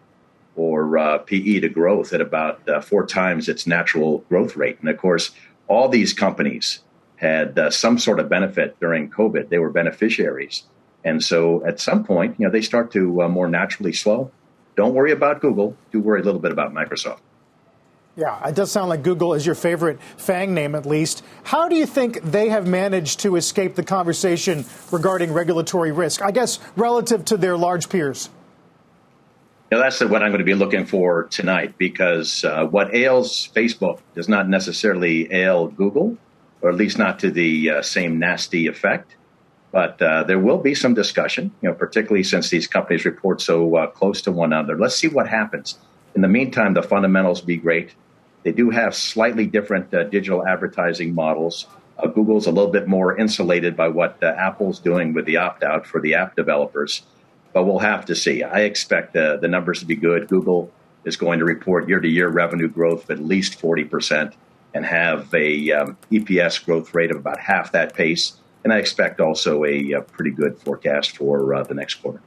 or 0.55 0.97
uh, 0.97 1.17
PE 1.17 1.59
to 1.59 1.69
growth 1.69 2.13
at 2.13 2.21
about 2.21 2.67
uh, 2.69 2.79
four 2.79 3.05
times 3.05 3.49
its 3.49 3.67
natural 3.67 4.19
growth 4.29 4.55
rate. 4.55 4.79
And 4.79 4.87
of 4.87 4.97
course, 4.97 5.31
all 5.67 5.89
these 5.89 6.13
companies 6.13 6.79
had 7.17 7.59
some 7.73 7.99
sort 7.99 8.21
of 8.21 8.29
benefit 8.29 8.79
during 8.79 9.09
COVID. 9.09 9.49
They 9.49 9.59
were 9.59 9.69
beneficiaries. 9.69 10.63
And 11.03 11.21
so 11.21 11.65
at 11.65 11.81
some 11.81 12.05
point, 12.05 12.39
you 12.39 12.45
know, 12.45 12.51
they 12.51 12.61
start 12.61 12.91
to 12.93 13.27
more 13.27 13.49
naturally 13.49 13.93
slow 13.93 14.31
don't 14.75 14.93
worry 14.93 15.11
about 15.11 15.41
Google. 15.41 15.75
Do 15.91 15.99
worry 15.99 16.21
a 16.21 16.23
little 16.23 16.39
bit 16.39 16.51
about 16.51 16.73
Microsoft. 16.73 17.19
Yeah, 18.15 18.47
it 18.47 18.53
does 18.53 18.71
sound 18.71 18.89
like 18.89 19.01
Google 19.01 19.33
is 19.33 19.43
your 19.43 19.55
favorite 19.55 19.99
FANG 20.17 20.53
name, 20.53 20.75
at 20.75 20.85
least. 20.85 21.23
How 21.43 21.67
do 21.67 21.75
you 21.75 21.87
think 21.87 22.21
they 22.21 22.49
have 22.49 22.67
managed 22.67 23.21
to 23.21 23.35
escape 23.37 23.73
the 23.73 23.83
conversation 23.83 24.65
regarding 24.91 25.33
regulatory 25.33 25.91
risk, 25.91 26.21
I 26.21 26.29
guess, 26.29 26.59
relative 26.75 27.25
to 27.25 27.37
their 27.37 27.57
large 27.57 27.89
peers? 27.89 28.29
Now, 29.71 29.79
that's 29.79 29.99
what 29.99 30.21
I'm 30.21 30.29
going 30.29 30.37
to 30.37 30.45
be 30.45 30.53
looking 30.53 30.85
for 30.85 31.23
tonight 31.23 31.79
because 31.79 32.43
uh, 32.43 32.65
what 32.65 32.93
ails 32.93 33.49
Facebook 33.55 33.99
does 34.13 34.29
not 34.29 34.47
necessarily 34.47 35.33
ail 35.33 35.69
Google, 35.69 36.15
or 36.61 36.69
at 36.69 36.75
least 36.75 36.99
not 36.99 37.17
to 37.19 37.31
the 37.31 37.71
uh, 37.71 37.81
same 37.81 38.19
nasty 38.19 38.67
effect. 38.67 39.15
But 39.73 39.99
uh, 40.03 40.23
there 40.23 40.37
will 40.37 40.59
be 40.59 40.75
some 40.75 40.93
discussion, 40.93 41.51
you 41.63 41.67
know, 41.67 41.73
particularly 41.73 42.23
since 42.23 42.51
these 42.51 42.67
companies 42.67 43.05
report 43.05 43.41
so 43.41 43.75
uh, 43.75 43.87
close 43.87 44.21
to 44.21 44.31
one 44.31 44.53
another. 44.53 44.77
Let's 44.77 44.95
see 44.95 45.07
what 45.07 45.27
happens. 45.27 45.79
In 46.13 46.21
the 46.21 46.27
meantime, 46.27 46.75
the 46.75 46.83
fundamentals 46.83 47.41
be 47.41 47.57
great. 47.57 47.95
They 48.43 48.51
do 48.51 48.69
have 48.69 48.93
slightly 48.93 49.47
different 49.47 49.91
uh, 49.91 50.03
digital 50.03 50.45
advertising 50.45 51.15
models. 51.15 51.65
Uh, 51.97 52.05
Google's 52.05 52.45
a 52.45 52.51
little 52.51 52.71
bit 52.71 52.87
more 52.87 53.17
insulated 53.17 53.75
by 53.75 53.87
what 53.87 54.21
uh, 54.21 54.27
Apple's 54.37 54.77
doing 54.77 55.11
with 55.11 55.25
the 55.25 55.37
opt 55.37 55.63
out 55.63 55.87
for 55.87 55.99
the 55.99 56.13
app 56.13 56.35
developers, 56.35 57.01
but 57.51 57.63
we'll 57.63 57.79
have 57.79 58.05
to 58.05 58.15
see. 58.15 58.43
I 58.43 58.61
expect 58.61 59.13
the 59.13 59.47
numbers 59.49 59.79
to 59.79 59.87
be 59.87 59.95
good. 59.95 60.27
Google 60.27 60.71
is 61.03 61.17
going 61.17 61.39
to 61.39 61.45
report 61.45 61.89
year 61.89 61.99
to 61.99 62.07
year 62.07 62.29
revenue 62.29 62.67
growth 62.67 63.05
of 63.05 63.09
at 63.09 63.25
least 63.25 63.59
40% 63.59 64.33
and 64.75 64.85
have 64.85 65.33
a 65.33 65.71
um, 65.71 65.97
EPS 66.11 66.63
growth 66.63 66.93
rate 66.93 67.09
of 67.09 67.17
about 67.17 67.39
half 67.39 67.71
that 67.71 67.95
pace 67.95 68.37
and 68.63 68.71
I 68.71 68.77
expect 68.77 69.19
also 69.19 69.65
a, 69.65 69.91
a 69.91 70.01
pretty 70.01 70.31
good 70.31 70.57
forecast 70.59 71.17
for 71.17 71.53
uh, 71.53 71.63
the 71.63 71.73
next 71.73 71.95
quarter. 71.95 72.21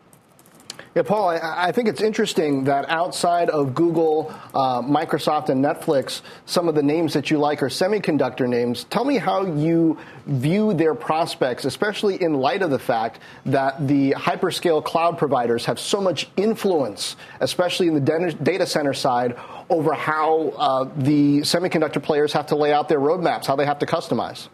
Yeah, 0.97 1.03
Paul, 1.03 1.29
I, 1.29 1.67
I, 1.69 1.73
think 1.73 1.89
it's 1.89 2.01
interesting 2.01 2.65
that 2.65 2.89
outside 2.89 3.51
of 3.51 3.75
Google, 3.75 4.35
uh, 4.55 4.81
Microsoft, 4.81 5.51
and 5.51 5.63
Netflix, 5.63 6.23
some 6.47 6.69
of 6.69 6.75
the 6.75 6.83
names 6.83 7.13
that 7.13 7.31
you 7.31 7.37
like 7.37 7.63
are 7.63 7.69
semiconductor 7.69 8.49
names. 8.49 8.85
Tell 8.85 9.05
me 9.05 9.19
how 9.19 9.45
you 9.45 9.99
view 10.25 10.73
their 10.73 10.95
prospects, 10.95 11.67
especially 11.67 12.23
in 12.23 12.33
light 12.33 12.63
of 12.63 12.71
the 12.71 12.79
fact 12.79 13.21
that 13.45 13.87
the 13.87 14.13
hyperscale 14.13 14.83
cloud 14.83 15.19
providers 15.19 15.67
have 15.67 15.79
so 15.79 16.01
much 16.01 16.31
influence, 16.39 17.17
especially 17.41 17.89
in 17.89 17.95
the 18.03 18.35
data 18.43 18.67
center 18.67 18.95
side, 18.95 19.37
over 19.69 19.93
how 19.93 20.49
uh, 20.57 20.89
the 20.97 21.41
semiconductor 21.41 22.03
players 22.03 22.33
have 22.33 22.47
to 22.47 22.57
lay 22.57 22.73
out 22.73 22.89
their 22.89 23.01
roadmaps, 23.01 23.45
how 23.45 23.55
they 23.55 23.67
have 23.67 23.81
to 23.81 23.87
customize. 23.87 24.49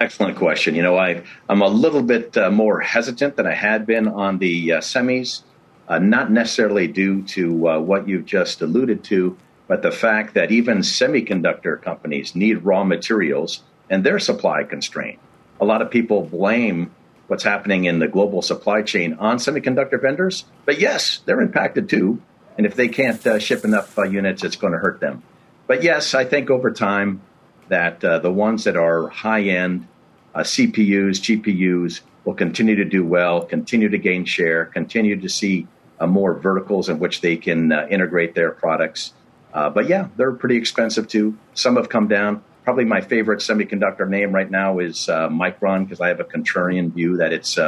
Excellent 0.00 0.36
question. 0.36 0.76
You 0.76 0.82
know, 0.82 0.96
I, 0.96 1.22
I'm 1.48 1.60
a 1.60 1.68
little 1.68 2.02
bit 2.02 2.36
uh, 2.36 2.50
more 2.50 2.80
hesitant 2.80 3.36
than 3.36 3.46
I 3.46 3.54
had 3.54 3.84
been 3.84 4.06
on 4.06 4.38
the 4.38 4.74
uh, 4.74 4.78
semis, 4.78 5.42
uh, 5.88 5.98
not 5.98 6.30
necessarily 6.30 6.86
due 6.86 7.22
to 7.22 7.68
uh, 7.68 7.78
what 7.80 8.08
you've 8.08 8.24
just 8.24 8.62
alluded 8.62 9.02
to, 9.04 9.36
but 9.66 9.82
the 9.82 9.90
fact 9.90 10.34
that 10.34 10.52
even 10.52 10.78
semiconductor 10.78 11.82
companies 11.82 12.36
need 12.36 12.64
raw 12.64 12.84
materials 12.84 13.64
and 13.90 14.04
they're 14.04 14.20
supply 14.20 14.62
constrained. 14.62 15.18
A 15.60 15.64
lot 15.64 15.82
of 15.82 15.90
people 15.90 16.22
blame 16.22 16.92
what's 17.26 17.42
happening 17.42 17.84
in 17.84 17.98
the 17.98 18.06
global 18.06 18.40
supply 18.40 18.82
chain 18.82 19.14
on 19.14 19.38
semiconductor 19.38 20.00
vendors, 20.00 20.44
but 20.64 20.78
yes, 20.78 21.20
they're 21.24 21.40
impacted 21.40 21.88
too. 21.88 22.22
And 22.56 22.66
if 22.66 22.76
they 22.76 22.88
can't 22.88 23.24
uh, 23.26 23.38
ship 23.38 23.64
enough 23.64 23.98
uh, 23.98 24.02
units, 24.02 24.44
it's 24.44 24.56
going 24.56 24.72
to 24.72 24.78
hurt 24.78 25.00
them. 25.00 25.22
But 25.66 25.82
yes, 25.82 26.14
I 26.14 26.24
think 26.24 26.50
over 26.50 26.70
time, 26.70 27.20
that 27.68 28.02
uh, 28.04 28.18
the 28.18 28.32
ones 28.32 28.64
that 28.64 28.76
are 28.76 29.08
high 29.08 29.42
end 29.42 29.86
uh, 30.34 30.40
CPUs, 30.40 31.18
GPUs 31.20 32.00
will 32.24 32.34
continue 32.34 32.76
to 32.76 32.84
do 32.84 33.04
well, 33.04 33.42
continue 33.42 33.88
to 33.88 33.98
gain 33.98 34.24
share, 34.24 34.66
continue 34.66 35.18
to 35.20 35.28
see 35.28 35.66
uh, 36.00 36.06
more 36.06 36.34
verticals 36.34 36.88
in 36.88 36.98
which 36.98 37.20
they 37.20 37.36
can 37.36 37.72
uh, 37.72 37.86
integrate 37.90 38.34
their 38.34 38.50
products. 38.50 39.14
Uh, 39.52 39.70
but 39.70 39.88
yeah, 39.88 40.08
they're 40.16 40.32
pretty 40.32 40.56
expensive 40.56 41.08
too. 41.08 41.36
Some 41.54 41.76
have 41.76 41.88
come 41.88 42.08
down. 42.08 42.42
Probably 42.64 42.84
my 42.84 43.00
favorite 43.00 43.40
semiconductor 43.40 44.08
name 44.08 44.32
right 44.32 44.50
now 44.50 44.78
is 44.78 45.08
uh, 45.08 45.28
Micron 45.28 45.84
because 45.84 46.00
I 46.00 46.08
have 46.08 46.20
a 46.20 46.24
contrarian 46.24 46.92
view 46.92 47.16
that 47.16 47.32
it's 47.32 47.58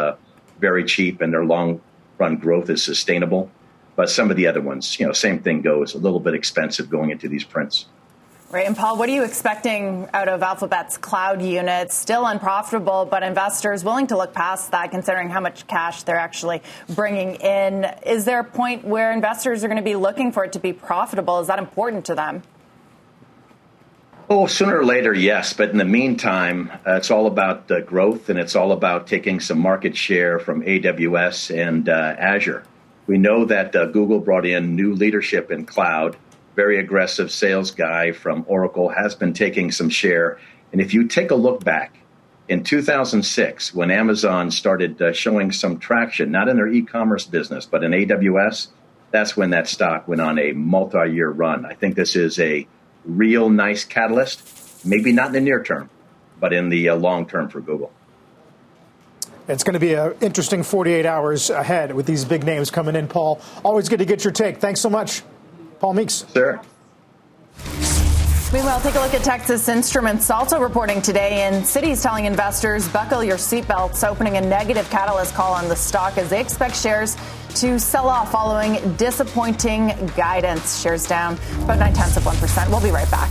very 0.61 0.85
cheap 0.85 1.23
and 1.23 1.33
their 1.33 1.45
long 1.45 1.81
run 2.19 2.37
growth 2.37 2.69
is 2.69 2.85
sustainable. 2.85 3.51
But 3.97 4.11
some 4.11 4.31
of 4.31 4.37
the 4.37 4.47
other 4.47 4.61
ones, 4.61 5.01
you 5.01 5.07
know, 5.07 5.13
same 5.13 5.41
thing 5.41 5.63
goes, 5.63 5.95
a 5.95 5.99
little 5.99 6.21
bit 6.21 6.35
expensive 6.35 6.89
going 6.89 7.11
into 7.11 7.29
these 7.29 7.45
prints. 7.45 7.87
Right. 8.53 8.67
And 8.67 8.77
Paul, 8.77 8.99
what 8.99 9.09
are 9.09 9.13
you 9.13 9.23
expecting 9.23 10.09
out 10.13 10.27
of 10.27 10.43
Alphabet's 10.43 10.99
cloud 10.99 11.41
units? 11.41 11.95
Still 11.95 12.27
unprofitable, 12.27 13.07
but 13.09 13.23
investors 13.23 13.85
willing 13.85 14.09
to 14.09 14.17
look 14.17 14.33
past 14.33 14.73
that 14.73 14.91
considering 14.91 15.31
how 15.31 15.39
much 15.39 15.69
cash 15.69 16.03
they're 16.03 16.19
actually 16.19 16.61
bringing 16.89 17.37
in. 17.37 17.85
Is 18.05 18.25
there 18.25 18.41
a 18.41 18.45
point 18.45 18.85
where 18.85 19.13
investors 19.13 19.63
are 19.63 19.69
going 19.69 19.77
to 19.79 19.85
be 19.85 19.95
looking 19.95 20.33
for 20.33 20.43
it 20.43 20.55
to 20.55 20.59
be 20.59 20.73
profitable? 20.73 21.39
Is 21.39 21.47
that 21.47 21.61
important 21.61 22.07
to 22.07 22.17
them? 22.17 22.43
Oh, 24.29 24.49
sooner 24.49 24.79
or 24.79 24.85
later, 24.85 25.15
yes. 25.15 25.53
But 25.53 25.71
in 25.71 25.79
the 25.79 25.85
meantime, 25.85 26.73
uh, 26.85 26.97
it's 26.97 27.13
all 27.13 27.29
about 27.29 27.69
growth 27.87 28.31
and 28.31 28.37
it's 28.37 28.57
all 28.57 28.73
about 28.73 29.07
taking 29.07 29.39
some 29.39 29.61
market 29.61 29.97
share 29.97 30.41
from 30.41 30.63
AWS 30.63 31.57
and 31.57 31.89
uh, 31.89 32.17
Azure. 32.19 32.65
We 33.07 33.17
know 33.17 33.45
that 33.45 33.77
uh, 33.77 33.87
Google 33.87 34.19
brought 34.19 34.45
in 34.45 34.75
new 34.75 34.95
leadership 34.95 35.53
in 35.53 35.67
cloud. 35.67 36.17
Very 36.57 36.79
aggressive 36.79 37.31
sales 37.31 37.71
guy 37.71 38.13
from 38.13 38.45
Oracle 38.49 38.89
has 38.89 39.15
been 39.15 39.33
taking 39.33 39.71
some 39.71 39.89
share. 39.89 40.39
And 40.73 40.81
if 40.81 40.95
you 40.95 41.07
take 41.07 41.31
a 41.31 41.35
look 41.35 41.65
back 41.65 41.97
in 42.49 42.65
2006, 42.65 43.75
when 43.75 43.91
Amazon 43.91 44.51
started 44.51 45.01
uh, 45.01 45.13
showing 45.13 45.53
some 45.53 45.79
traction, 45.79 46.31
not 46.31 46.49
in 46.49 46.57
their 46.57 46.69
e 46.69 46.83
commerce 46.83 47.25
business, 47.25 47.67
but 47.67 47.85
in 47.85 47.93
AWS, 47.93 48.69
that's 49.11 49.37
when 49.37 49.51
that 49.51 49.69
stock 49.69 50.09
went 50.09 50.21
on 50.21 50.39
a 50.39 50.53
multi 50.53 51.11
year 51.11 51.31
run. 51.31 51.65
I 51.65 51.75
think 51.75 51.95
this 51.95 52.17
is 52.17 52.39
a 52.39 52.67
real 53.05 53.49
nice 53.51 53.85
catalyst, 53.85 54.85
maybe 54.85 55.13
not 55.13 55.29
in 55.29 55.33
the 55.33 55.41
near 55.41 55.63
term, 55.63 55.91
but 56.39 56.53
in 56.53 56.69
the 56.69 56.91
uh, 56.91 56.97
long 56.97 57.27
term 57.27 57.49
for 57.49 57.61
Google. 57.61 57.93
It's 59.49 59.65
going 59.65 59.75
to 59.75 59.81
be 59.81 59.95
an 59.95 60.15
interesting 60.21 60.63
48 60.63 61.07
hours 61.07 61.51
ahead 61.51 61.93
with 61.93 62.07
these 62.07 62.25
big 62.25 62.45
names 62.45 62.71
coming 62.71 62.95
in, 62.95 63.09
Paul. 63.09 63.41
Always 63.65 63.89
good 63.89 63.99
to 63.99 64.05
get 64.05 64.23
your 64.23 64.33
take. 64.33 64.59
Thanks 64.59 64.81
so 64.81 64.89
much, 64.89 65.23
Paul 65.81 65.95
Meeks. 65.95 66.25
Sir. 66.33 66.61
Meanwhile, 68.53 68.81
take 68.81 68.97
a 68.97 69.01
look 69.01 69.15
at 69.15 69.23
Texas 69.23 69.69
Instruments 69.69 70.29
also 70.29 70.61
reporting 70.61 71.01
today, 71.01 71.43
and 71.43 71.65
Citi's 71.65 72.03
telling 72.03 72.25
investors 72.25 72.89
buckle 72.89 73.23
your 73.23 73.37
seatbelts, 73.37 74.07
opening 74.07 74.39
a 74.39 74.41
negative 74.41 74.91
catalyst 74.91 75.35
call 75.35 75.53
on 75.53 75.69
the 75.69 75.77
stock 75.77 76.19
as 76.19 76.31
they 76.31 76.41
expect 76.41 76.75
shares 76.75 77.17
to 77.55 77.79
sell 77.79 78.09
off 78.09 78.33
following 78.33 78.95
disappointing 78.97 79.95
guidance. 80.17 80.81
Shares 80.81 81.07
down 81.07 81.39
about 81.63 81.79
nine 81.79 81.93
tenths 81.95 82.17
of 82.17 82.25
1%. 82.25 82.69
We'll 82.71 82.83
be 82.83 82.91
right 82.91 83.11
back. 83.11 83.31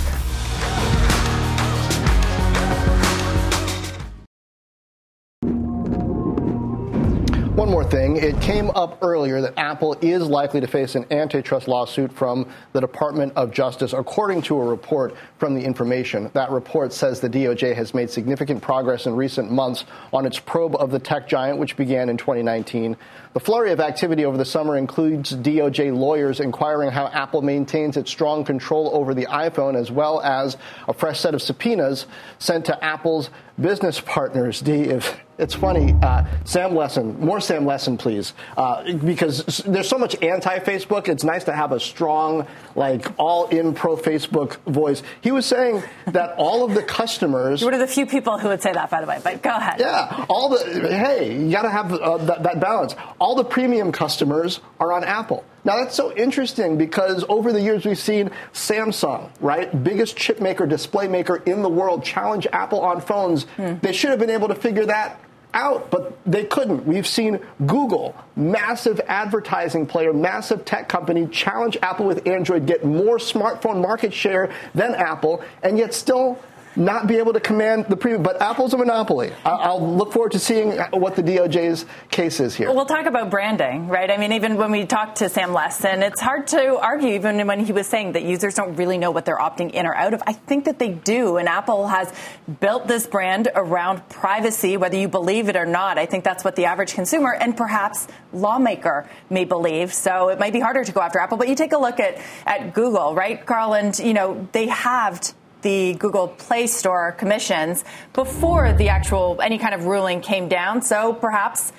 Thing. 7.89 8.17
It 8.17 8.39
came 8.39 8.69
up 8.71 8.99
earlier 9.01 9.41
that 9.41 9.53
Apple 9.57 9.97
is 10.01 10.27
likely 10.27 10.61
to 10.61 10.67
face 10.67 10.93
an 10.93 11.07
antitrust 11.11 11.67
lawsuit 11.67 12.11
from 12.11 12.47
the 12.73 12.79
Department 12.79 13.33
of 13.35 13.51
Justice, 13.51 13.93
according 13.93 14.43
to 14.43 14.59
a 14.59 14.63
report 14.63 15.15
from 15.39 15.55
the 15.55 15.61
information. 15.61 16.29
That 16.33 16.51
report 16.51 16.93
says 16.93 17.19
the 17.19 17.29
DOJ 17.29 17.73
has 17.75 17.95
made 17.95 18.11
significant 18.11 18.61
progress 18.61 19.07
in 19.07 19.15
recent 19.15 19.51
months 19.51 19.85
on 20.13 20.27
its 20.27 20.37
probe 20.37 20.75
of 20.75 20.91
the 20.91 20.99
tech 20.99 21.27
giant, 21.27 21.57
which 21.57 21.75
began 21.77 22.09
in 22.09 22.17
2019. 22.17 22.95
The 23.33 23.39
flurry 23.39 23.71
of 23.71 23.79
activity 23.79 24.25
over 24.25 24.37
the 24.37 24.45
summer 24.45 24.77
includes 24.77 25.35
DOJ 25.35 25.95
lawyers 25.97 26.39
inquiring 26.39 26.91
how 26.91 27.07
Apple 27.07 27.41
maintains 27.41 27.97
its 27.97 28.11
strong 28.11 28.43
control 28.43 28.91
over 28.93 29.15
the 29.15 29.25
iPhone, 29.25 29.75
as 29.75 29.89
well 29.89 30.21
as 30.21 30.57
a 30.87 30.93
fresh 30.93 31.19
set 31.19 31.33
of 31.33 31.41
subpoenas 31.41 32.05
sent 32.37 32.65
to 32.65 32.83
Apple's 32.83 33.31
business 33.61 33.99
partners. 33.99 34.61
D, 34.61 34.73
if 34.73 35.19
it's 35.37 35.53
funny, 35.53 35.95
uh, 36.01 36.25
Sam 36.43 36.71
Lessin, 36.71 37.17
more 37.19 37.39
Sam 37.39 37.65
Lessin, 37.65 37.97
please, 37.97 38.33
uh, 38.57 38.91
because 38.93 39.63
there's 39.65 39.87
so 39.87 39.97
much 39.97 40.21
anti-Facebook. 40.21 41.07
It's 41.07 41.23
nice 41.23 41.45
to 41.45 41.53
have 41.53 41.71
a 41.71 41.79
strong, 41.79 42.45
like 42.75 43.05
all-in 43.17 43.73
pro-Facebook 43.73 44.57
voice. 44.65 45.01
He 45.21 45.31
was 45.31 45.45
saying 45.45 45.81
that 46.07 46.35
all 46.37 46.65
of 46.65 46.73
the 46.73 46.83
customers. 46.83 47.61
You're 47.61 47.71
one 47.71 47.81
of 47.81 47.87
the 47.87 47.93
few 47.93 48.05
people 48.05 48.37
who 48.37 48.49
would 48.49 48.61
say 48.61 48.73
that, 48.73 48.89
by 48.89 49.01
the 49.01 49.07
way. 49.07 49.19
But 49.23 49.41
go 49.41 49.51
ahead. 49.51 49.79
Yeah, 49.79 50.25
all 50.29 50.49
the 50.49 50.57
hey, 50.89 51.37
you 51.39 51.51
got 51.51 51.61
to 51.61 51.69
have 51.69 51.93
uh, 51.93 52.17
that, 52.17 52.43
that 52.43 52.59
balance 52.59 52.95
all 53.19 53.35
the 53.35 53.43
premium 53.43 53.91
customers 53.91 54.59
are 54.79 54.91
on 54.91 55.03
Apple. 55.03 55.43
Now 55.63 55.77
that's 55.77 55.95
so 55.95 56.13
interesting 56.15 56.77
because 56.77 57.25
over 57.29 57.51
the 57.51 57.61
years 57.61 57.85
we've 57.85 57.97
seen 57.97 58.31
Samsung, 58.53 59.29
right, 59.39 59.83
biggest 59.83 60.15
chip 60.17 60.39
maker, 60.39 60.65
display 60.65 61.07
maker 61.07 61.37
in 61.37 61.61
the 61.61 61.69
world, 61.69 62.03
challenge 62.03 62.47
Apple 62.51 62.81
on 62.81 63.01
phones. 63.01 63.43
Hmm. 63.57 63.75
They 63.81 63.93
should 63.93 64.09
have 64.09 64.19
been 64.19 64.29
able 64.29 64.47
to 64.47 64.55
figure 64.55 64.85
that 64.85 65.19
out, 65.53 65.89
but 65.89 66.17
they 66.25 66.45
couldn't. 66.45 66.85
We've 66.85 67.07
seen 67.07 67.39
Google, 67.65 68.15
massive 68.35 69.01
advertising 69.07 69.87
player, 69.87 70.13
massive 70.13 70.63
tech 70.63 70.87
company, 70.87 71.27
challenge 71.27 71.77
Apple 71.81 72.05
with 72.05 72.27
Android, 72.27 72.65
get 72.65 72.85
more 72.85 73.17
smartphone 73.17 73.81
market 73.81 74.13
share 74.13 74.51
than 74.75 74.93
Apple, 74.93 75.43
and 75.63 75.77
yet 75.77 75.93
still 75.93 76.39
not 76.79 77.07
be 77.07 77.17
able 77.17 77.33
to 77.33 77.39
command 77.39 77.85
the 77.89 77.97
premium. 77.97 78.23
But 78.23 78.41
Apple's 78.41 78.73
a 78.73 78.77
monopoly. 78.77 79.31
I'll 79.45 79.95
look 79.95 80.13
forward 80.13 80.31
to 80.31 80.39
seeing 80.39 80.77
what 80.91 81.15
the 81.15 81.21
DOJ's 81.21 81.85
case 82.09 82.39
is 82.39 82.55
here. 82.55 82.71
Well, 82.71 82.85
talk 82.85 83.05
about 83.05 83.29
branding, 83.29 83.87
right? 83.87 84.09
I 84.09 84.17
mean, 84.17 84.31
even 84.31 84.55
when 84.55 84.71
we 84.71 84.85
talked 84.85 85.17
to 85.17 85.29
Sam 85.29 85.49
Lessin, 85.49 86.01
it's 86.01 86.21
hard 86.21 86.47
to 86.47 86.77
argue, 86.79 87.09
even 87.09 87.45
when 87.45 87.59
he 87.59 87.73
was 87.73 87.87
saying 87.87 88.13
that 88.13 88.23
users 88.23 88.55
don't 88.55 88.75
really 88.75 88.97
know 88.97 89.11
what 89.11 89.25
they're 89.25 89.37
opting 89.37 89.71
in 89.71 89.85
or 89.85 89.93
out 89.93 90.13
of. 90.13 90.23
I 90.25 90.33
think 90.33 90.65
that 90.65 90.79
they 90.79 90.89
do. 90.89 91.37
And 91.37 91.49
Apple 91.49 91.87
has 91.87 92.11
built 92.59 92.87
this 92.87 93.05
brand 93.05 93.49
around 93.53 94.07
privacy, 94.09 94.77
whether 94.77 94.97
you 94.97 95.07
believe 95.09 95.49
it 95.49 95.55
or 95.55 95.65
not. 95.65 95.97
I 95.97 96.05
think 96.05 96.23
that's 96.23 96.43
what 96.43 96.55
the 96.55 96.65
average 96.65 96.93
consumer 96.93 97.33
and 97.33 97.55
perhaps 97.55 98.07
lawmaker 98.31 99.09
may 99.29 99.43
believe. 99.43 99.93
So 99.93 100.29
it 100.29 100.39
might 100.39 100.53
be 100.53 100.59
harder 100.59 100.83
to 100.83 100.91
go 100.91 101.01
after 101.01 101.19
Apple. 101.19 101.37
But 101.37 101.49
you 101.49 101.55
take 101.55 101.73
a 101.73 101.77
look 101.77 101.99
at, 101.99 102.21
at 102.45 102.73
Google, 102.73 103.15
right, 103.15 103.45
Carl? 103.45 103.75
And, 103.75 103.97
you 103.99 104.13
know, 104.13 104.47
they 104.53 104.67
halved 104.67 105.33
the 105.61 105.93
Google 105.95 106.27
Play 106.27 106.67
Store 106.67 107.11
commissions 107.11 107.83
before 108.13 108.73
the 108.73 108.89
actual 108.89 109.39
any 109.41 109.57
kind 109.57 109.73
of 109.73 109.85
ruling 109.85 110.21
came 110.21 110.47
down. 110.47 110.81
So 110.81 111.13
perhaps 111.13 111.71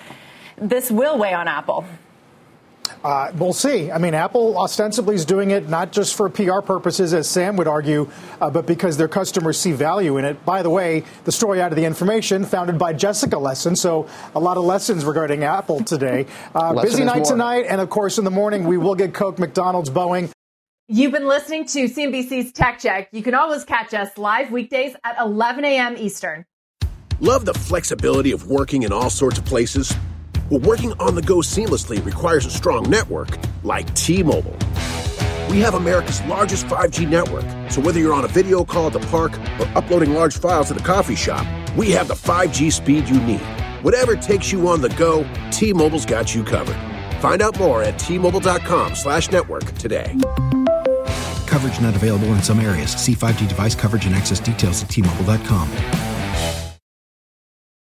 this 0.56 0.90
will 0.90 1.18
weigh 1.18 1.34
on 1.34 1.48
Apple. 1.48 1.84
Uh, 3.02 3.32
we'll 3.36 3.52
see. 3.54 3.90
I 3.90 3.98
mean, 3.98 4.12
Apple 4.12 4.58
ostensibly 4.58 5.14
is 5.14 5.24
doing 5.24 5.52
it 5.52 5.68
not 5.68 5.90
just 5.90 6.14
for 6.14 6.28
PR 6.28 6.60
purposes, 6.60 7.14
as 7.14 7.28
Sam 7.28 7.56
would 7.56 7.68
argue, 7.68 8.10
uh, 8.40 8.50
but 8.50 8.66
because 8.66 8.96
their 8.98 9.08
customers 9.08 9.58
see 9.58 9.72
value 9.72 10.18
in 10.18 10.24
it. 10.24 10.44
By 10.44 10.62
the 10.62 10.70
way, 10.70 11.04
the 11.24 11.32
story 11.32 11.62
out 11.62 11.72
of 11.72 11.76
the 11.76 11.84
information, 11.84 12.44
founded 12.44 12.78
by 12.78 12.92
Jessica 12.92 13.36
Lessin, 13.36 13.76
so 13.76 14.06
a 14.34 14.40
lot 14.40 14.58
of 14.58 14.64
lessons 14.64 15.04
regarding 15.04 15.44
Apple 15.44 15.82
today. 15.82 16.26
Uh, 16.54 16.82
busy 16.82 17.04
night 17.04 17.24
tonight, 17.24 17.64
and 17.68 17.80
of 17.80 17.88
course, 17.88 18.18
in 18.18 18.24
the 18.24 18.30
morning, 18.30 18.64
we 18.64 18.76
will 18.76 18.94
get 18.94 19.14
Coke, 19.14 19.38
McDonald's, 19.38 19.88
Boeing. 19.88 20.30
You've 20.92 21.12
been 21.12 21.28
listening 21.28 21.66
to 21.66 21.84
CNBC's 21.84 22.50
Tech 22.50 22.80
Check. 22.80 23.10
You 23.12 23.22
can 23.22 23.32
always 23.32 23.62
catch 23.62 23.94
us 23.94 24.18
live 24.18 24.50
weekdays 24.50 24.96
at 25.04 25.16
11 25.20 25.64
a.m. 25.64 25.96
Eastern. 25.96 26.44
Love 27.20 27.44
the 27.44 27.54
flexibility 27.54 28.32
of 28.32 28.48
working 28.48 28.82
in 28.82 28.92
all 28.92 29.08
sorts 29.08 29.38
of 29.38 29.44
places? 29.44 29.94
Well, 30.50 30.58
working 30.58 30.92
on 30.94 31.14
the 31.14 31.22
go 31.22 31.36
seamlessly 31.36 32.04
requires 32.04 32.44
a 32.44 32.50
strong 32.50 32.90
network 32.90 33.38
like 33.62 33.94
T 33.94 34.24
Mobile. 34.24 34.56
We 35.48 35.60
have 35.60 35.74
America's 35.74 36.20
largest 36.22 36.66
5G 36.66 37.08
network, 37.08 37.44
so 37.70 37.80
whether 37.80 38.00
you're 38.00 38.12
on 38.12 38.24
a 38.24 38.28
video 38.28 38.64
call 38.64 38.88
at 38.88 38.92
the 38.92 38.98
park 38.98 39.38
or 39.60 39.70
uploading 39.76 40.12
large 40.12 40.38
files 40.38 40.72
at 40.72 40.76
the 40.76 40.82
coffee 40.82 41.14
shop, 41.14 41.46
we 41.76 41.92
have 41.92 42.08
the 42.08 42.14
5G 42.14 42.72
speed 42.72 43.08
you 43.08 43.20
need. 43.20 43.42
Whatever 43.82 44.16
takes 44.16 44.50
you 44.50 44.66
on 44.66 44.80
the 44.80 44.88
go, 44.88 45.24
T 45.52 45.72
Mobile's 45.72 46.04
got 46.04 46.34
you 46.34 46.42
covered. 46.42 46.76
Find 47.20 47.42
out 47.42 47.58
more 47.58 47.82
at 47.82 47.98
T-Mobile.com 47.98 48.94
slash 48.94 49.30
network 49.30 49.64
today. 49.74 50.16
Coverage 51.50 51.80
not 51.80 51.96
available 51.96 52.28
in 52.28 52.42
some 52.44 52.60
areas. 52.60 52.92
See 52.92 53.14
5G 53.14 53.48
device 53.48 53.74
coverage 53.74 54.06
and 54.06 54.14
access 54.14 54.38
details 54.38 54.84
at 54.84 54.88
tmobile.com. 54.88 56.09